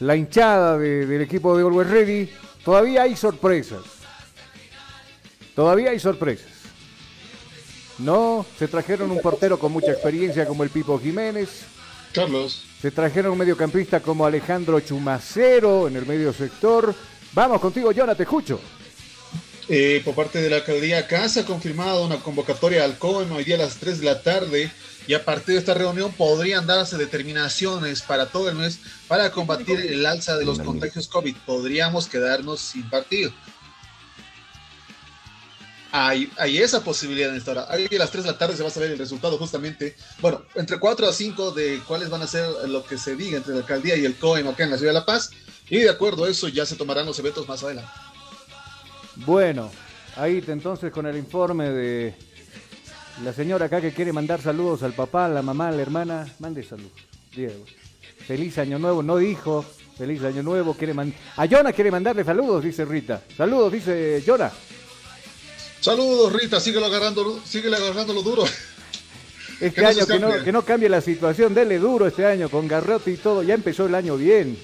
la 0.00 0.16
hinchada 0.16 0.78
de- 0.78 1.06
del 1.06 1.22
equipo 1.22 1.56
de 1.56 1.62
Always 1.62 1.90
Ready, 1.90 2.30
todavía 2.64 3.02
hay 3.02 3.14
sorpresas. 3.14 3.82
Todavía 5.54 5.90
hay 5.90 6.00
sorpresas. 6.00 6.57
No, 7.98 8.46
se 8.58 8.68
trajeron 8.68 9.10
un 9.10 9.20
portero 9.20 9.58
con 9.58 9.72
mucha 9.72 9.90
experiencia 9.90 10.46
como 10.46 10.62
el 10.62 10.70
Pipo 10.70 10.98
Jiménez. 10.98 11.48
Carlos. 12.12 12.62
Se 12.80 12.90
trajeron 12.90 13.32
un 13.32 13.38
mediocampista 13.38 14.00
como 14.00 14.24
Alejandro 14.24 14.78
Chumacero 14.80 15.88
en 15.88 15.96
el 15.96 16.06
medio 16.06 16.32
sector. 16.32 16.94
Vamos 17.32 17.60
contigo, 17.60 17.90
Jonathan, 17.92 18.16
te 18.16 18.22
escucho. 18.22 18.60
Eh, 19.68 20.00
por 20.02 20.14
parte 20.14 20.40
de 20.40 20.48
la 20.48 20.56
alcaldía 20.56 20.98
acá 20.98 21.28
se 21.28 21.40
ha 21.40 21.44
confirmado 21.44 22.06
una 22.06 22.20
convocatoria 22.20 22.84
al 22.84 22.96
COEM 22.96 23.30
hoy 23.32 23.44
día 23.44 23.56
a 23.56 23.58
las 23.58 23.76
3 23.76 23.98
de 23.98 24.06
la 24.06 24.22
tarde 24.22 24.72
y 25.06 25.12
a 25.12 25.24
partir 25.26 25.54
de 25.54 25.60
esta 25.60 25.74
reunión 25.74 26.10
podrían 26.12 26.66
darse 26.66 26.96
determinaciones 26.96 28.00
para 28.00 28.26
todo 28.26 28.48
el 28.48 28.54
mes 28.54 28.78
para 29.08 29.30
combatir 29.30 29.78
el 29.78 30.06
alza 30.06 30.38
de 30.38 30.46
los 30.46 30.58
contagios 30.58 31.06
COVID. 31.08 31.36
Podríamos 31.44 32.08
quedarnos 32.08 32.60
sin 32.60 32.88
partido. 32.88 33.30
Hay, 35.90 36.30
esa 36.58 36.84
posibilidad 36.84 37.30
en 37.30 37.36
esta 37.36 37.52
hora. 37.52 37.68
Hoy 37.70 37.88
a 37.90 37.98
las 37.98 38.10
3 38.10 38.24
de 38.24 38.32
la 38.32 38.38
tarde 38.38 38.56
se 38.56 38.62
va 38.62 38.68
a 38.68 38.72
saber 38.72 38.90
el 38.90 38.98
resultado 38.98 39.38
justamente. 39.38 39.96
Bueno, 40.20 40.42
entre 40.54 40.78
4 40.78 41.08
a 41.08 41.12
5 41.12 41.52
de 41.52 41.80
cuáles 41.86 42.10
van 42.10 42.22
a 42.22 42.26
ser 42.26 42.46
lo 42.68 42.84
que 42.84 42.98
se 42.98 43.16
diga 43.16 43.38
entre 43.38 43.54
la 43.54 43.60
alcaldía 43.60 43.96
y 43.96 44.04
el 44.04 44.16
COEM 44.16 44.48
acá 44.48 44.64
en 44.64 44.70
la 44.70 44.76
ciudad 44.76 44.92
de 44.92 44.98
La 44.98 45.06
Paz. 45.06 45.30
Y 45.70 45.78
de 45.78 45.90
acuerdo 45.90 46.24
a 46.24 46.28
eso 46.28 46.48
ya 46.48 46.66
se 46.66 46.76
tomarán 46.76 47.06
los 47.06 47.18
eventos 47.18 47.48
más 47.48 47.62
adelante. 47.62 47.90
Bueno, 49.16 49.70
ahí 50.16 50.42
entonces 50.46 50.92
con 50.92 51.06
el 51.06 51.16
informe 51.16 51.70
de 51.70 52.14
la 53.24 53.32
señora 53.32 53.66
acá 53.66 53.80
que 53.80 53.92
quiere 53.92 54.12
mandar 54.12 54.40
saludos 54.40 54.82
al 54.82 54.92
papá, 54.92 55.26
a 55.26 55.28
la 55.28 55.42
mamá, 55.42 55.68
a 55.68 55.72
la 55.72 55.82
hermana. 55.82 56.34
Mande 56.38 56.62
saludos, 56.62 56.92
Diego. 57.34 57.64
Feliz 58.26 58.58
año 58.58 58.78
nuevo, 58.78 59.02
no 59.02 59.16
dijo. 59.16 59.64
Feliz 59.96 60.22
año 60.22 60.44
nuevo, 60.44 60.74
quiere 60.74 60.94
A 61.36 61.44
Yona 61.46 61.72
quiere 61.72 61.90
mandarle 61.90 62.22
saludos, 62.22 62.62
dice 62.62 62.84
Rita. 62.84 63.20
Saludos, 63.36 63.72
dice 63.72 64.22
Yona. 64.24 64.52
Saludos, 65.80 66.32
Rita, 66.32 66.60
síguelo 66.60 66.86
agarrando, 66.86 67.40
síguele 67.44 67.76
agarrándolo 67.76 68.22
duro. 68.22 68.44
Este 69.60 69.72
Que 69.74 69.82
no 69.82 69.88
año 69.88 70.06
que 70.06 70.18
no, 70.20 70.44
que 70.44 70.52
no 70.52 70.62
cambie 70.62 70.88
la 70.88 71.00
situación, 71.00 71.52
dele 71.52 71.78
duro 71.80 72.06
este 72.06 72.24
año 72.24 72.48
con 72.48 72.68
Garrote 72.68 73.10
y 73.10 73.16
todo. 73.16 73.42
Ya 73.42 73.54
empezó 73.54 73.86
el 73.86 73.94
año 73.96 74.16
bien. 74.16 74.56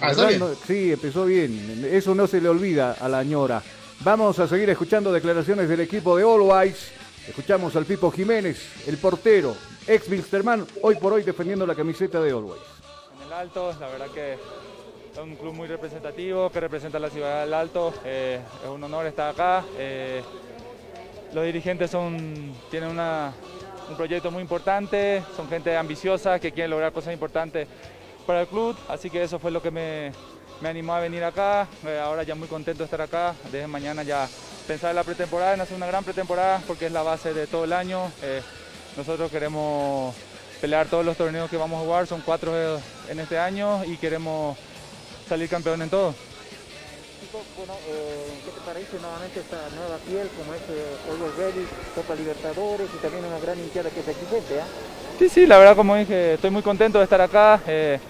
Ah, 0.00 0.12
¿está 0.12 0.22
¿Verdad? 0.24 0.28
bien? 0.28 0.38
No- 0.40 0.66
sí, 0.66 0.92
empezó 0.92 1.26
bien. 1.26 1.86
Eso 1.92 2.14
no 2.14 2.26
se 2.26 2.40
le 2.40 2.48
olvida 2.48 2.92
a 2.98 3.06
la 3.10 3.22
ñora. 3.22 3.62
Vamos 4.02 4.38
a 4.38 4.48
seguir 4.48 4.70
escuchando 4.70 5.12
declaraciones 5.12 5.68
del 5.68 5.80
equipo 5.80 6.16
de 6.16 6.22
Always. 6.22 6.74
Escuchamos 7.28 7.76
al 7.76 7.84
Pipo 7.84 8.10
Jiménez, 8.10 8.62
el 8.86 8.96
portero, 8.96 9.54
ex 9.86 10.08
Wilstermann, 10.08 10.66
hoy 10.80 10.94
por 10.96 11.12
hoy 11.12 11.22
defendiendo 11.22 11.66
la 11.66 11.74
camiseta 11.74 12.18
de 12.22 12.30
Always. 12.30 12.62
en 13.20 13.26
el 13.26 13.32
Alto, 13.34 13.74
la 13.78 13.88
verdad 13.88 14.06
que 14.08 14.32
es 14.32 15.18
un 15.22 15.36
club 15.36 15.52
muy 15.52 15.68
representativo 15.68 16.48
que 16.50 16.60
representa 16.60 16.96
a 16.96 17.00
la 17.02 17.10
ciudad 17.10 17.44
del 17.44 17.52
Alto. 17.52 17.92
eh, 18.06 18.40
es 18.64 18.70
un 18.70 18.82
honor 18.84 19.04
estar 19.06 19.28
acá. 19.32 19.66
eh, 19.76 20.22
los 21.32 21.44
dirigentes 21.44 21.90
tienen 22.70 22.90
un 22.90 23.96
proyecto 23.96 24.30
muy 24.30 24.42
importante, 24.42 25.22
son 25.36 25.48
gente 25.48 25.76
ambiciosa 25.76 26.38
que 26.38 26.52
quiere 26.52 26.68
lograr 26.68 26.92
cosas 26.92 27.12
importantes 27.12 27.68
para 28.26 28.42
el 28.42 28.46
club, 28.46 28.76
así 28.88 29.10
que 29.10 29.22
eso 29.22 29.38
fue 29.38 29.50
lo 29.50 29.62
que 29.62 29.70
me, 29.70 30.12
me 30.60 30.68
animó 30.68 30.94
a 30.94 31.00
venir 31.00 31.24
acá. 31.24 31.66
eh, 31.86 32.00
ahora 32.02 32.22
ya 32.22 32.34
muy 32.34 32.48
contento 32.48 32.78
de 32.78 32.84
estar 32.84 33.00
acá, 33.00 33.34
desde 33.50 33.66
mañana 33.66 34.02
ya 34.02 34.28
pensar 34.66 34.90
en 34.90 34.96
la 34.96 35.04
pretemporada, 35.04 35.54
en 35.54 35.60
hacer 35.60 35.76
una 35.76 35.86
gran 35.86 36.04
pretemporada 36.04 36.62
porque 36.66 36.86
es 36.86 36.92
la 36.92 37.02
base 37.02 37.34
de 37.34 37.46
todo 37.46 37.64
el 37.64 37.72
año. 37.72 38.10
eh, 38.22 38.42
nosotros 38.96 39.30
queremos 39.30 40.14
pelear 40.60 40.86
todos 40.88 41.04
los 41.04 41.16
torneos 41.16 41.48
que 41.48 41.56
vamos 41.56 41.80
a 41.80 41.84
jugar, 41.84 42.06
son 42.06 42.22
cuatro 42.22 42.52
eh, 42.54 42.80
en 43.08 43.20
este 43.20 43.38
año 43.38 43.84
y 43.84 43.96
queremos 43.96 44.58
salir 45.28 45.48
campeón 45.48 45.82
en 45.82 45.90
todo. 45.90 46.14
Bueno, 47.32 47.74
eh, 47.88 48.26
¿qué 48.44 48.50
te 48.50 48.60
parece 48.66 48.98
nuevamente 49.00 49.38
esta 49.38 49.58
nueva 49.76 49.98
piel 49.98 50.28
como 50.36 50.52
es 50.52 50.60
eh, 50.68 51.10
Always 51.10 51.36
Ready, 51.36 51.66
Copa 51.94 52.14
Libertadores 52.16 52.88
y 52.92 52.98
también 53.00 53.24
una 53.24 53.38
gran 53.38 53.56
hinchada 53.56 53.88
que 53.90 54.00
es 54.00 54.08
exigente? 54.08 54.60
¿ah? 54.60 54.66
Sí, 55.16 55.28
sí, 55.28 55.46
la 55.46 55.58
verdad 55.58 55.76
como 55.76 55.94
dije, 55.94 56.34
estoy 56.34 56.50
muy 56.50 56.62
contento 56.62 56.98
de 56.98 57.04
estar 57.04 57.20
acá. 57.20 57.60
eh, 57.68 58.00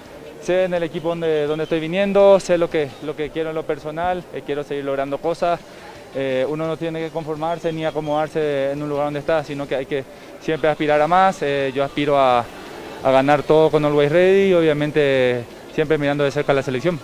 sé 0.40 0.64
en 0.64 0.72
el 0.72 0.82
equipo 0.84 1.10
donde, 1.10 1.62
estoy 1.62 1.80
viniendo, 1.80 2.40
sé 2.40 2.56
lo 2.56 2.70
que, 2.70 2.88
lo 3.02 3.14
que 3.14 3.28
quiero 3.28 3.50
en 3.50 3.56
lo 3.56 3.62
personal, 3.64 4.24
eh, 4.32 4.42
quiero 4.46 4.64
seguir 4.64 4.84
logrando 4.86 5.18
cosas. 5.18 5.60
eh, 6.14 6.46
uno 6.48 6.66
no 6.66 6.78
tiene 6.78 7.00
que 7.00 7.10
conformarse 7.10 7.72
ni 7.72 7.84
acomodarse 7.84 8.70
en 8.72 8.82
un 8.82 8.88
lugar 8.88 9.04
donde 9.04 9.20
está, 9.20 9.44
sino 9.44 9.68
que 9.68 9.76
hay 9.76 9.86
que 9.86 10.02
siempre 10.40 10.70
aspirar 10.70 10.98
a 10.98 11.06
más. 11.06 11.42
eh, 11.42 11.72
yo 11.74 11.84
aspiro 11.84 12.18
a, 12.18 12.42
a 13.04 13.10
ganar 13.10 13.42
todo 13.42 13.70
con 13.70 13.84
Always 13.84 14.10
Ready, 14.10 14.54
obviamente 14.54 15.44
siempre 15.80 15.96
mirando 15.96 16.24
de 16.24 16.30
cerca 16.30 16.52
la 16.52 16.62
selección. 16.62 17.00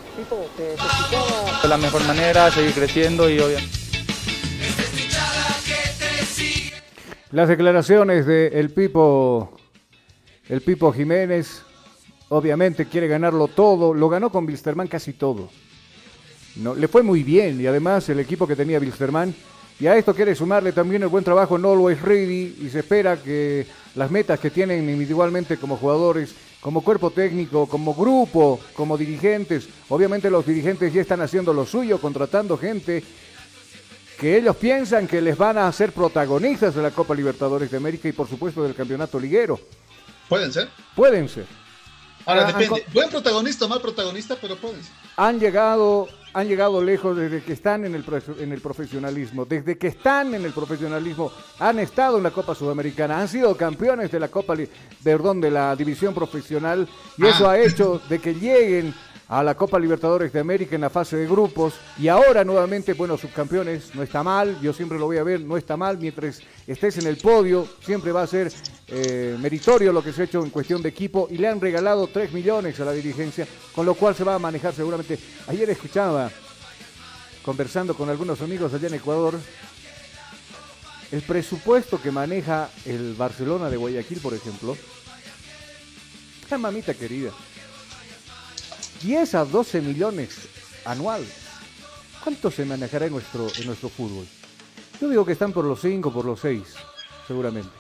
De 1.63 1.67
la 1.67 1.79
mejor 1.79 2.05
manera, 2.05 2.51
seguir 2.51 2.73
creciendo 2.73 3.31
y 3.31 3.39
obviamente... 3.39 3.79
Las 7.31 7.49
declaraciones 7.49 8.27
de 8.27 8.49
el 8.49 8.69
Pipo, 8.69 9.57
el 10.51 10.61
Pipo 10.61 10.93
Jiménez, 10.93 11.63
obviamente 12.29 12.85
quiere 12.85 13.09
ganarlo 13.09 13.49
todo, 13.49 13.95
lo 13.95 14.11
ganó 14.11 14.29
con 14.31 14.45
Wilstermann 14.45 14.89
casi 14.89 15.15
todo. 15.15 15.49
No, 16.57 16.75
le 16.75 16.87
fue 16.87 17.03
muy 17.03 17.23
bien 17.23 17.59
y 17.59 17.67
además 17.67 18.07
el 18.11 18.21
equipo 18.21 18.47
que 18.47 18.57
tenía 18.57 18.79
Wilstermann. 18.79 19.35
Y 19.81 19.87
a 19.87 19.97
esto 19.97 20.15
quiere 20.15 20.35
sumarle 20.35 20.73
también 20.73 21.03
el 21.03 21.09
buen 21.09 21.25
trabajo 21.25 21.57
en 21.57 21.65
Always 21.65 22.03
Ready 22.03 22.59
y 22.61 22.69
se 22.69 22.81
espera 22.81 23.17
que 23.17 23.67
las 23.95 24.11
metas 24.11 24.39
que 24.39 24.51
tienen 24.51 24.87
individualmente 24.87 25.57
como 25.57 25.79
jugadores, 25.79 26.35
como 26.67 26.83
cuerpo 26.83 27.13
técnico, 27.13 27.69
como 27.69 27.95
grupo, 27.95 28.59
como 28.75 28.99
dirigentes, 28.99 29.69
obviamente 29.89 30.29
los 30.29 30.45
dirigentes 30.45 30.93
ya 30.93 31.01
están 31.01 31.21
haciendo 31.21 31.53
lo 31.53 31.65
suyo, 31.65 32.01
contratando 32.01 32.59
gente 32.59 33.05
que 34.19 34.37
ellos 34.37 34.57
piensan 34.57 35.07
que 35.07 35.21
les 35.21 35.39
van 35.39 35.59
a 35.59 35.69
hacer 35.69 35.93
protagonistas 35.93 36.75
de 36.75 36.83
la 36.83 36.91
Copa 36.91 37.15
Libertadores 37.15 37.71
de 37.71 37.77
América 37.77 38.09
y 38.09 38.13
por 38.13 38.29
supuesto 38.29 38.65
del 38.65 38.75
campeonato 38.75 39.21
liguero. 39.21 39.61
Pueden 40.29 40.53
ser. 40.53 40.69
Pueden 40.97 41.29
ser. 41.29 41.47
Ahora 42.25 42.49
Ah, 42.49 42.53
depende. 42.53 42.85
Buen 42.93 43.11
protagonista 43.11 43.67
o 43.67 43.69
mal 43.69 43.81
protagonista, 43.81 44.37
pero 44.41 44.57
pueden 44.57 44.83
ser. 44.83 44.93
Han 45.19 45.39
llegado, 45.39 46.09
han 46.37 46.49
llegado 46.49 46.85
lejos 46.85 47.17
desde 47.17 47.43
que 47.43 47.55
están 47.55 47.87
en 47.87 47.95
el, 47.95 48.05
en 48.39 48.53
el 48.53 48.61
profesionalismo. 48.61 49.47
Desde 49.47 49.79
que 49.79 49.87
están 49.87 50.35
en 50.35 50.45
el 50.45 50.53
profesionalismo, 50.53 51.33
han 51.59 51.79
estado 51.79 52.19
en 52.19 52.25
la 52.25 52.31
Copa 52.31 52.55
Sudamericana, 52.55 53.19
han 53.19 53.27
sido 53.27 53.57
campeones 53.57 54.13
de 54.13 54.21
la 54.21 54.29
Copa, 54.29 54.55
perdón, 55.03 55.41
de 55.41 55.51
la 55.51 55.75
división 55.75 56.13
profesional 56.13 56.87
y 57.17 57.25
eso 57.25 57.49
Ah. 57.49 57.53
ha 57.53 57.59
hecho 57.59 58.03
de 58.11 58.19
que 58.19 58.35
lleguen 58.35 58.93
a 59.29 59.43
la 59.43 59.57
Copa 59.57 59.79
Libertadores 59.79 60.33
de 60.33 60.41
América 60.41 60.75
en 60.75 60.83
la 60.83 60.91
fase 60.91 61.17
de 61.17 61.27
grupos. 61.27 61.75
Y 61.99 62.09
ahora 62.09 62.45
nuevamente, 62.45 62.93
bueno, 62.93 63.19
subcampeones, 63.19 63.95
no 63.95 64.03
está 64.03 64.23
mal, 64.23 64.61
yo 64.61 64.73
siempre 64.73 64.99
lo 64.99 65.07
voy 65.07 65.19
a 65.19 65.25
ver, 65.25 65.41
no 65.41 65.57
está 65.57 65.77
mal, 65.77 65.99
mientras 65.99 66.41
estés 66.67 66.99
en 66.99 67.07
el 67.07 67.17
podio, 67.17 67.67
siempre 67.81 68.13
va 68.13 68.23
a 68.23 68.27
ser 68.27 68.53
eh, 68.89 69.37
meritorio 69.41 69.93
lo 69.93 70.03
que 70.03 70.13
se 70.13 70.23
ha 70.23 70.25
hecho 70.27 70.45
en 70.45 70.51
cuestión 70.51 70.83
de 70.83 70.91
equipo. 70.91 71.29
Y 71.31 71.39
le 71.39 71.49
han 71.49 71.61
regalado 71.61 72.07
3 72.07 72.33
millones 72.33 72.79
a 72.81 72.85
la 72.85 72.93
dirigencia, 72.93 73.47
con 73.75 73.85
lo 73.85 73.95
cual 73.95 74.15
se 74.15 74.25
va 74.25 74.35
a 74.35 74.39
manejar 74.39 74.75
seguramente. 74.75 75.19
Ayer 75.49 75.69
escuchaba, 75.71 76.31
conversando 77.43 77.95
con 77.95 78.09
algunos 78.09 78.41
amigos 78.41 78.73
allá 78.73 78.89
en 78.89 78.95
Ecuador, 78.95 79.35
el 81.13 81.23
presupuesto 81.23 82.01
que 82.01 82.11
maneja 82.11 82.69
el 82.85 83.15
Barcelona 83.15 83.71
de 83.71 83.77
Guayaquil, 83.77 84.19
por 84.21 84.35
ejemplo, 84.35 84.77
la 86.51 86.59
mamita 86.59 86.95
querida, 86.95 87.31
10 89.07 89.35
a 89.37 89.45
12 89.45 89.81
millones 89.83 90.49
anuales. 90.85 91.33
¿Cuánto 92.25 92.51
se 92.51 92.65
manejará 92.65 93.07
en 93.07 93.13
nuestro, 93.13 93.47
en 93.57 93.67
nuestro 93.67 93.89
fútbol? 93.89 94.27
Yo 95.01 95.09
digo 95.09 95.25
que 95.25 95.33
están 95.33 95.53
por 95.53 95.65
los 95.65 95.81
5, 95.81 96.13
por 96.13 96.25
los 96.25 96.41
6, 96.41 96.63
seguramente. 97.29 97.71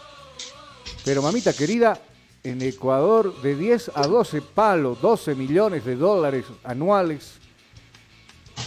Pero 1.05 1.23
mamita 1.23 1.53
querida, 1.53 2.01
en 2.45 2.63
Ecuador 2.63 3.43
de 3.43 3.57
10 3.57 3.91
a 3.97 4.07
12 4.07 4.41
palos, 4.41 5.01
12 5.01 5.35
millones 5.35 5.85
de 5.85 5.97
dólares 5.97 6.47
anuales, 6.63 7.33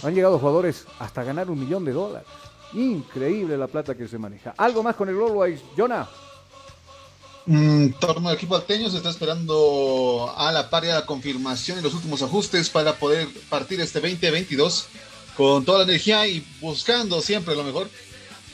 han 0.04 0.14
llegado 0.14 0.38
jugadores 0.38 0.86
hasta 1.00 1.24
ganar 1.24 1.50
un 1.50 1.62
millón 1.62 1.86
de 1.86 1.94
dólares. 1.94 2.28
Increíble 2.74 3.58
la 3.58 3.68
plata 3.68 3.96
que 3.96 4.10
se 4.10 4.18
maneja. 4.18 4.54
¿Algo 4.58 4.84
más 4.84 4.98
con 4.98 5.08
el 5.08 5.16
Always, 5.16 5.62
Jonah? 5.78 6.10
Mm, 7.46 7.94
torno 8.00 8.30
del 8.30 8.38
equipo 8.38 8.56
alteño 8.56 8.90
se 8.90 8.98
está 8.98 9.10
esperando 9.10 10.34
a 10.38 10.52
la 10.52 10.70
par 10.70 10.84
la 10.84 11.06
confirmación 11.06 11.80
y 11.80 11.82
los 11.82 11.94
últimos 11.94 12.22
ajustes 12.22 12.70
para 12.70 12.96
poder 12.96 13.28
partir 13.50 13.82
este 13.82 14.00
2022 14.00 14.88
con 15.36 15.64
toda 15.66 15.80
la 15.80 15.84
energía 15.86 16.28
y 16.28 16.46
buscando 16.60 17.22
siempre 17.22 17.56
lo 17.56 17.64
mejor. 17.64 17.90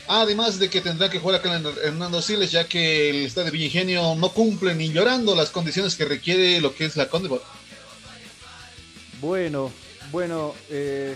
Además 0.07 0.59
de 0.59 0.69
que 0.69 0.81
tendrá 0.81 1.09
que 1.09 1.19
jugar 1.19 1.39
acá 1.39 1.55
en 1.55 1.65
Hernando 1.65 2.21
Siles, 2.21 2.51
ya 2.51 2.67
que 2.67 3.09
el 3.09 3.25
estadio 3.25 3.45
de 3.45 3.51
Villingenio 3.51 4.13
no 4.15 4.29
cumple 4.29 4.75
ni 4.75 4.89
llorando 4.89 5.36
las 5.36 5.49
condiciones 5.49 5.95
que 5.95 6.05
requiere 6.05 6.61
lo 6.61 6.75
que 6.75 6.86
es 6.86 6.95
la 6.95 7.09
Condebol. 7.09 7.41
Bueno, 9.19 9.71
bueno, 10.11 10.53
eh, 10.69 11.15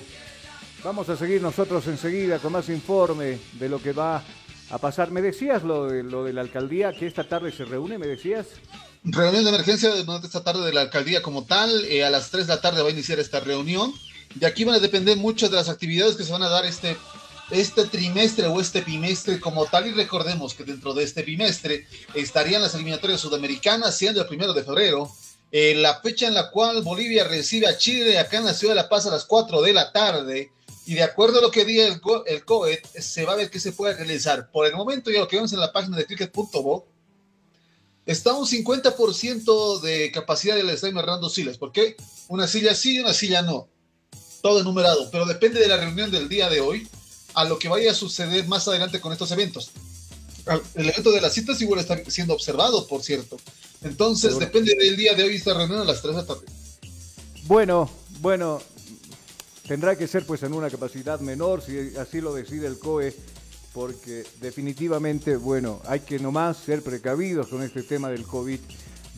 vamos 0.83 1.07
a 1.09 1.15
seguir 1.15 1.41
nosotros 1.41 1.85
enseguida 1.85 2.39
con 2.39 2.51
más 2.51 2.67
informe 2.69 3.37
de 3.53 3.69
lo 3.69 3.79
que 3.79 3.93
va 3.93 4.23
a 4.69 4.77
pasar. 4.77 5.11
¿Me 5.11 5.21
decías 5.21 5.63
lo 5.63 5.87
de, 5.87 6.03
lo 6.03 6.23
de 6.23 6.33
la 6.33 6.41
alcaldía 6.41 6.93
que 6.93 7.07
esta 7.07 7.23
tarde 7.23 7.51
se 7.51 7.65
reúne? 7.65 7.97
¿Me 7.97 8.07
decías? 8.07 8.47
Reunión 9.03 9.43
de 9.43 9.49
emergencia 9.49 9.89
durante 10.03 10.27
esta 10.27 10.43
tarde 10.43 10.65
de 10.65 10.73
la 10.73 10.81
alcaldía 10.81 11.21
como 11.21 11.45
tal. 11.45 11.85
eh, 11.85 12.03
a 12.03 12.09
las 12.09 12.29
3 12.31 12.47
de 12.47 12.55
la 12.55 12.61
tarde 12.61 12.81
va 12.81 12.89
a 12.89 12.91
iniciar 12.91 13.19
esta 13.19 13.39
reunión. 13.39 13.93
De 14.35 14.45
aquí 14.45 14.63
van 14.63 14.75
a 14.75 14.79
depender 14.79 15.17
muchas 15.17 15.49
de 15.49 15.55
las 15.57 15.69
actividades 15.69 16.15
que 16.15 16.23
se 16.23 16.31
van 16.31 16.43
a 16.43 16.49
dar 16.49 16.65
este, 16.65 16.97
este 17.49 17.85
trimestre 17.85 18.45
o 18.47 18.59
este 18.61 18.81
bimestre 18.81 19.39
como 19.39 19.65
tal. 19.65 19.87
Y 19.87 19.91
recordemos 19.91 20.53
que 20.53 20.65
dentro 20.65 20.93
de 20.93 21.03
este 21.03 21.23
bimestre 21.23 21.87
estarían 22.13 22.61
las 22.61 22.75
eliminatorias 22.75 23.21
sudamericanas, 23.21 23.97
siendo 23.97 24.21
el 24.21 24.27
primero 24.27 24.53
de 24.53 24.63
febrero. 24.63 25.09
eh, 25.51 25.73
la 25.75 25.99
fecha 26.01 26.27
en 26.27 26.35
la 26.35 26.51
cual 26.51 26.83
Bolivia 26.83 27.23
recibe 27.23 27.65
a 27.67 27.75
Chile 27.77 28.19
acá 28.19 28.37
en 28.37 28.45
la 28.45 28.53
ciudad 28.53 28.75
de 28.75 28.81
La 28.81 28.89
Paz 28.89 29.07
a 29.07 29.11
las 29.11 29.25
4 29.25 29.61
de 29.63 29.73
la 29.73 29.91
tarde. 29.91 30.51
Y 30.89 30.95
de 30.95 31.03
acuerdo 31.03 31.37
a 31.37 31.41
lo 31.43 31.51
que 31.51 31.65
diga 31.65 31.85
el, 31.85 32.01
co- 32.01 32.25
el 32.25 32.43
COET, 32.43 32.83
se 32.99 33.23
va 33.23 33.33
a 33.33 33.35
ver 33.35 33.51
qué 33.51 33.59
se 33.59 33.73
puede 33.73 33.93
realizar. 33.95 34.49
Por 34.49 34.65
el 34.65 34.73
momento, 34.73 35.11
ya 35.11 35.19
lo 35.19 35.27
que 35.27 35.35
vemos 35.35 35.53
en 35.53 35.59
la 35.59 35.71
página 35.71 35.95
de 35.95 36.07
cricket.bo, 36.07 36.87
está 38.07 38.33
un 38.33 38.47
50% 38.47 39.81
de 39.81 40.11
capacidad 40.11 40.55
del 40.55 40.67
estadio 40.71 40.97
Hernando 40.99 41.29
Siles. 41.29 41.59
¿Por 41.59 41.71
qué? 41.71 41.95
Una 42.27 42.47
silla 42.47 42.73
sí 42.73 42.95
y 42.95 42.99
una 43.01 43.13
silla 43.13 43.43
no. 43.43 43.67
Todo 44.41 44.61
enumerado. 44.61 45.11
Pero 45.11 45.27
depende 45.27 45.59
de 45.59 45.67
la 45.67 45.77
reunión 45.77 46.09
del 46.09 46.27
día 46.27 46.49
de 46.49 46.59
hoy 46.59 46.87
a 47.35 47.43
lo 47.43 47.59
que 47.59 47.69
vaya 47.69 47.91
a 47.91 47.93
suceder 47.93 48.47
más 48.47 48.67
adelante 48.67 48.99
con 48.99 49.13
estos 49.13 49.29
eventos. 49.31 49.69
El 50.73 50.89
evento 50.89 51.11
de 51.11 51.21
las 51.21 51.33
citas 51.35 51.61
igual 51.61 51.81
está 51.81 52.03
siendo 52.09 52.33
observado, 52.33 52.87
por 52.87 53.03
cierto. 53.03 53.37
Entonces, 53.83 54.29
Seguro. 54.31 54.43
depende 54.47 54.73
del 54.75 54.97
día 54.97 55.13
de 55.13 55.21
hoy 55.21 55.35
esta 55.35 55.53
reunión 55.53 55.81
a 55.81 55.85
las 55.85 56.01
3 56.01 56.15
de 56.15 56.21
la 56.23 56.27
tarde. 56.27 56.45
Bueno, 57.43 57.87
bueno, 58.21 58.59
tendrá 59.69 59.95
que 59.95 60.07
ser 60.07 60.25
pues 60.25 60.41
en 60.41 60.53
una 60.53 60.67
capacidad 60.67 61.19
menor, 61.19 61.61
si 61.61 61.95
así 61.95 62.21
lo 62.21 62.33
decide 62.33 62.65
el 62.65 62.79
COE, 62.79 63.15
porque 63.71 64.25
definitivamente, 64.41 65.37
bueno, 65.37 65.79
hay 65.85 65.99
que 65.99 66.17
nomás 66.17 66.57
ser 66.57 66.81
precavidos 66.81 67.49
con 67.49 67.61
este 67.61 67.83
tema 67.83 68.09
del 68.09 68.23
COVID. 68.23 68.59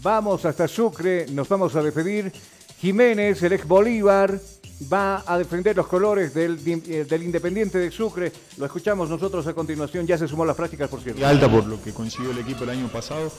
Vamos 0.03 0.43
hasta 0.43 0.67
Sucre, 0.67 1.25
nos 1.31 1.47
vamos 1.47 1.73
a 1.77 1.81
despedir. 1.81 2.33
Jiménez, 2.81 3.41
el 3.43 3.53
ex 3.53 3.65
Bolívar, 3.65 4.41
va 4.91 5.23
a 5.25 5.37
defender 5.37 5.77
los 5.77 5.87
colores 5.87 6.33
del, 6.33 6.59
eh, 6.67 7.07
Independiente 7.23 7.77
de 7.77 7.89
Sucre. 7.89 8.33
Lo 8.57 8.65
escuchamos 8.65 9.09
nosotros 9.09 9.47
a 9.47 9.53
continuación, 9.53 10.05
ya 10.05 10.17
se 10.17 10.27
sumó 10.27 10.43
a 10.43 10.47
las 10.47 10.57
prácticas, 10.57 10.89
por 10.89 10.99
cierto. 10.99 11.21
y 11.21 11.23
alta 11.23 11.49
por 11.49 11.65
lo 11.65 11.81
que 11.81 11.93
consiguió 11.93 12.31
el 12.31 12.39
equipo 12.39 12.65
el 12.65 12.71
año 12.71 12.89
pasado, 12.89 13.31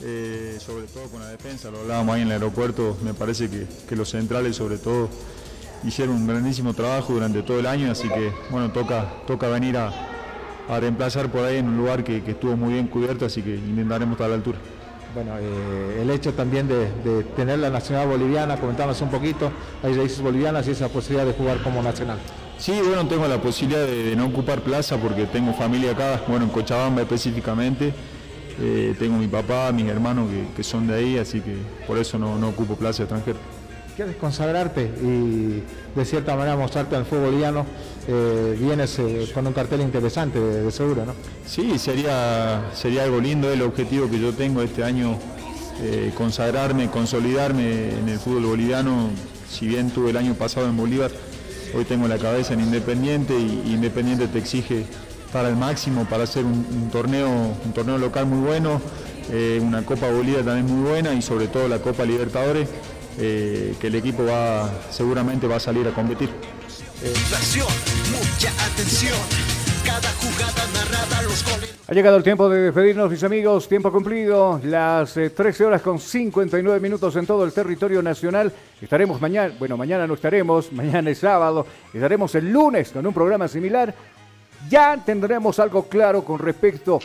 eh, 0.00 0.56
sobre 0.58 0.86
todo 0.86 1.08
con 1.08 1.20
la 1.20 1.28
defensa, 1.28 1.70
lo 1.70 1.80
hablábamos 1.80 2.14
ahí 2.14 2.22
en 2.22 2.28
el 2.28 2.32
aeropuerto, 2.32 2.96
me 3.04 3.12
parece 3.12 3.50
que 3.86 3.96
los 3.96 4.08
centrales 4.08 4.56
sobre 4.56 4.78
todo 4.78 5.10
hicieron 5.84 6.16
un 6.16 6.26
grandísimo 6.26 6.74
trabajo 6.74 7.12
durante 7.12 7.42
todo 7.42 7.58
el 7.58 7.66
año, 7.66 7.90
así 7.90 8.08
que 8.08 8.32
bueno, 8.50 8.70
toca, 8.70 9.06
toca 9.26 9.48
venir 9.48 9.76
a, 9.76 9.90
a 10.68 10.80
reemplazar 10.80 11.30
por 11.30 11.44
ahí 11.44 11.58
en 11.58 11.68
un 11.68 11.76
lugar 11.76 12.04
que, 12.04 12.22
que 12.22 12.32
estuvo 12.32 12.56
muy 12.56 12.74
bien 12.74 12.86
cubierto, 12.88 13.26
así 13.26 13.42
que 13.42 13.54
intentaremos 13.54 14.12
estar 14.12 14.26
a 14.26 14.30
la 14.30 14.34
altura. 14.36 14.58
Bueno, 15.14 15.32
eh, 15.38 15.98
el 16.00 16.10
hecho 16.10 16.32
también 16.32 16.68
de, 16.68 16.90
de 17.04 17.22
tener 17.36 17.58
la 17.58 17.68
nacional 17.68 18.08
boliviana, 18.08 18.56
comentarnos 18.56 19.00
un 19.02 19.10
poquito, 19.10 19.52
hay 19.82 19.94
raíces 19.94 20.22
bolivianas 20.22 20.66
y 20.68 20.70
esa 20.70 20.88
posibilidad 20.88 21.26
de 21.26 21.34
jugar 21.34 21.62
como 21.62 21.82
nacional. 21.82 22.18
Sí, 22.58 22.72
bueno, 22.82 23.06
tengo 23.08 23.26
la 23.28 23.38
posibilidad 23.38 23.84
de, 23.84 24.04
de 24.04 24.16
no 24.16 24.26
ocupar 24.26 24.60
plaza 24.62 24.96
porque 24.96 25.26
tengo 25.26 25.52
familia 25.52 25.92
acá, 25.92 26.22
bueno, 26.28 26.44
en 26.44 26.50
Cochabamba 26.50 27.02
específicamente. 27.02 27.92
Eh, 28.60 28.94
tengo 28.98 29.16
mi 29.18 29.26
papá, 29.26 29.72
mis 29.72 29.86
hermanos 29.86 30.28
que, 30.30 30.56
que 30.56 30.62
son 30.62 30.86
de 30.86 30.94
ahí, 30.94 31.18
así 31.18 31.40
que 31.40 31.56
por 31.86 31.98
eso 31.98 32.18
no, 32.18 32.38
no 32.38 32.50
ocupo 32.50 32.76
plaza 32.76 33.02
extranjera. 33.02 33.38
Quieres 33.96 34.16
consagrarte 34.16 34.90
y 35.02 35.62
de 35.94 36.04
cierta 36.04 36.34
manera 36.34 36.56
mostrarte 36.56 36.96
al 36.96 37.04
fútbol 37.04 37.26
boliviano, 37.26 37.66
eh, 38.08 38.56
vienes 38.58 38.98
eh, 38.98 39.30
con 39.34 39.46
un 39.46 39.52
cartel 39.52 39.82
interesante 39.82 40.40
de, 40.40 40.70
seguro, 40.70 41.04
¿no? 41.04 41.12
Sí, 41.46 41.78
sería, 41.78 42.70
sería 42.74 43.04
algo 43.04 43.20
lindo, 43.20 43.52
el 43.52 43.60
objetivo 43.60 44.08
que 44.08 44.18
yo 44.18 44.32
tengo 44.32 44.62
este 44.62 44.82
año, 44.82 45.18
eh, 45.82 46.10
consagrarme, 46.16 46.88
consolidarme 46.88 47.98
en 47.98 48.08
el 48.08 48.18
fútbol 48.18 48.46
boliviano. 48.46 49.10
Si 49.50 49.66
bien 49.66 49.90
tuve 49.90 50.10
el 50.10 50.16
año 50.16 50.34
pasado 50.34 50.66
en 50.66 50.76
Bolívar, 50.76 51.10
hoy 51.76 51.84
tengo 51.84 52.08
la 52.08 52.16
cabeza 52.16 52.54
en 52.54 52.60
Independiente 52.60 53.38
y, 53.38 53.74
Independiente 53.74 54.26
te 54.26 54.38
exige 54.38 54.86
para 55.34 55.50
el 55.50 55.56
máximo, 55.56 56.06
para 56.06 56.24
hacer 56.24 56.46
un, 56.46 56.66
un 56.72 56.88
torneo, 56.90 57.28
un 57.28 57.72
torneo 57.74 57.98
local 57.98 58.24
muy 58.24 58.46
bueno, 58.46 58.80
eh, 59.30 59.60
una 59.62 59.84
Copa 59.84 60.10
Bolívar 60.10 60.44
también 60.44 60.66
muy 60.66 60.88
buena 60.90 61.14
y 61.14 61.22
sobre 61.22 61.46
todo 61.48 61.68
la 61.68 61.78
Copa 61.78 62.04
Libertadores, 62.04 62.68
eh, 63.18 63.74
que 63.80 63.86
el 63.88 63.94
equipo 63.94 64.24
va, 64.24 64.70
seguramente 64.90 65.46
va 65.46 65.56
a 65.56 65.60
salir 65.60 65.86
a 65.86 65.92
competir. 65.92 66.30
Inflación, 67.04 67.66
mucha 68.10 68.50
atención. 68.64 69.18
Cada 69.84 70.08
jugada 70.12 70.66
narrada, 70.72 71.22
los 71.22 71.44
goles. 71.44 71.74
Ha 71.88 71.92
llegado 71.92 72.16
el 72.16 72.22
tiempo 72.22 72.48
de 72.48 72.60
despedirnos, 72.60 73.10
mis 73.10 73.22
amigos. 73.24 73.68
Tiempo 73.68 73.90
cumplido. 73.90 74.60
Las 74.64 75.16
eh, 75.16 75.30
13 75.30 75.64
horas 75.64 75.82
con 75.82 75.98
59 75.98 76.78
minutos 76.80 77.16
en 77.16 77.26
todo 77.26 77.44
el 77.44 77.52
territorio 77.52 78.00
nacional. 78.02 78.52
Estaremos 78.80 79.20
mañana, 79.20 79.52
bueno, 79.58 79.76
mañana 79.76 80.06
no 80.06 80.14
estaremos, 80.14 80.72
mañana 80.72 81.10
es 81.10 81.18
sábado. 81.18 81.66
Estaremos 81.92 82.34
el 82.36 82.52
lunes 82.52 82.92
con 82.92 83.04
un 83.06 83.12
programa 83.12 83.48
similar. 83.48 83.92
Ya 84.70 84.96
tendremos 85.04 85.58
algo 85.58 85.88
claro 85.88 86.24
con 86.24 86.38
respecto 86.38 87.00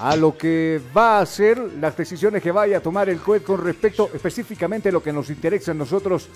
a 0.00 0.16
lo 0.16 0.36
que 0.36 0.80
va 0.96 1.20
a 1.20 1.26
ser 1.26 1.58
las 1.80 1.96
decisiones 1.96 2.42
que 2.42 2.50
vaya 2.52 2.78
a 2.78 2.80
tomar 2.80 3.08
el 3.08 3.18
COE 3.20 3.42
con 3.42 3.62
respecto 3.62 4.10
específicamente 4.14 4.88
a 4.88 4.92
lo 4.92 5.02
que 5.02 5.12
nos 5.12 5.28
interesa 5.30 5.72
a 5.72 5.74
nosotros. 5.74 6.28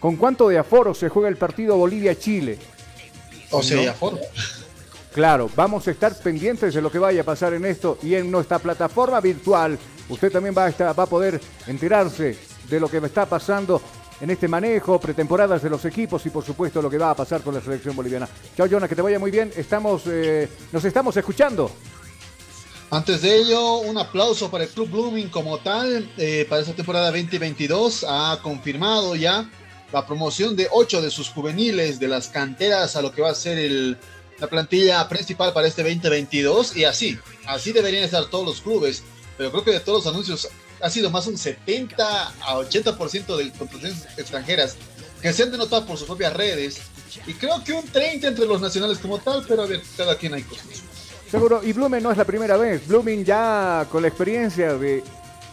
¿Con 0.00 0.16
cuánto 0.16 0.48
de 0.48 0.58
aforo 0.58 0.94
se 0.94 1.08
juega 1.10 1.28
el 1.28 1.36
partido 1.36 1.76
Bolivia-Chile? 1.76 2.58
O 3.50 3.62
sea, 3.62 3.76
¿No? 3.76 3.82
y 3.82 3.86
aforo. 3.86 4.18
Claro, 5.12 5.50
vamos 5.56 5.86
a 5.88 5.90
estar 5.90 6.14
pendientes 6.20 6.72
de 6.72 6.80
lo 6.80 6.90
que 6.90 6.98
vaya 6.98 7.22
a 7.22 7.24
pasar 7.24 7.52
en 7.54 7.64
esto 7.66 7.98
y 8.02 8.14
en 8.14 8.30
nuestra 8.30 8.58
plataforma 8.58 9.20
virtual. 9.20 9.76
Usted 10.08 10.30
también 10.32 10.54
va 10.56 10.66
a, 10.66 10.70
estar- 10.70 10.98
va 10.98 11.02
a 11.02 11.06
poder 11.06 11.40
enterarse 11.66 12.36
de 12.68 12.80
lo 12.80 12.88
que 12.88 12.98
está 12.98 13.26
pasando 13.26 13.82
en 14.20 14.30
este 14.30 14.46
manejo, 14.48 15.00
pretemporadas 15.00 15.62
de 15.62 15.70
los 15.70 15.84
equipos 15.84 16.24
y 16.26 16.30
por 16.30 16.44
supuesto 16.44 16.80
lo 16.80 16.88
que 16.88 16.98
va 16.98 17.10
a 17.10 17.14
pasar 17.16 17.42
con 17.42 17.54
la 17.54 17.60
selección 17.60 17.96
boliviana. 17.96 18.28
Chao, 18.56 18.68
Jonah, 18.70 18.86
que 18.88 18.94
te 18.94 19.02
vaya 19.02 19.18
muy 19.18 19.30
bien. 19.30 19.50
Estamos, 19.56 20.02
eh, 20.06 20.48
nos 20.72 20.84
estamos 20.84 21.16
escuchando. 21.16 21.70
Antes 22.92 23.22
de 23.22 23.36
ello, 23.36 23.76
un 23.78 23.98
aplauso 23.98 24.50
para 24.50 24.64
el 24.64 24.70
Club 24.70 24.90
Blooming 24.90 25.28
como 25.28 25.58
tal. 25.58 26.10
Eh, 26.18 26.44
para 26.48 26.60
esta 26.60 26.74
temporada 26.74 27.12
2022 27.12 28.04
ha 28.08 28.40
confirmado 28.42 29.14
ya 29.14 29.48
la 29.92 30.04
promoción 30.04 30.56
de 30.56 30.66
ocho 30.72 31.00
de 31.00 31.10
sus 31.10 31.28
juveniles 31.28 32.00
de 32.00 32.08
las 32.08 32.26
canteras 32.28 32.96
a 32.96 33.02
lo 33.02 33.12
que 33.12 33.22
va 33.22 33.30
a 33.30 33.34
ser 33.36 33.58
el, 33.58 33.96
la 34.40 34.48
plantilla 34.48 35.08
principal 35.08 35.52
para 35.52 35.68
este 35.68 35.84
2022 35.84 36.76
y 36.76 36.84
así, 36.84 37.16
así 37.46 37.70
deberían 37.70 38.02
estar 38.02 38.24
todos 38.26 38.44
los 38.44 38.60
clubes, 38.60 39.04
pero 39.38 39.52
creo 39.52 39.64
que 39.64 39.72
de 39.72 39.80
todos 39.80 40.04
los 40.04 40.12
anuncios 40.12 40.48
ha 40.82 40.90
sido 40.90 41.10
más 41.10 41.28
un 41.28 41.38
70 41.38 42.28
a 42.40 42.56
80% 42.56 43.36
de 43.36 43.52
contrataciones 43.52 44.06
extranjeras 44.16 44.76
que 45.22 45.32
se 45.32 45.44
han 45.44 45.52
denotado 45.52 45.86
por 45.86 45.96
sus 45.96 46.08
propias 46.08 46.32
redes 46.32 46.80
y 47.26 47.34
creo 47.34 47.62
que 47.62 47.72
un 47.72 47.86
30 47.86 48.26
entre 48.26 48.46
los 48.46 48.60
nacionales 48.60 48.98
como 48.98 49.18
tal, 49.18 49.44
pero 49.46 49.62
a 49.62 49.66
ver, 49.66 49.80
cada 49.96 50.16
quien 50.16 50.34
hay 50.34 50.42
cosas. 50.42 50.89
Seguro, 51.30 51.60
y 51.62 51.72
Blumen 51.72 52.02
no 52.02 52.10
es 52.10 52.18
la 52.18 52.24
primera 52.24 52.56
vez. 52.56 52.88
Blumen 52.88 53.24
ya 53.24 53.86
con 53.88 54.02
la 54.02 54.08
experiencia 54.08 54.74
de 54.74 55.04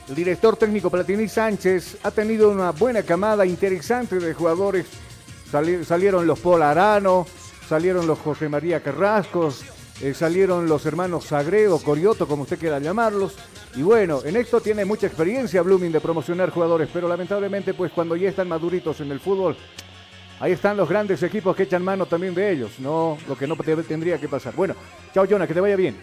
el 0.09 0.15
director 0.15 0.55
técnico 0.55 0.89
Platini 0.89 1.27
Sánchez 1.27 1.99
ha 2.01 2.09
tenido 2.09 2.49
una 2.49 2.71
buena 2.71 3.03
camada 3.03 3.45
interesante 3.45 4.17
de 4.17 4.33
jugadores. 4.33 4.87
salieron 5.85 6.25
los 6.25 6.39
Paul 6.39 6.63
Arano, 6.63 7.27
salieron 7.69 8.07
los 8.07 8.17
José 8.17 8.49
María 8.49 8.81
Carrascos, 8.81 9.65
eh, 10.01 10.15
salieron 10.15 10.67
los 10.67 10.83
hermanos 10.87 11.25
Sagredo, 11.25 11.77
Corioto, 11.77 12.27
como 12.27 12.43
usted 12.43 12.57
quiera 12.57 12.79
llamarlos. 12.79 13.35
Y 13.75 13.83
bueno, 13.83 14.21
en 14.25 14.35
esto 14.35 14.61
tiene 14.61 14.83
mucha 14.83 15.05
experiencia 15.05 15.61
Blooming 15.61 15.91
de 15.91 16.01
promocionar 16.01 16.49
jugadores, 16.49 16.89
pero 16.91 17.07
lamentablemente 17.07 17.75
pues 17.75 17.91
cuando 17.91 18.15
ya 18.15 18.29
están 18.29 18.47
maduritos 18.47 18.99
en 19.01 19.11
el 19.11 19.19
fútbol, 19.19 19.55
ahí 20.39 20.51
están 20.51 20.77
los 20.77 20.89
grandes 20.89 21.21
equipos 21.23 21.55
que 21.55 21.63
echan 21.63 21.83
mano 21.83 22.05
también 22.05 22.33
de 22.33 22.51
ellos, 22.51 22.71
no 22.79 23.17
lo 23.27 23.37
que 23.37 23.47
no 23.47 23.55
tendría 23.55 24.19
que 24.19 24.27
pasar. 24.27 24.55
Bueno, 24.55 24.75
chao 25.13 25.25
Jonah, 25.29 25.47
que 25.47 25.53
te 25.53 25.61
vaya 25.61 25.75
bien. 25.75 25.97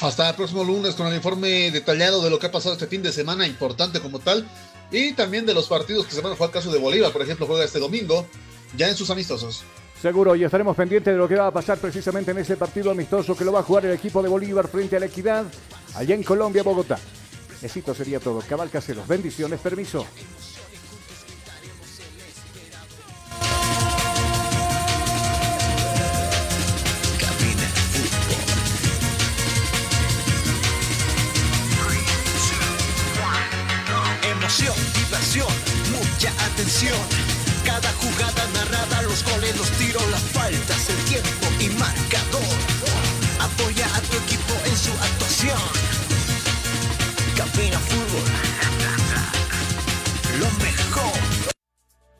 Hasta 0.00 0.30
el 0.30 0.36
próximo 0.36 0.64
lunes 0.64 0.94
con 0.94 1.06
el 1.08 1.14
informe 1.14 1.70
detallado 1.70 2.22
de 2.22 2.30
lo 2.30 2.38
que 2.38 2.46
ha 2.46 2.52
pasado 2.52 2.74
este 2.74 2.86
fin 2.86 3.02
de 3.02 3.12
semana, 3.12 3.46
importante 3.46 4.00
como 4.00 4.18
tal, 4.20 4.48
y 4.90 5.12
también 5.12 5.44
de 5.44 5.54
los 5.54 5.66
partidos 5.66 6.06
que 6.06 6.14
se 6.14 6.20
van 6.20 6.32
a 6.32 6.36
jugar. 6.36 6.50
caso 6.50 6.70
de 6.70 6.78
Bolívar, 6.78 7.12
por 7.12 7.22
ejemplo, 7.22 7.46
juega 7.46 7.64
este 7.64 7.78
domingo, 7.78 8.26
ya 8.76 8.88
en 8.88 8.96
sus 8.96 9.10
amistosos. 9.10 9.64
Seguro, 10.00 10.36
y 10.36 10.44
estaremos 10.44 10.76
pendientes 10.76 11.12
de 11.12 11.18
lo 11.18 11.26
que 11.26 11.34
va 11.34 11.48
a 11.48 11.50
pasar 11.50 11.78
precisamente 11.78 12.30
en 12.30 12.38
ese 12.38 12.56
partido 12.56 12.92
amistoso 12.92 13.36
que 13.36 13.44
lo 13.44 13.50
va 13.50 13.60
a 13.60 13.64
jugar 13.64 13.86
el 13.86 13.92
equipo 13.92 14.22
de 14.22 14.28
Bolívar 14.28 14.68
frente 14.68 14.96
a 14.96 15.00
la 15.00 15.06
Equidad, 15.06 15.46
allá 15.96 16.14
en 16.14 16.22
Colombia, 16.22 16.62
Bogotá. 16.62 16.98
Éxito 17.60 17.92
sería 17.92 18.20
todo. 18.20 18.40
Cabal 18.48 18.70
Caseros, 18.70 19.08
bendiciones, 19.08 19.58
permiso. 19.58 20.06
Cada 37.64 37.92
jugada 37.94 38.46
narrada, 38.54 39.02
los 39.02 39.24
goles, 39.24 39.56
los 39.56 39.68
tiros, 39.72 40.02
las 40.12 40.22
faltas, 40.22 40.88
el 40.90 40.96
tiempo 41.10 41.46
y 41.58 41.70
marcador. 41.70 42.56
Apoya 43.40 43.86
a 43.96 44.00
tu 44.02 44.16
equipo 44.18 44.54
en 44.64 44.76
su 44.76 44.92
actuación. 44.92 45.58
Cabina 47.36 47.80
Fútbol. 47.80 48.57